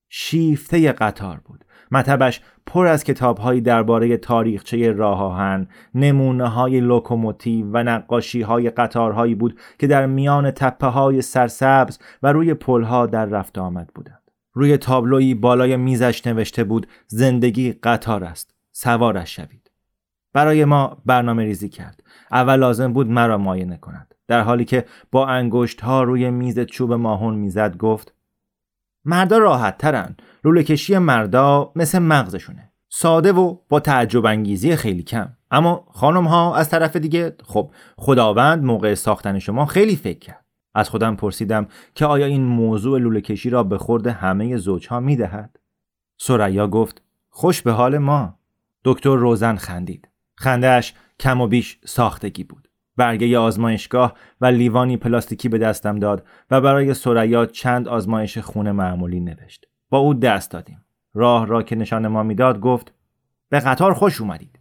شیفته 0.08 0.92
قطار 0.92 1.40
بود. 1.44 1.64
مطبش 1.90 2.40
پر 2.66 2.86
از 2.86 3.04
کتابهایی 3.04 3.60
درباره 3.60 4.16
تاریخچه 4.16 4.92
راه 4.92 5.22
آهن، 5.22 5.68
نمونه 5.94 6.48
های 6.48 6.80
لوکوموتیو 6.80 7.66
و 7.72 7.82
نقاشی 7.82 8.42
های 8.42 8.70
قطارهایی 8.70 9.34
بود 9.34 9.58
که 9.78 9.86
در 9.86 10.06
میان 10.06 10.50
تپه 10.50 10.86
های 10.86 11.22
سرسبز 11.22 11.98
و 12.22 12.32
روی 12.32 12.54
پلها 12.54 13.06
در 13.06 13.24
رفت 13.24 13.50
و 13.50 13.58
آمد 13.58 13.90
بودند. 13.94 14.30
روی 14.52 14.76
تابلوی 14.76 15.34
بالای 15.34 15.76
میزش 15.76 16.26
نوشته 16.26 16.64
بود 16.64 16.86
زندگی 17.06 17.72
قطار 17.72 18.24
است. 18.24 18.54
سوارش 18.72 19.36
شوید. 19.36 19.70
برای 20.32 20.64
ما 20.64 21.02
برنامه 21.06 21.44
ریزی 21.44 21.68
کرد. 21.68 22.02
اول 22.32 22.56
لازم 22.56 22.92
بود 22.92 23.10
مرا 23.10 23.38
معاینه 23.38 23.76
کند. 23.76 24.14
در 24.28 24.40
حالی 24.40 24.64
که 24.64 24.84
با 25.12 25.26
انگشت 25.26 25.80
ها 25.80 26.02
روی 26.02 26.30
میز 26.30 26.60
چوب 26.60 26.92
ماهون 26.92 27.34
می‌زد 27.34 27.76
گفت 27.76 28.14
مردا 29.06 29.38
راحت 29.38 29.78
ترن 29.78 30.16
لوله 30.44 30.62
کشی 30.62 30.98
مردا 30.98 31.72
مثل 31.76 31.98
مغزشونه. 31.98 32.72
ساده 32.88 33.32
و 33.32 33.56
با 33.68 33.80
تعجب 33.80 34.26
انگیزی 34.26 34.76
خیلی 34.76 35.02
کم. 35.02 35.28
اما 35.50 35.86
خانم 35.90 36.24
ها 36.24 36.56
از 36.56 36.68
طرف 36.68 36.96
دیگه 36.96 37.36
خب 37.44 37.70
خداوند 37.96 38.64
موقع 38.64 38.94
ساختن 38.94 39.38
شما 39.38 39.66
خیلی 39.66 39.96
فکر 39.96 40.18
کرد. 40.18 40.44
از 40.74 40.88
خودم 40.90 41.16
پرسیدم 41.16 41.66
که 41.94 42.06
آیا 42.06 42.26
این 42.26 42.44
موضوع 42.44 42.98
لوله 42.98 43.20
کشی 43.20 43.50
را 43.50 43.62
به 43.62 43.78
خورد 43.78 44.06
همه 44.06 44.56
زوجها 44.56 45.00
می 45.00 45.16
دهد؟ 45.16 45.58
سریا 46.18 46.68
گفت 46.68 47.02
خوش 47.28 47.62
به 47.62 47.72
حال 47.72 47.98
ما. 47.98 48.38
دکتر 48.84 49.16
روزن 49.16 49.56
خندید. 49.56 50.08
خندهش 50.34 50.94
کم 51.20 51.40
و 51.40 51.46
بیش 51.46 51.78
ساختگی 51.84 52.44
بود. 52.44 52.65
برگه 52.96 53.38
آزمایشگاه 53.38 54.14
و 54.40 54.46
لیوانی 54.46 54.96
پلاستیکی 54.96 55.48
به 55.48 55.58
دستم 55.58 55.98
داد 55.98 56.26
و 56.50 56.60
برای 56.60 56.94
سریا 56.94 57.46
چند 57.46 57.88
آزمایش 57.88 58.38
خون 58.38 58.70
معمولی 58.70 59.20
نوشت. 59.20 59.66
با 59.90 59.98
او 59.98 60.14
دست 60.14 60.50
دادیم. 60.50 60.84
راه 61.14 61.46
را 61.46 61.62
که 61.62 61.76
نشان 61.76 62.08
ما 62.08 62.22
می‌داد 62.22 62.60
گفت 62.60 62.92
به 63.48 63.60
قطار 63.60 63.94
خوش 63.94 64.20
اومدید. 64.20 64.58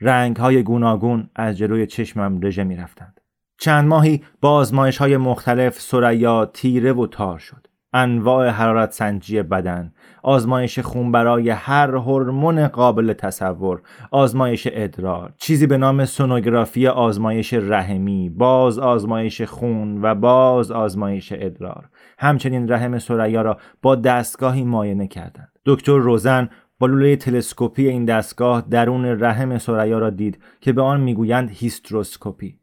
رنگ 0.00 0.36
های 0.36 0.62
گوناگون 0.62 1.30
از 1.36 1.58
جلوی 1.58 1.86
چشمم 1.86 2.40
رژه 2.42 2.64
می 2.64 2.76
رفتند. 2.76 3.20
چند 3.58 3.88
ماهی 3.88 4.24
با 4.40 4.52
آزمایش 4.52 4.98
های 4.98 5.16
مختلف 5.16 5.80
سریا 5.80 6.46
تیره 6.46 6.92
و 6.92 7.06
تار 7.06 7.38
شد. 7.38 7.67
انواع 7.92 8.48
حرارت 8.48 8.92
سنجی 8.92 9.42
بدن 9.42 9.92
آزمایش 10.22 10.78
خون 10.78 11.12
برای 11.12 11.50
هر 11.50 11.90
هورمون 11.90 12.68
قابل 12.68 13.12
تصور 13.12 13.82
آزمایش 14.10 14.68
ادرار 14.70 15.34
چیزی 15.36 15.66
به 15.66 15.78
نام 15.78 16.04
سونوگرافی 16.04 16.86
آزمایش 16.86 17.54
رحمی 17.54 18.28
باز 18.30 18.78
آزمایش 18.78 19.42
خون 19.42 20.02
و 20.02 20.14
باز 20.14 20.70
آزمایش 20.70 21.32
ادرار. 21.36 21.88
همچنین 22.18 22.72
رحم 22.72 22.98
سریا 22.98 23.42
را 23.42 23.58
با 23.82 23.94
دستگاهی 23.94 24.64
معاینه 24.64 25.06
کردند. 25.06 25.52
دکتر 25.66 25.98
روزن 25.98 26.48
با 26.78 26.86
لوله 26.86 27.16
تلسکوپی 27.16 27.88
این 27.88 28.04
دستگاه 28.04 28.64
درون 28.70 29.04
رحم 29.04 29.58
سریا 29.58 29.98
را 29.98 30.10
دید 30.10 30.38
که 30.60 30.72
به 30.72 30.82
آن 30.82 31.00
می‌گویند 31.00 31.50
هیستروسکوپی. 31.50 32.58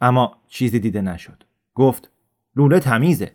اما 0.00 0.36
چیزی 0.48 0.78
دیده 0.78 1.00
نشد. 1.00 1.42
گفت 1.74 2.10
لوله 2.56 2.80
تمیزه. 2.80 3.32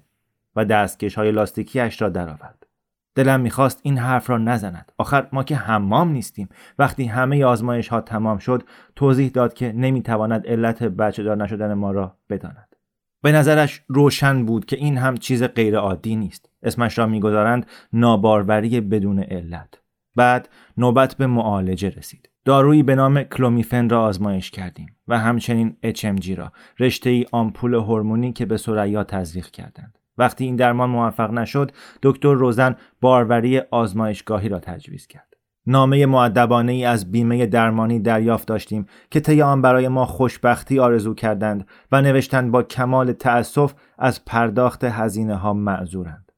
و 0.55 0.65
دستکش 0.65 1.15
های 1.15 1.31
لاستیکیش 1.31 2.01
را 2.01 2.09
درآورد. 2.09 2.67
دلم 3.15 3.39
می‌خواست 3.39 3.79
این 3.83 3.97
حرف 3.97 4.29
را 4.29 4.37
نزند. 4.37 4.91
آخر 4.97 5.27
ما 5.31 5.43
که 5.43 5.55
حمام 5.55 6.11
نیستیم. 6.11 6.49
وقتی 6.79 7.05
همه 7.05 7.45
آزمایش 7.45 7.87
ها 7.87 8.01
تمام 8.01 8.37
شد 8.37 8.63
توضیح 8.95 9.29
داد 9.29 9.53
که 9.53 9.71
نمی‌تواند 9.71 10.47
علت 10.47 10.83
بچه 10.83 11.23
دار 11.23 11.37
نشدن 11.37 11.73
ما 11.73 11.91
را 11.91 12.17
بداند. 12.29 12.75
به 13.21 13.31
نظرش 13.31 13.81
روشن 13.87 14.45
بود 14.45 14.65
که 14.65 14.75
این 14.75 14.97
هم 14.97 15.17
چیز 15.17 15.43
غیر 15.43 15.77
عادی 15.77 16.15
نیست. 16.15 16.49
اسمش 16.63 16.97
را 16.97 17.05
می‌گذارند 17.05 17.65
ناباروری 17.93 18.81
بدون 18.81 19.19
علت. 19.19 19.81
بعد 20.15 20.49
نوبت 20.77 21.15
به 21.15 21.27
معالجه 21.27 21.89
رسید. 21.89 22.29
دارویی 22.45 22.83
به 22.83 22.95
نام 22.95 23.23
کلومیفن 23.23 23.89
را 23.89 24.03
آزمایش 24.03 24.51
کردیم 24.51 24.95
و 25.07 25.19
همچنین 25.19 25.77
HMG 25.85 26.29
را 26.29 26.51
رشته 26.79 27.09
ای 27.09 27.25
آمپول 27.31 27.73
هورمونی 27.73 28.33
که 28.33 28.45
به 28.45 28.57
سریا 28.57 29.03
تزریق 29.03 29.47
کردند. 29.47 29.97
وقتی 30.17 30.43
این 30.43 30.55
درمان 30.55 30.89
موفق 30.89 31.31
نشد 31.31 31.71
دکتر 32.03 32.33
روزن 32.33 32.75
باروری 33.01 33.59
آزمایشگاهی 33.59 34.49
را 34.49 34.59
تجویز 34.59 35.07
کرد 35.07 35.31
نامه 35.67 36.05
معدبانه 36.05 36.71
ای 36.71 36.85
از 36.85 37.11
بیمه 37.11 37.45
درمانی 37.45 37.99
دریافت 37.99 38.47
داشتیم 38.47 38.85
که 39.11 39.19
طی 39.19 39.41
آن 39.41 39.61
برای 39.61 39.87
ما 39.87 40.05
خوشبختی 40.05 40.79
آرزو 40.79 41.13
کردند 41.13 41.67
و 41.91 42.01
نوشتند 42.01 42.51
با 42.51 42.63
کمال 42.63 43.11
تأسف 43.11 43.73
از 43.97 44.25
پرداخت 44.25 44.83
هزینه 44.83 45.35
ها 45.35 45.53
معذورند. 45.53 46.31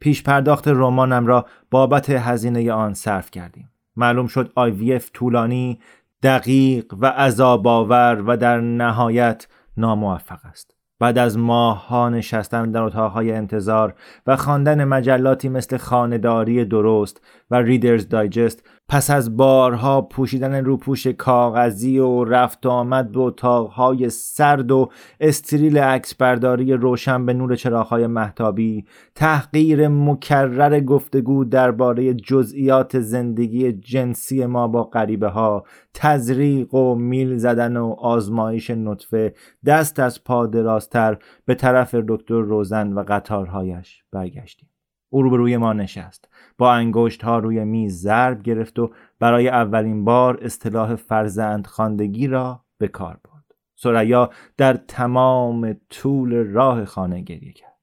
پیش 0.00 0.22
پرداخت 0.22 0.68
رمانم 0.68 1.26
را 1.26 1.46
بابت 1.70 2.10
هزینه 2.10 2.72
آن 2.72 2.94
صرف 2.94 3.30
کردیم. 3.30 3.70
معلوم 3.96 4.26
شد 4.26 4.52
IVF 4.58 5.04
طولانی، 5.12 5.80
دقیق 6.22 6.94
و 6.98 7.06
عذاب 7.06 7.66
آور 7.66 8.24
و 8.26 8.36
در 8.36 8.60
نهایت 8.60 9.48
ناموفق 9.76 10.40
است. 10.44 10.79
بعد 11.00 11.18
از 11.18 11.38
ماه 11.38 11.88
ها 11.88 12.08
نشستن 12.08 12.70
در 12.70 12.82
اتاقهای 12.82 13.32
انتظار 13.32 13.94
و 14.26 14.36
خواندن 14.36 14.84
مجلاتی 14.84 15.48
مثل 15.48 15.76
خانداری 15.76 16.64
درست 16.64 17.20
و 17.50 17.56
ریدرز 17.56 18.08
دایجست 18.08 18.68
پس 18.90 19.10
از 19.10 19.36
بارها 19.36 20.02
پوشیدن 20.02 20.64
روپوش 20.64 21.06
کاغذی 21.06 21.98
و 21.98 22.24
رفت 22.24 22.66
آمد 22.66 23.12
به 23.12 23.20
اتاقهای 23.20 24.10
سرد 24.10 24.70
و 24.70 24.90
استریل 25.20 25.78
عکسبرداری 25.78 26.72
روشن 26.72 27.26
به 27.26 27.32
نور 27.32 27.56
چراغهای 27.56 28.06
محتابی 28.06 28.84
تحقیر 29.14 29.88
مکرر 29.88 30.80
گفتگو 30.80 31.44
درباره 31.44 32.14
جزئیات 32.14 33.00
زندگی 33.00 33.72
جنسی 33.72 34.46
ما 34.46 34.68
با 34.68 34.84
غریبه 34.84 35.28
ها 35.28 35.64
تزریق 35.94 36.74
و 36.74 36.94
میل 36.94 37.36
زدن 37.36 37.76
و 37.76 37.94
آزمایش 37.98 38.70
نطفه 38.70 39.34
دست 39.66 39.98
از 39.98 40.24
پا 40.24 40.46
درازتر 40.46 41.16
به 41.44 41.54
طرف 41.54 41.94
دکتر 41.94 42.40
روزن 42.40 42.92
و 42.92 43.04
قطارهایش 43.08 44.02
برگشتیم. 44.12 44.68
او 45.10 45.22
روبروی 45.22 45.56
ما 45.56 45.72
نشست. 45.72 46.28
با 46.60 46.72
انگشت 46.72 47.22
ها 47.22 47.38
روی 47.38 47.64
میز 47.64 48.02
ضرب 48.02 48.42
گرفت 48.42 48.78
و 48.78 48.90
برای 49.18 49.48
اولین 49.48 50.04
بار 50.04 50.38
اصطلاح 50.42 50.94
فرزند 50.94 51.66
خاندگی 51.66 52.26
را 52.26 52.64
به 52.78 52.88
کار 52.88 53.18
برد. 53.24 53.54
سریا 53.76 54.30
در 54.56 54.74
تمام 54.74 55.76
طول 55.90 56.34
راه 56.34 56.84
خانه 56.84 57.20
گریه 57.20 57.52
کرد. 57.52 57.78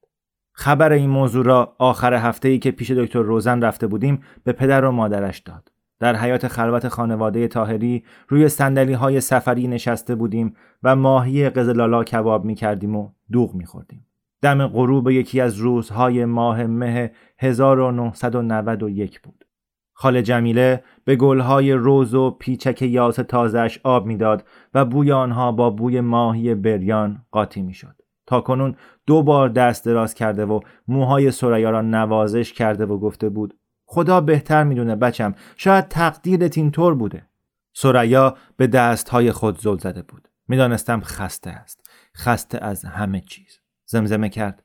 خبر 0.52 0.92
این 0.92 1.10
موضوع 1.10 1.46
را 1.46 1.76
آخر 1.78 2.14
هفته 2.14 2.50
ای 2.50 2.60
که 2.60 2.72
پیش 2.72 2.92
دکتر 2.92 3.22
روزن 3.22 3.62
رفته 3.62 3.88
بودیم 3.88 4.24
به 4.44 4.52
پدر 4.52 4.86
و 4.86 4.92
مادرش 4.92 5.40
داد. 5.40 5.72
در 6.00 6.16
حیات 6.16 6.48
خلوت 6.48 6.88
خانواده 6.88 7.48
تاهری 7.48 8.04
روی 8.28 8.50
سندلی 8.50 8.94
های 8.94 9.22
سفری 9.22 9.68
نشسته 9.68 10.16
بودیم 10.16 10.56
و 10.84 10.96
ماهی 10.96 11.50
قزلالا 11.50 12.04
کباب 12.04 12.46
می 12.46 12.56
کردیم 12.56 12.96
و 12.96 13.10
دوغ 13.32 13.56
می 13.56 13.66
خوردیم. 13.66 14.07
دم 14.42 14.68
غروب 14.68 15.10
یکی 15.10 15.42
از 15.42 15.58
روزهای 15.58 16.26
ماه 16.26 16.64
مه 16.64 17.12
1991 17.38 19.22
بود. 19.22 19.46
خاله 19.94 20.22
جمیله 20.22 20.84
به 21.06 21.16
گلهای 21.16 21.74
روز 21.74 22.14
و 22.14 22.32
پیچک 22.32 22.82
یاس 22.82 23.16
تازش 23.16 23.80
آب 23.84 24.06
می‌داد 24.06 24.48
و 24.74 24.86
بوی 24.86 25.12
آنها 25.12 25.52
با 25.52 25.70
بوی 25.70 26.02
ماهی 26.02 26.56
بریان 26.56 27.26
قاطی 27.32 27.62
می‌شد. 27.62 27.96
تا 28.28 28.42
کنون 28.42 28.76
دو 29.06 29.24
بار 29.24 29.50
دست 29.50 29.86
دراز 29.86 30.14
کرده 30.14 30.46
و 30.46 30.60
موهای 30.88 31.32
سریا 31.32 31.70
را 31.70 31.82
نوازش 31.82 32.54
کرده 32.54 32.86
و 32.86 32.98
گفته 32.98 33.30
بود 33.30 33.60
خدا 33.86 34.22
بهتر 34.22 34.64
می‌دونه 34.64 34.96
بچم 34.96 35.36
شاید 35.56 35.88
تقدیرت 35.88 36.58
اینطور 36.58 36.96
بوده 36.96 37.28
سریا 37.74 38.36
به 38.58 38.68
دستهای 38.68 39.32
خود 39.32 39.60
زل 39.60 39.78
زده 39.78 40.02
بود 40.02 40.28
می‌دانستم 40.48 41.02
خسته 41.02 41.50
است 41.50 41.90
خسته 42.18 42.60
از 42.62 42.86
همه 42.86 43.22
چیز 43.22 43.60
زمزمه 43.90 44.30
کرد. 44.30 44.64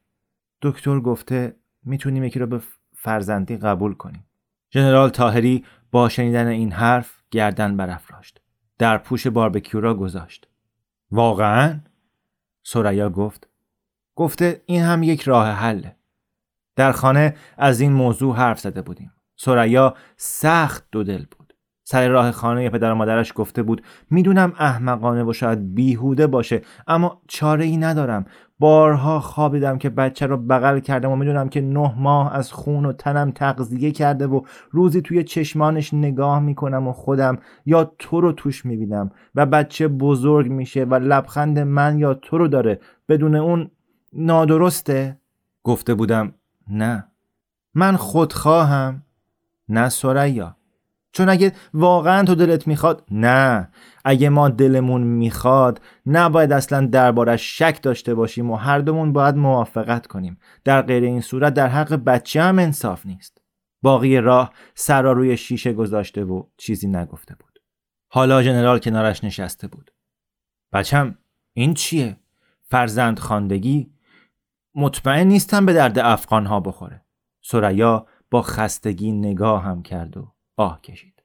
دکتر 0.63 1.01
گفته 1.01 1.57
می‌تونیم 1.85 2.25
یکی 2.25 2.39
را 2.39 2.47
به 2.47 2.61
فرزندی 2.95 3.57
قبول 3.57 3.95
کنیم. 3.95 4.27
ژنرال 4.75 5.09
تاهری 5.11 5.65
با 5.91 6.09
شنیدن 6.09 6.47
این 6.47 6.73
حرف 6.73 7.23
گردن 7.31 7.77
برافراشت. 7.77 8.41
در 8.79 8.99
پوش 8.99 9.27
باربکیو 9.27 9.81
را 9.81 9.95
گذاشت. 9.95 10.49
واقعا؟ 11.11 11.81
سریا 12.63 13.11
گفت. 13.11 13.49
گفته 14.15 14.63
این 14.67 14.83
هم 14.83 15.03
یک 15.03 15.23
راه 15.23 15.49
حله. 15.49 15.97
در 16.77 16.93
خانه 16.93 17.37
از 17.57 17.81
این 17.81 17.93
موضوع 17.93 18.37
حرف 18.37 18.61
زده 18.61 18.83
بودیم. 18.83 19.13
سریا 19.37 19.97
سخت 20.17 20.85
دو 20.93 21.05
دل 21.05 21.25
بود. 21.31 21.42
سر 21.93 22.09
راه 22.09 22.31
خانه 22.31 22.71
پدر 22.71 22.93
و 22.93 22.95
مادرش 22.95 23.33
گفته 23.37 23.63
بود 23.63 23.83
می‌دونم 24.11 24.53
احمقانه 24.59 25.25
و 25.25 25.33
شاید 25.33 25.75
بیهوده 25.75 26.27
باشه 26.27 26.63
اما 26.87 27.23
چاره 27.29 27.65
ای 27.65 27.77
ندارم. 27.77 28.25
بارها 28.59 29.21
خوابیدم 29.21 29.79
که 29.79 29.91
بچه 29.91 30.27
رو 30.27 30.37
بغل 30.37 30.79
کردم 30.79 31.11
و 31.11 31.17
می‌دونم 31.17 31.49
که 31.49 31.61
نه 31.61 31.95
ماه 31.99 32.35
از 32.35 32.53
خون 32.53 32.87
و 32.87 32.93
تنم 32.93 33.31
تغذیه 33.31 33.91
کرده 33.91 34.27
و 34.27 34.41
روزی 34.71 35.03
توی 35.03 35.25
چشمانش 35.25 35.95
نگاه 35.95 36.41
می‌کنم 36.41 36.89
و 36.89 36.93
خودم 36.93 37.39
یا 37.67 37.93
تو 37.99 38.21
رو 38.21 38.33
توش 38.33 38.67
می‌بینم 38.67 39.11
و 39.35 39.47
بچه 39.47 39.89
بزرگ 39.89 40.51
میشه 40.51 40.85
و 40.85 40.95
لبخند 40.95 41.59
من 41.59 41.99
یا 41.99 42.15
تو 42.15 42.39
رو 42.39 42.49
داره. 42.49 42.81
بدون 43.09 43.35
اون 43.35 43.71
نادرسته؟ 44.13 45.19
گفته 45.63 45.95
بودم 45.95 46.35
نه. 46.69 47.07
من 47.75 47.97
خودخواهم 47.97 49.03
نه 49.69 49.89
سریا. 49.89 50.57
چون 51.13 51.29
اگه 51.29 51.53
واقعا 51.75 52.25
تو 52.25 52.35
دلت 52.35 52.67
می‌خواد 52.67 53.07
نه. 53.11 53.69
اگه 54.05 54.29
ما 54.29 54.49
دلمون 54.49 55.03
می‌خواد 55.03 55.81
نباید 56.07 56.53
اصلا 56.53 56.87
دربارش 56.87 57.59
شک 57.59 57.83
داشته 57.83 58.15
باشیم 58.15 58.51
و 58.51 58.57
هر 58.57 58.79
دومون 58.79 59.13
باید 59.13 59.37
موافقت 59.37 60.07
کنیم. 60.07 60.39
در 60.65 60.83
غیر 60.83 61.03
این 61.05 61.21
صورت 61.21 61.55
در 61.55 61.69
حق 61.69 61.95
بچه 61.95 62.43
هم 62.43 62.59
انصاف 62.59 63.07
نیست. 63.07 63.39
باقی 63.83 64.17
راه 64.17 64.53
سر 64.75 65.03
روی 65.13 65.37
شیشه 65.37 65.73
گذاشته 65.73 66.25
و 66.25 66.43
چیزی 66.57 66.89
نگفته 66.89 67.35
بود. 67.35 67.59
حالا 68.09 68.43
ژنرال 68.43 68.79
کنارش 68.79 69.25
نشسته 69.25 69.69
بود. 69.69 69.91
بچم 70.73 71.19
این 71.53 71.75
چیه؟ 71.75 72.17
فرزند 72.65 73.19
خاندگی 73.19 73.93
مطمئن 74.75 75.27
نیستم 75.27 75.67
به 75.67 75.73
درد 75.73 75.99
افغان 75.99 76.47
ها 76.47 76.61
بخوره. 76.61 77.05
سریا 77.43 78.07
با 78.31 78.43
خستگی 78.43 79.13
نگاه 79.13 79.63
هم 79.63 79.83
کرد 79.83 80.17
و 80.17 80.33
آه 80.57 80.81
کشید. 80.81 81.23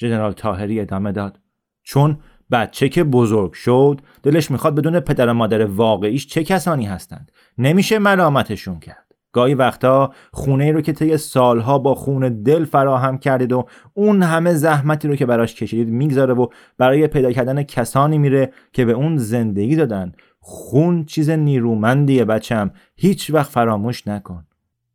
ژنرال 0.00 0.32
تاهری 0.32 0.80
ادامه 0.80 1.12
داد. 1.12 1.40
چون 1.82 2.18
بچه 2.50 2.88
که 2.88 3.04
بزرگ 3.04 3.52
شد 3.52 4.00
دلش 4.22 4.50
می‌خواد 4.50 4.74
بدون 4.74 5.00
پدر 5.00 5.28
و 5.28 5.34
مادر 5.34 5.64
واقعیش 5.64 6.26
چه 6.26 6.44
کسانی 6.44 6.86
هستند؟ 6.86 7.32
نمیشه 7.58 7.98
ملامتشون 7.98 8.80
کرد. 8.80 9.14
گاهی 9.32 9.54
وقتا 9.54 10.12
خونه 10.32 10.64
ای 10.64 10.72
رو 10.72 10.80
که 10.80 10.92
طی 10.92 11.16
سالها 11.16 11.78
با 11.78 11.94
خون 11.94 12.42
دل 12.42 12.64
فراهم 12.64 13.18
کردید 13.18 13.52
و 13.52 13.66
اون 13.94 14.22
همه 14.22 14.54
زحمتی 14.54 15.08
رو 15.08 15.16
که 15.16 15.26
براش 15.26 15.54
کشیدید 15.54 15.88
می‌گذاره 15.88 16.34
و 16.34 16.46
برای 16.78 17.06
پیدا 17.06 17.32
کردن 17.32 17.62
کسانی 17.62 18.18
میره 18.18 18.52
که 18.72 18.84
به 18.84 18.92
اون 18.92 19.16
زندگی 19.16 19.76
دادن. 19.76 20.12
خون 20.40 21.04
چیز 21.04 21.30
نیرومندیه 21.30 22.24
بچم 22.24 22.70
هیچ 22.96 23.30
وقت 23.30 23.50
فراموش 23.50 24.06
نکن. 24.06 24.46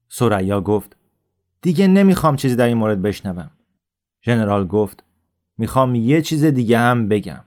سریا 0.09 0.61
گفت 0.61 0.97
دیگه 1.61 1.87
نمی‌خوام 1.87 2.35
چیزی 2.35 2.55
در 2.55 2.67
این 2.67 2.77
مورد 2.77 3.01
بشنوم. 3.01 3.51
ژنرال 4.25 4.67
گفت 4.67 5.03
می‌خوام 5.57 5.95
یه 5.95 6.21
چیز 6.21 6.45
دیگه 6.45 6.79
هم 6.79 7.07
بگم. 7.07 7.43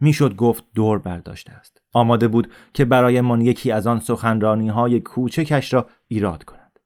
می‌شد 0.00 0.36
گفت 0.36 0.64
دور 0.74 0.98
برداشته 0.98 1.52
است. 1.52 1.82
آماده 1.92 2.28
بود 2.28 2.50
که 2.74 2.84
برای 2.84 3.20
من 3.20 3.40
یکی 3.40 3.72
از 3.72 3.86
آن 3.86 4.00
سخنرانی 4.00 4.68
های 4.68 5.00
کوچکش 5.00 5.74
را 5.74 5.88
ایراد 6.08 6.44
کند. 6.44 6.80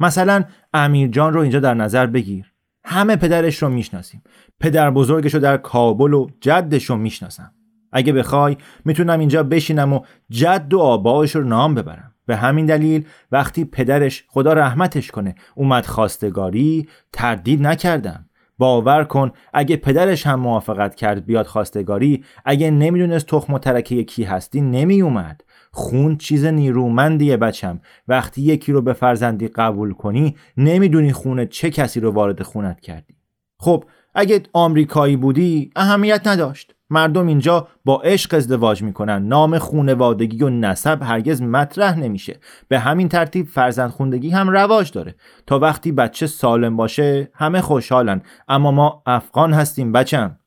مثلا 0.00 0.44
امیر 0.74 1.08
جان 1.08 1.32
رو 1.32 1.40
اینجا 1.40 1.60
در 1.60 1.74
نظر 1.74 2.06
بگیر. 2.06 2.52
همه 2.84 3.16
پدرش 3.16 3.62
رو 3.62 3.68
می‌شناسیم. 3.68 4.22
پدر 4.60 4.90
بزرگش 4.90 5.34
رو 5.34 5.40
در 5.40 5.56
کابل 5.56 6.14
و 6.14 6.28
جدش 6.40 6.84
رو 6.84 6.96
می‌شناسم. 6.96 7.52
اگه 7.92 8.12
بخوای 8.12 8.56
می‌تونم 8.84 9.20
اینجا 9.20 9.42
بشینم 9.42 9.92
و 9.92 10.00
جد 10.30 10.74
و 10.74 10.78
آبایش 10.78 11.36
رو 11.36 11.44
نام 11.44 11.74
ببرم. 11.74 12.14
به 12.26 12.36
همین 12.36 12.66
دلیل 12.66 13.06
وقتی 13.32 13.64
پدرش 13.64 14.24
خدا 14.28 14.52
رحمتش 14.52 15.10
کنه 15.10 15.34
اومد 15.54 15.86
خواستگاری 15.86 16.88
تردید 17.12 17.62
نکردم. 17.62 18.29
باور 18.60 19.04
کن 19.04 19.30
اگه 19.52 19.76
پدرش 19.76 20.26
هم 20.26 20.40
موافقت 20.40 20.94
کرد 20.94 21.26
بیاد 21.26 21.46
خواستگاری 21.46 22.24
اگه 22.44 22.70
نمی‌دونست 22.70 23.26
تخم 23.26 23.54
و 23.54 23.58
ترکه 23.58 24.04
کی 24.04 24.24
هستی 24.24 24.60
نمی 24.60 25.00
اومد 25.00 25.40
خون 25.72 26.16
چیز 26.16 26.44
نیرومندیه 26.44 27.36
بچم. 27.36 27.80
وقتی 28.08 28.42
یکی 28.42 28.72
رو 28.72 28.82
به 28.82 28.92
فرزندی 28.92 29.48
قبول 29.48 29.92
کنی 29.92 30.36
نمی‌دونی 30.56 31.12
خونه 31.12 31.46
چه 31.46 31.70
کسی 31.70 32.00
رو 32.00 32.10
وارد 32.10 32.42
خونت 32.42 32.80
کردی. 32.80 33.14
خب 33.58 33.84
اگه 34.14 34.42
آمریکایی 34.52 35.16
بودی 35.16 35.70
اهمیت 35.76 36.26
نداشت. 36.26 36.74
مردم 36.90 37.26
اینجا 37.26 37.68
با 37.84 38.00
عشق 38.00 38.34
ازدواج 38.34 38.82
می‌کنن. 38.82 39.28
نام 39.28 39.58
خونوادگی 39.58 40.42
و 40.42 40.50
نسب 40.50 41.02
هرگز 41.02 41.42
مطرح 41.42 41.98
نمیشه. 41.98 42.38
به 42.68 42.78
همین 42.78 43.08
ترتیب 43.08 43.46
فرزند 43.46 43.90
خوندگی 43.90 44.30
هم 44.30 44.50
رواج 44.50 44.92
داره. 44.92 45.14
تا 45.46 45.58
وقتی 45.58 45.92
بچه 45.92 46.26
سالم 46.26 46.76
باشه 46.76 47.30
همه 47.34 47.60
خوشحالن. 47.60 48.22
اما 48.48 48.70
ما 48.70 49.02
افغان 49.06 49.52
هستیم 49.52 49.92
بچم. 49.92 50.38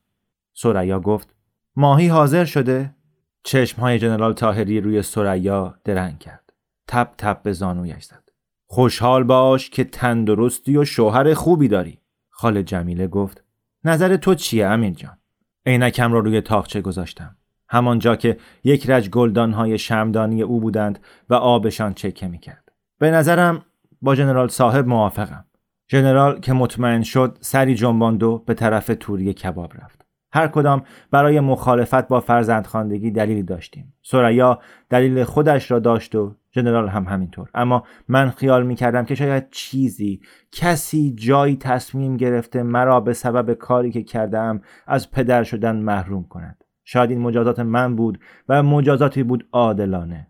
سریا 0.54 1.00
گفت 1.00 1.34
ماهی 1.76 2.08
حاضر 2.08 2.44
شده؟ 2.44 2.94
چشم 3.42 3.82
های 3.82 3.98
جنرال 3.98 4.32
تاهری 4.32 4.80
روی 4.80 5.02
سریا 5.02 5.74
درنگ 5.84 6.18
کرد. 6.18 6.52
تپ 6.88 7.08
تپ 7.18 7.42
به 7.42 7.52
زانویش 7.52 8.04
زد. 8.04 8.24
خوشحال 8.66 9.24
باش 9.24 9.70
که 9.70 9.84
تندرستی 9.84 10.76
و 10.76 10.84
شوهر 10.84 11.34
خوبی 11.34 11.68
داری. 11.68 11.98
خاله 12.30 12.62
جمیله 12.62 13.06
گفت 13.06 13.44
نظر 13.84 14.16
تو 14.16 14.34
چیه 14.34 14.66
امیر 14.66 14.90
جان؟ 14.90 15.18
عینکم 15.66 16.12
را 16.12 16.18
روی 16.18 16.40
تاقچه 16.40 16.80
گذاشتم. 16.80 17.36
همانجا 17.68 18.16
که 18.16 18.38
یک 18.64 18.90
رج 18.90 19.10
گلدانهای 19.10 19.78
شمدانی 19.78 20.42
او 20.42 20.60
بودند 20.60 20.98
و 21.30 21.34
آبشان 21.34 21.94
چکه 21.94 22.28
می‌کرد. 22.28 22.72
به 22.98 23.10
نظرم 23.10 23.64
با 24.02 24.14
جنرال 24.14 24.48
صاحب 24.48 24.88
موافقم. 24.88 25.44
ژنرال 25.90 26.40
که 26.40 26.52
مطمئن 26.52 27.02
شد 27.02 27.38
سری 27.40 27.74
جنباند 27.74 28.22
و 28.22 28.38
به 28.46 28.54
طرف 28.54 28.90
توری 29.00 29.32
کباب 29.32 29.72
رفت. 29.74 30.04
هر 30.32 30.48
کدام 30.48 30.82
برای 31.10 31.40
مخالفت 31.40 32.08
با 32.08 32.20
فرزندخواندگی 32.20 33.10
دلیلی 33.10 33.42
داشتیم. 33.42 33.94
سریا 34.02 34.60
دلیل 34.90 35.24
خودش 35.24 35.70
را 35.70 35.78
داشت 35.78 36.14
و 36.14 36.34
ژنرال 36.54 36.88
هم 36.88 37.04
همینطور. 37.04 37.50
اما 37.54 37.84
من 38.08 38.30
خیال 38.30 38.66
می 38.66 38.74
کردم 38.74 39.04
که 39.04 39.14
شاید 39.14 39.50
چیزی 39.50 40.20
کسی 40.52 41.14
جایی 41.14 41.56
تصمیم 41.56 42.16
گرفته 42.16 42.62
مرا 42.62 43.00
به 43.00 43.12
سبب 43.12 43.54
کاری 43.54 43.90
که 43.90 44.02
کردم 44.02 44.60
از 44.86 45.10
پدر 45.10 45.42
شدن 45.42 45.76
محروم 45.76 46.24
کند. 46.24 46.64
شاید 46.84 47.10
این 47.10 47.20
مجازات 47.20 47.60
من 47.60 47.96
بود 47.96 48.20
و 48.48 48.62
مجازاتی 48.62 49.22
بود 49.22 49.48
عادلانه. 49.52 50.26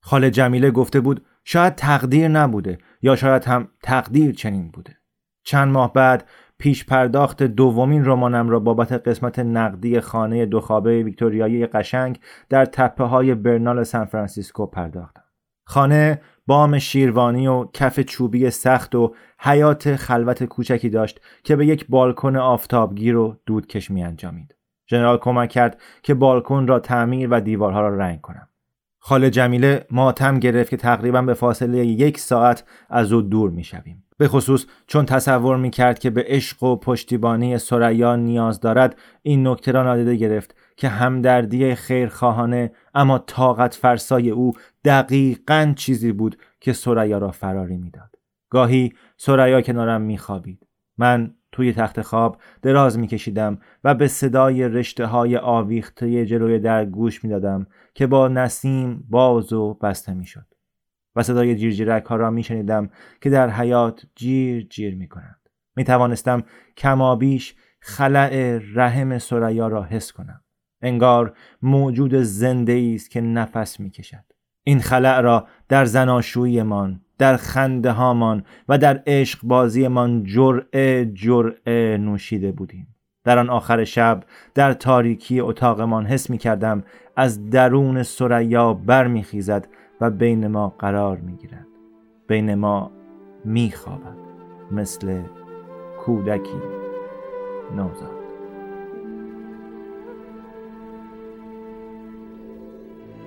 خاله 0.00 0.30
جمیله 0.30 0.70
گفته 0.70 1.00
بود 1.00 1.24
شاید 1.44 1.74
تقدیر 1.74 2.28
نبوده 2.28 2.78
یا 3.02 3.16
شاید 3.16 3.44
هم 3.44 3.68
تقدیر 3.82 4.32
چنین 4.32 4.70
بوده. 4.70 4.96
چند 5.42 5.72
ماه 5.72 5.92
بعد 5.92 6.24
پیش 6.58 6.84
پرداخت 6.84 7.42
دومین 7.42 8.04
رمانم 8.04 8.48
را 8.48 8.60
بابت 8.60 8.92
قسمت 8.92 9.38
نقدی 9.38 10.00
خانه 10.00 10.46
دو 10.46 10.60
خوابه 10.60 11.02
ویکتوریایی 11.02 11.66
قشنگ 11.66 12.20
در 12.48 12.64
تپه 12.64 13.04
های 13.04 13.34
برنال 13.34 13.82
سان 13.82 14.04
فرانسیسکو 14.04 14.66
پرداختم. 14.66 15.25
خانه 15.66 16.20
بام 16.46 16.78
شیروانی 16.78 17.46
و 17.46 17.64
کف 17.72 18.00
چوبی 18.00 18.50
سخت 18.50 18.94
و 18.94 19.14
حیات 19.38 19.96
خلوت 19.96 20.44
کوچکی 20.44 20.88
داشت 20.88 21.20
که 21.44 21.56
به 21.56 21.66
یک 21.66 21.86
بالکن 21.88 22.36
آفتابگیر 22.36 23.16
و 23.16 23.36
دودکش 23.46 23.90
می 23.90 24.04
انجامید. 24.04 24.54
ژنرال 24.90 25.18
کمک 25.18 25.48
کرد 25.48 25.80
که 26.02 26.14
بالکن 26.14 26.66
را 26.66 26.80
تعمیر 26.80 27.28
و 27.30 27.40
دیوارها 27.40 27.80
را 27.80 27.96
رنگ 27.96 28.20
کنم. 28.20 28.48
خاله 28.98 29.30
جمیله 29.30 29.86
ماتم 29.90 30.38
گرفت 30.38 30.70
که 30.70 30.76
تقریبا 30.76 31.22
به 31.22 31.34
فاصله 31.34 31.86
یک 31.86 32.18
ساعت 32.18 32.64
از 32.90 33.12
او 33.12 33.22
دور 33.22 33.50
می 33.50 33.64
شویم. 33.64 34.04
به 34.18 34.28
خصوص 34.28 34.66
چون 34.86 35.06
تصور 35.06 35.56
می 35.56 35.70
کرد 35.70 35.98
که 35.98 36.10
به 36.10 36.24
عشق 36.26 36.62
و 36.62 36.76
پشتیبانی 36.76 37.58
سریا 37.58 38.16
نیاز 38.16 38.60
دارد 38.60 38.96
این 39.22 39.46
نکته 39.48 39.72
را 39.72 39.82
نادیده 39.82 40.16
گرفت 40.16 40.54
که 40.76 40.88
همدردی 40.88 41.74
خیرخواهانه 41.74 42.72
اما 42.94 43.18
طاقت 43.18 43.74
فرسای 43.74 44.30
او 44.30 44.52
دقیقا 44.84 45.72
چیزی 45.76 46.12
بود 46.12 46.38
که 46.60 46.72
سریا 46.72 47.18
را 47.18 47.30
فراری 47.30 47.76
می‌داد. 47.76 48.16
گاهی 48.50 48.92
سریا 49.16 49.60
کنارم 49.60 50.00
میخوابید. 50.00 50.66
من 50.98 51.34
توی 51.52 51.72
تخت 51.72 52.02
خواب 52.02 52.40
دراز 52.62 52.98
میکشیدم 52.98 53.58
و 53.84 53.94
به 53.94 54.08
صدای 54.08 54.68
رشته 54.68 55.06
های 55.06 55.36
آویخته 55.36 56.26
جلوی 56.26 56.58
در 56.58 56.84
گوش 56.84 57.24
می‌دادم 57.24 57.66
که 57.94 58.06
با 58.06 58.28
نسیم 58.28 59.04
باز 59.08 59.52
و 59.52 59.74
بسته 59.74 60.14
می‌شد. 60.14 60.46
و 61.16 61.22
صدای 61.22 61.56
جیرجیرک 61.56 62.04
ها 62.04 62.16
را 62.16 62.30
می 62.30 62.42
شنیدم 62.42 62.90
که 63.20 63.30
در 63.30 63.50
حیات 63.50 64.06
جیر 64.14 64.62
جیر 64.62 64.94
می 64.94 65.08
کنند. 65.08 65.48
می 65.76 65.84
توانستم 65.84 66.42
کمابیش 66.76 67.54
خلع 67.80 68.58
رحم 68.74 69.18
سریا 69.18 69.68
را 69.68 69.82
حس 69.82 70.12
کنم. 70.12 70.40
انگار 70.82 71.36
موجود 71.62 72.14
زنده 72.14 72.92
است 72.94 73.10
که 73.10 73.20
نفس 73.20 73.80
می 73.80 73.90
کشد. 73.90 74.24
این 74.64 74.80
خلع 74.80 75.20
را 75.20 75.46
در 75.68 75.84
زناشویمان، 75.84 77.00
در 77.18 77.36
خنده 77.36 77.90
هامان 77.90 78.44
و 78.68 78.78
در 78.78 79.02
عشق 79.06 79.38
بازیمان 79.42 80.24
جرعه 80.24 81.10
جرعه 81.14 81.98
نوشیده 81.98 82.52
بودیم. 82.52 82.96
در 83.24 83.38
آن 83.38 83.50
آخر 83.50 83.84
شب 83.84 84.24
در 84.54 84.72
تاریکی 84.72 85.40
اتاقمان 85.40 86.06
حس 86.06 86.30
می 86.30 86.38
کردم 86.38 86.84
از 87.16 87.50
درون 87.50 88.02
سریا 88.02 88.74
برمیخیزد 88.74 89.68
و 90.00 90.10
بین 90.10 90.46
ما 90.46 90.68
قرار 90.78 91.16
می 91.16 91.36
گیرد 91.36 91.66
بین 92.28 92.54
ما 92.54 92.90
می 93.44 93.72
خوابد 93.72 94.16
مثل 94.70 95.22
کودکی 96.04 96.60
نوزاد 97.76 98.15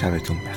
شبتون 0.00 0.38
بخیر. 0.38 0.49